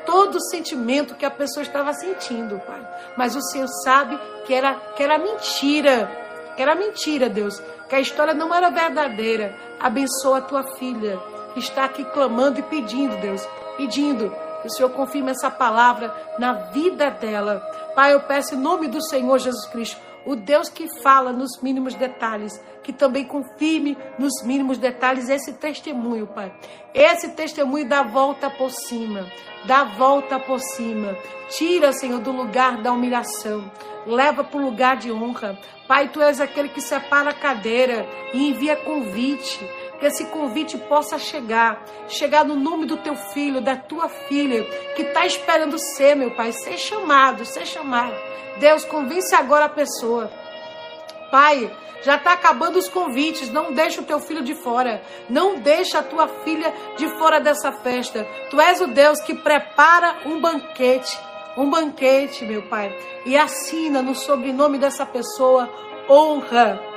todo 0.06 0.36
o 0.36 0.50
sentimento 0.50 1.14
que 1.14 1.24
a 1.24 1.30
pessoa 1.30 1.62
estava 1.62 1.92
sentindo, 1.92 2.60
Pai. 2.60 2.80
Mas 3.16 3.34
o 3.34 3.42
Senhor 3.42 3.68
sabe 3.84 4.18
que 4.46 4.54
era, 4.54 4.74
que 4.96 5.02
era 5.02 5.18
mentira. 5.18 6.10
Que 6.56 6.62
era 6.62 6.74
mentira, 6.74 7.28
Deus. 7.28 7.60
Que 7.88 7.96
a 7.96 8.00
história 8.00 8.34
não 8.34 8.54
era 8.54 8.70
verdadeira. 8.70 9.54
Abençoa 9.80 10.38
a 10.38 10.42
tua 10.42 10.62
filha, 10.76 11.18
que 11.52 11.60
está 11.60 11.84
aqui 11.84 12.04
clamando 12.04 12.58
e 12.58 12.62
pedindo, 12.62 13.16
Deus. 13.16 13.46
Pedindo 13.76 14.32
o 14.64 14.70
Senhor 14.70 14.88
confirme 14.90 15.30
essa 15.30 15.50
palavra 15.50 16.14
na 16.38 16.54
vida 16.54 17.10
dela. 17.10 17.60
Pai, 17.94 18.14
eu 18.14 18.20
peço 18.20 18.54
em 18.54 18.58
nome 18.58 18.88
do 18.88 19.02
Senhor 19.02 19.38
Jesus 19.38 19.66
Cristo 19.66 20.00
o 20.26 20.34
Deus 20.34 20.68
que 20.68 20.86
fala 21.02 21.32
nos 21.32 21.60
mínimos 21.62 21.94
detalhes, 21.94 22.62
que 22.82 22.92
também 22.92 23.24
confirme 23.24 23.96
nos 24.18 24.42
mínimos 24.44 24.78
detalhes 24.78 25.28
esse 25.28 25.54
testemunho, 25.54 26.26
Pai. 26.26 26.52
Esse 26.94 27.30
testemunho 27.30 27.88
dá 27.88 28.02
volta 28.02 28.50
por 28.50 28.70
cima, 28.70 29.26
dá 29.64 29.84
volta 29.84 30.38
por 30.38 30.60
cima. 30.60 31.16
Tira, 31.48 31.92
Senhor, 31.92 32.20
do 32.20 32.32
lugar 32.32 32.82
da 32.82 32.92
humilhação, 32.92 33.70
leva 34.06 34.44
para 34.44 34.58
o 34.58 34.64
lugar 34.64 34.96
de 34.96 35.10
honra. 35.10 35.58
Pai, 35.86 36.08
tu 36.08 36.20
és 36.20 36.40
aquele 36.40 36.68
que 36.68 36.80
separa 36.80 37.30
a 37.30 37.34
cadeira 37.34 38.06
e 38.32 38.48
envia 38.48 38.76
convite 38.76 39.68
que 39.98 40.06
esse 40.06 40.24
convite 40.26 40.76
possa 40.76 41.18
chegar, 41.18 41.84
chegar 42.08 42.44
no 42.44 42.56
nome 42.56 42.86
do 42.86 42.96
teu 42.96 43.14
filho, 43.14 43.60
da 43.60 43.76
tua 43.76 44.08
filha, 44.08 44.64
que 44.94 45.02
está 45.02 45.26
esperando 45.26 45.78
ser, 45.78 46.14
meu 46.14 46.30
Pai, 46.32 46.52
ser 46.52 46.78
chamado, 46.78 47.44
ser 47.44 47.66
chamado. 47.66 48.14
Deus, 48.58 48.84
convence 48.84 49.34
agora 49.34 49.66
a 49.66 49.68
pessoa. 49.68 50.30
Pai, 51.30 51.70
já 52.04 52.16
está 52.16 52.34
acabando 52.34 52.78
os 52.78 52.88
convites. 52.88 53.50
Não 53.50 53.72
deixa 53.72 54.00
o 54.00 54.04
teu 54.04 54.20
filho 54.20 54.42
de 54.42 54.54
fora. 54.54 55.02
Não 55.28 55.56
deixa 55.56 55.98
a 55.98 56.02
tua 56.02 56.28
filha 56.28 56.72
de 56.96 57.08
fora 57.18 57.40
dessa 57.40 57.72
festa. 57.72 58.26
Tu 58.50 58.60
és 58.60 58.80
o 58.80 58.86
Deus 58.86 59.20
que 59.22 59.34
prepara 59.34 60.18
um 60.26 60.40
banquete. 60.40 61.18
Um 61.56 61.70
banquete, 61.70 62.44
meu 62.44 62.62
Pai. 62.68 62.94
E 63.24 63.36
assina 63.36 64.02
no 64.02 64.14
sobrenome 64.14 64.76
dessa 64.76 65.06
pessoa 65.06 65.72
honra. 66.08 66.93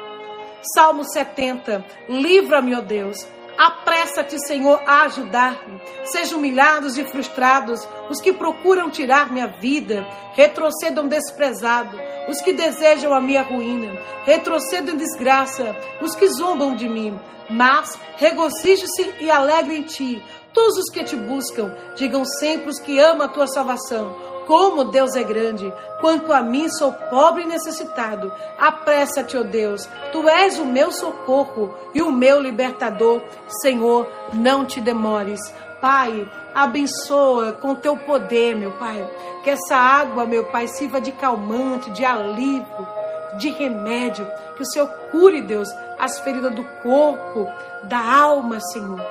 Salmo 0.73 1.03
70. 1.03 1.85
Livra-me, 2.09 2.75
ó 2.75 2.81
Deus 2.81 3.25
Apressa-te, 3.57 4.37
Senhor, 4.45 4.79
a 4.85 5.01
ajudar-me. 5.03 5.81
Sejam 6.05 6.37
humilhados 6.37 6.95
e 6.95 7.03
frustrados 7.03 7.87
os 8.07 8.21
que 8.21 8.31
procuram 8.31 8.91
tirar 8.91 9.31
minha 9.31 9.47
vida, 9.47 10.07
retrocedam 10.33 11.07
desprezado 11.07 11.99
os 12.29 12.39
que 12.39 12.53
desejam 12.53 13.13
a 13.13 13.19
minha 13.19 13.41
ruína, 13.41 13.99
retrocedam 14.25 14.93
em 14.93 14.97
desgraça 14.97 15.75
os 15.99 16.15
que 16.15 16.27
zombam 16.27 16.75
de 16.75 16.87
mim. 16.87 17.19
Mas 17.49 17.97
regozije-se 18.17 19.15
e 19.21 19.31
alegre 19.31 19.77
em 19.77 19.83
ti 19.83 20.23
todos 20.53 20.77
os 20.77 20.91
que 20.91 21.03
te 21.03 21.15
buscam, 21.15 21.75
digam 21.95 22.23
sempre 22.25 22.69
os 22.69 22.79
que 22.79 22.99
amam 22.99 23.25
a 23.25 23.29
tua 23.29 23.47
salvação. 23.47 24.36
Como 24.47 24.85
Deus 24.85 25.13
é 25.17 25.23
grande, 25.23 25.73
quanto 25.99 26.31
a 26.31 26.41
mim 26.41 26.69
sou 26.69 26.93
pobre 26.93 27.43
e 27.43 27.47
necessitado. 27.47 28.31
Apressa-te, 28.57 29.37
ó 29.37 29.43
Deus, 29.43 29.89
tu 30.13 30.27
és 30.29 30.57
o 30.57 30.65
meu 30.65 30.89
socorro 30.89 31.75
e 31.93 32.01
o 32.01 32.13
meu 32.13 32.39
libertador. 32.39 33.21
Senhor, 33.61 34.07
não 34.33 34.63
te 34.63 34.79
demores. 34.79 35.41
Pai, 35.81 36.27
abençoa 36.55 37.51
com 37.51 37.75
teu 37.75 37.97
poder, 37.97 38.55
meu 38.55 38.71
Pai. 38.71 39.05
Que 39.43 39.49
essa 39.49 39.75
água, 39.75 40.25
meu 40.25 40.45
Pai, 40.45 40.67
sirva 40.69 41.01
de 41.01 41.11
calmante, 41.11 41.91
de 41.91 42.05
alívio, 42.05 42.87
de 43.37 43.49
remédio. 43.49 44.25
Que 44.55 44.63
o 44.63 44.65
Senhor 44.65 44.87
cure, 45.11 45.41
Deus, 45.41 45.67
as 45.99 46.19
feridas 46.19 46.55
do 46.55 46.63
corpo, 46.81 47.47
da 47.83 47.99
alma, 47.99 48.61
Senhor. 48.71 49.05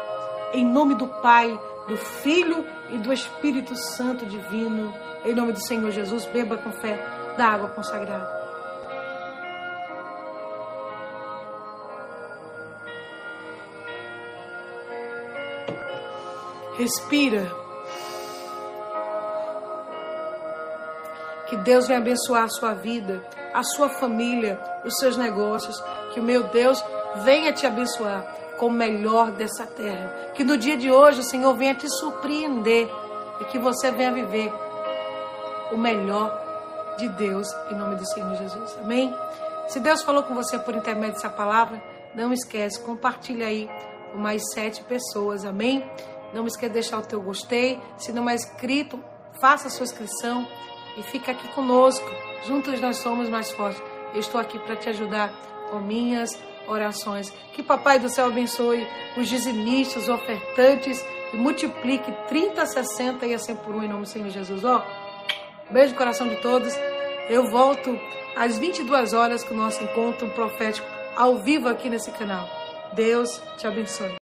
Em 0.55 0.65
nome 0.65 0.95
do 0.95 1.07
Pai, 1.07 1.59
do 1.89 1.97
Filho 1.97 2.67
e 2.91 2.99
do 2.99 3.13
Espírito 3.13 3.75
Santo 3.77 4.27
Divino. 4.27 4.93
Em 5.25 5.35
nome 5.35 5.53
do 5.53 5.67
Senhor 5.67 5.91
Jesus, 5.91 6.27
beba 6.27 6.57
com 6.57 6.73
fé 6.73 6.99
da 7.37 7.47
água 7.47 7.69
consagrada. 7.69 8.37
Respira. 16.79 17.51
Que 21.49 21.57
Deus 21.59 21.87
venha 21.87 22.01
abençoar 22.01 22.45
a 22.45 22.49
sua 22.49 22.75
vida, 22.75 23.25
a 23.55 23.63
sua 23.63 23.89
família, 23.89 24.61
os 24.85 24.97
seus 24.99 25.17
negócios. 25.17 25.83
Que 26.13 26.21
o 26.21 26.23
meu 26.23 26.43
Deus 26.49 26.85
venha 27.25 27.53
te 27.53 27.67
abençoar 27.67 28.46
com 28.59 28.67
o 28.67 28.71
melhor 28.71 29.31
dessa 29.31 29.67
terra. 29.67 30.33
Que 30.35 30.45
no 30.45 30.57
dia 30.57 30.77
de 30.77 30.91
hoje 30.91 31.21
o 31.21 31.25
Senhor 31.25 31.55
venha 31.55 31.75
te 31.75 31.89
surpreender 31.89 32.89
e 33.41 33.45
que 33.45 33.59
você 33.59 33.91
venha 33.91 34.13
viver 34.13 34.53
o 35.73 35.77
melhor 35.77 36.45
de 36.99 37.09
Deus 37.11 37.49
em 37.71 37.75
nome 37.75 37.97
do 37.97 38.07
Senhor 38.07 38.35
Jesus. 38.35 38.77
Amém? 38.81 39.15
Se 39.69 39.81
Deus 39.81 40.03
falou 40.03 40.23
com 40.23 40.35
você 40.35 40.59
por 40.59 40.75
intermédio 40.75 41.15
dessa 41.15 41.29
palavra, 41.29 41.83
não 42.15 42.33
esquece, 42.33 42.81
compartilha 42.81 43.47
aí 43.47 43.69
com 44.13 44.19
mais 44.19 44.43
sete 44.53 44.83
pessoas. 44.83 45.45
Amém? 45.45 45.85
Não 46.33 46.47
esquece 46.47 46.69
de 46.69 46.75
deixar 46.75 46.99
o 46.99 47.03
teu 47.03 47.21
gostei. 47.21 47.81
Se 47.99 48.13
não 48.13 48.29
é 48.29 48.35
inscrito, 48.35 49.03
faça 49.41 49.69
a 49.69 49.71
sua 49.71 49.85
inscrição 49.85 50.47
e 50.97 51.03
fica 51.03 51.33
aqui 51.33 51.49
conosco. 51.49 52.07
Juntos 52.47 52.81
nós 52.81 52.99
somos 52.99 53.29
mais 53.29 53.51
fortes. 53.53 53.83
Eu 54.15 54.21
estou 54.21 54.41
aqui 54.41 54.59
para 54.59 54.77
te 54.77 54.89
ajudar 54.89 55.33
com 55.71 55.79
minhas 55.81 56.31
orações. 56.69 57.33
Que 57.53 57.63
Papai 57.63 57.99
do 57.99 58.09
Céu 58.09 58.27
abençoe 58.27 58.87
os 59.17 59.29
dizimistas, 59.29 60.05
os 60.05 60.09
ofertantes 60.09 61.05
e 61.33 61.37
multiplique 61.37 62.13
30, 62.29 62.65
60 62.67 63.27
e 63.27 63.35
assim 63.35 63.55
por 63.57 63.75
um 63.75 63.83
em 63.83 63.89
nome 63.89 64.03
do 64.03 64.09
Senhor 64.09 64.31
Jesus. 64.31 64.65
Ó. 64.65 64.85
Beijo 65.71 65.93
no 65.93 65.99
coração 65.99 66.29
de 66.29 66.37
todos. 66.37 66.75
Eu 67.29 67.51
volto 67.51 67.99
às 68.37 68.59
22 68.59 69.13
horas 69.13 69.43
com 69.43 69.55
o 69.55 69.57
nosso 69.57 69.83
encontro 69.83 70.29
profético 70.31 70.87
ao 71.17 71.39
vivo 71.39 71.69
aqui 71.69 71.89
nesse 71.89 72.11
canal. 72.13 72.49
Deus 72.95 73.41
te 73.57 73.67
abençoe. 73.67 74.26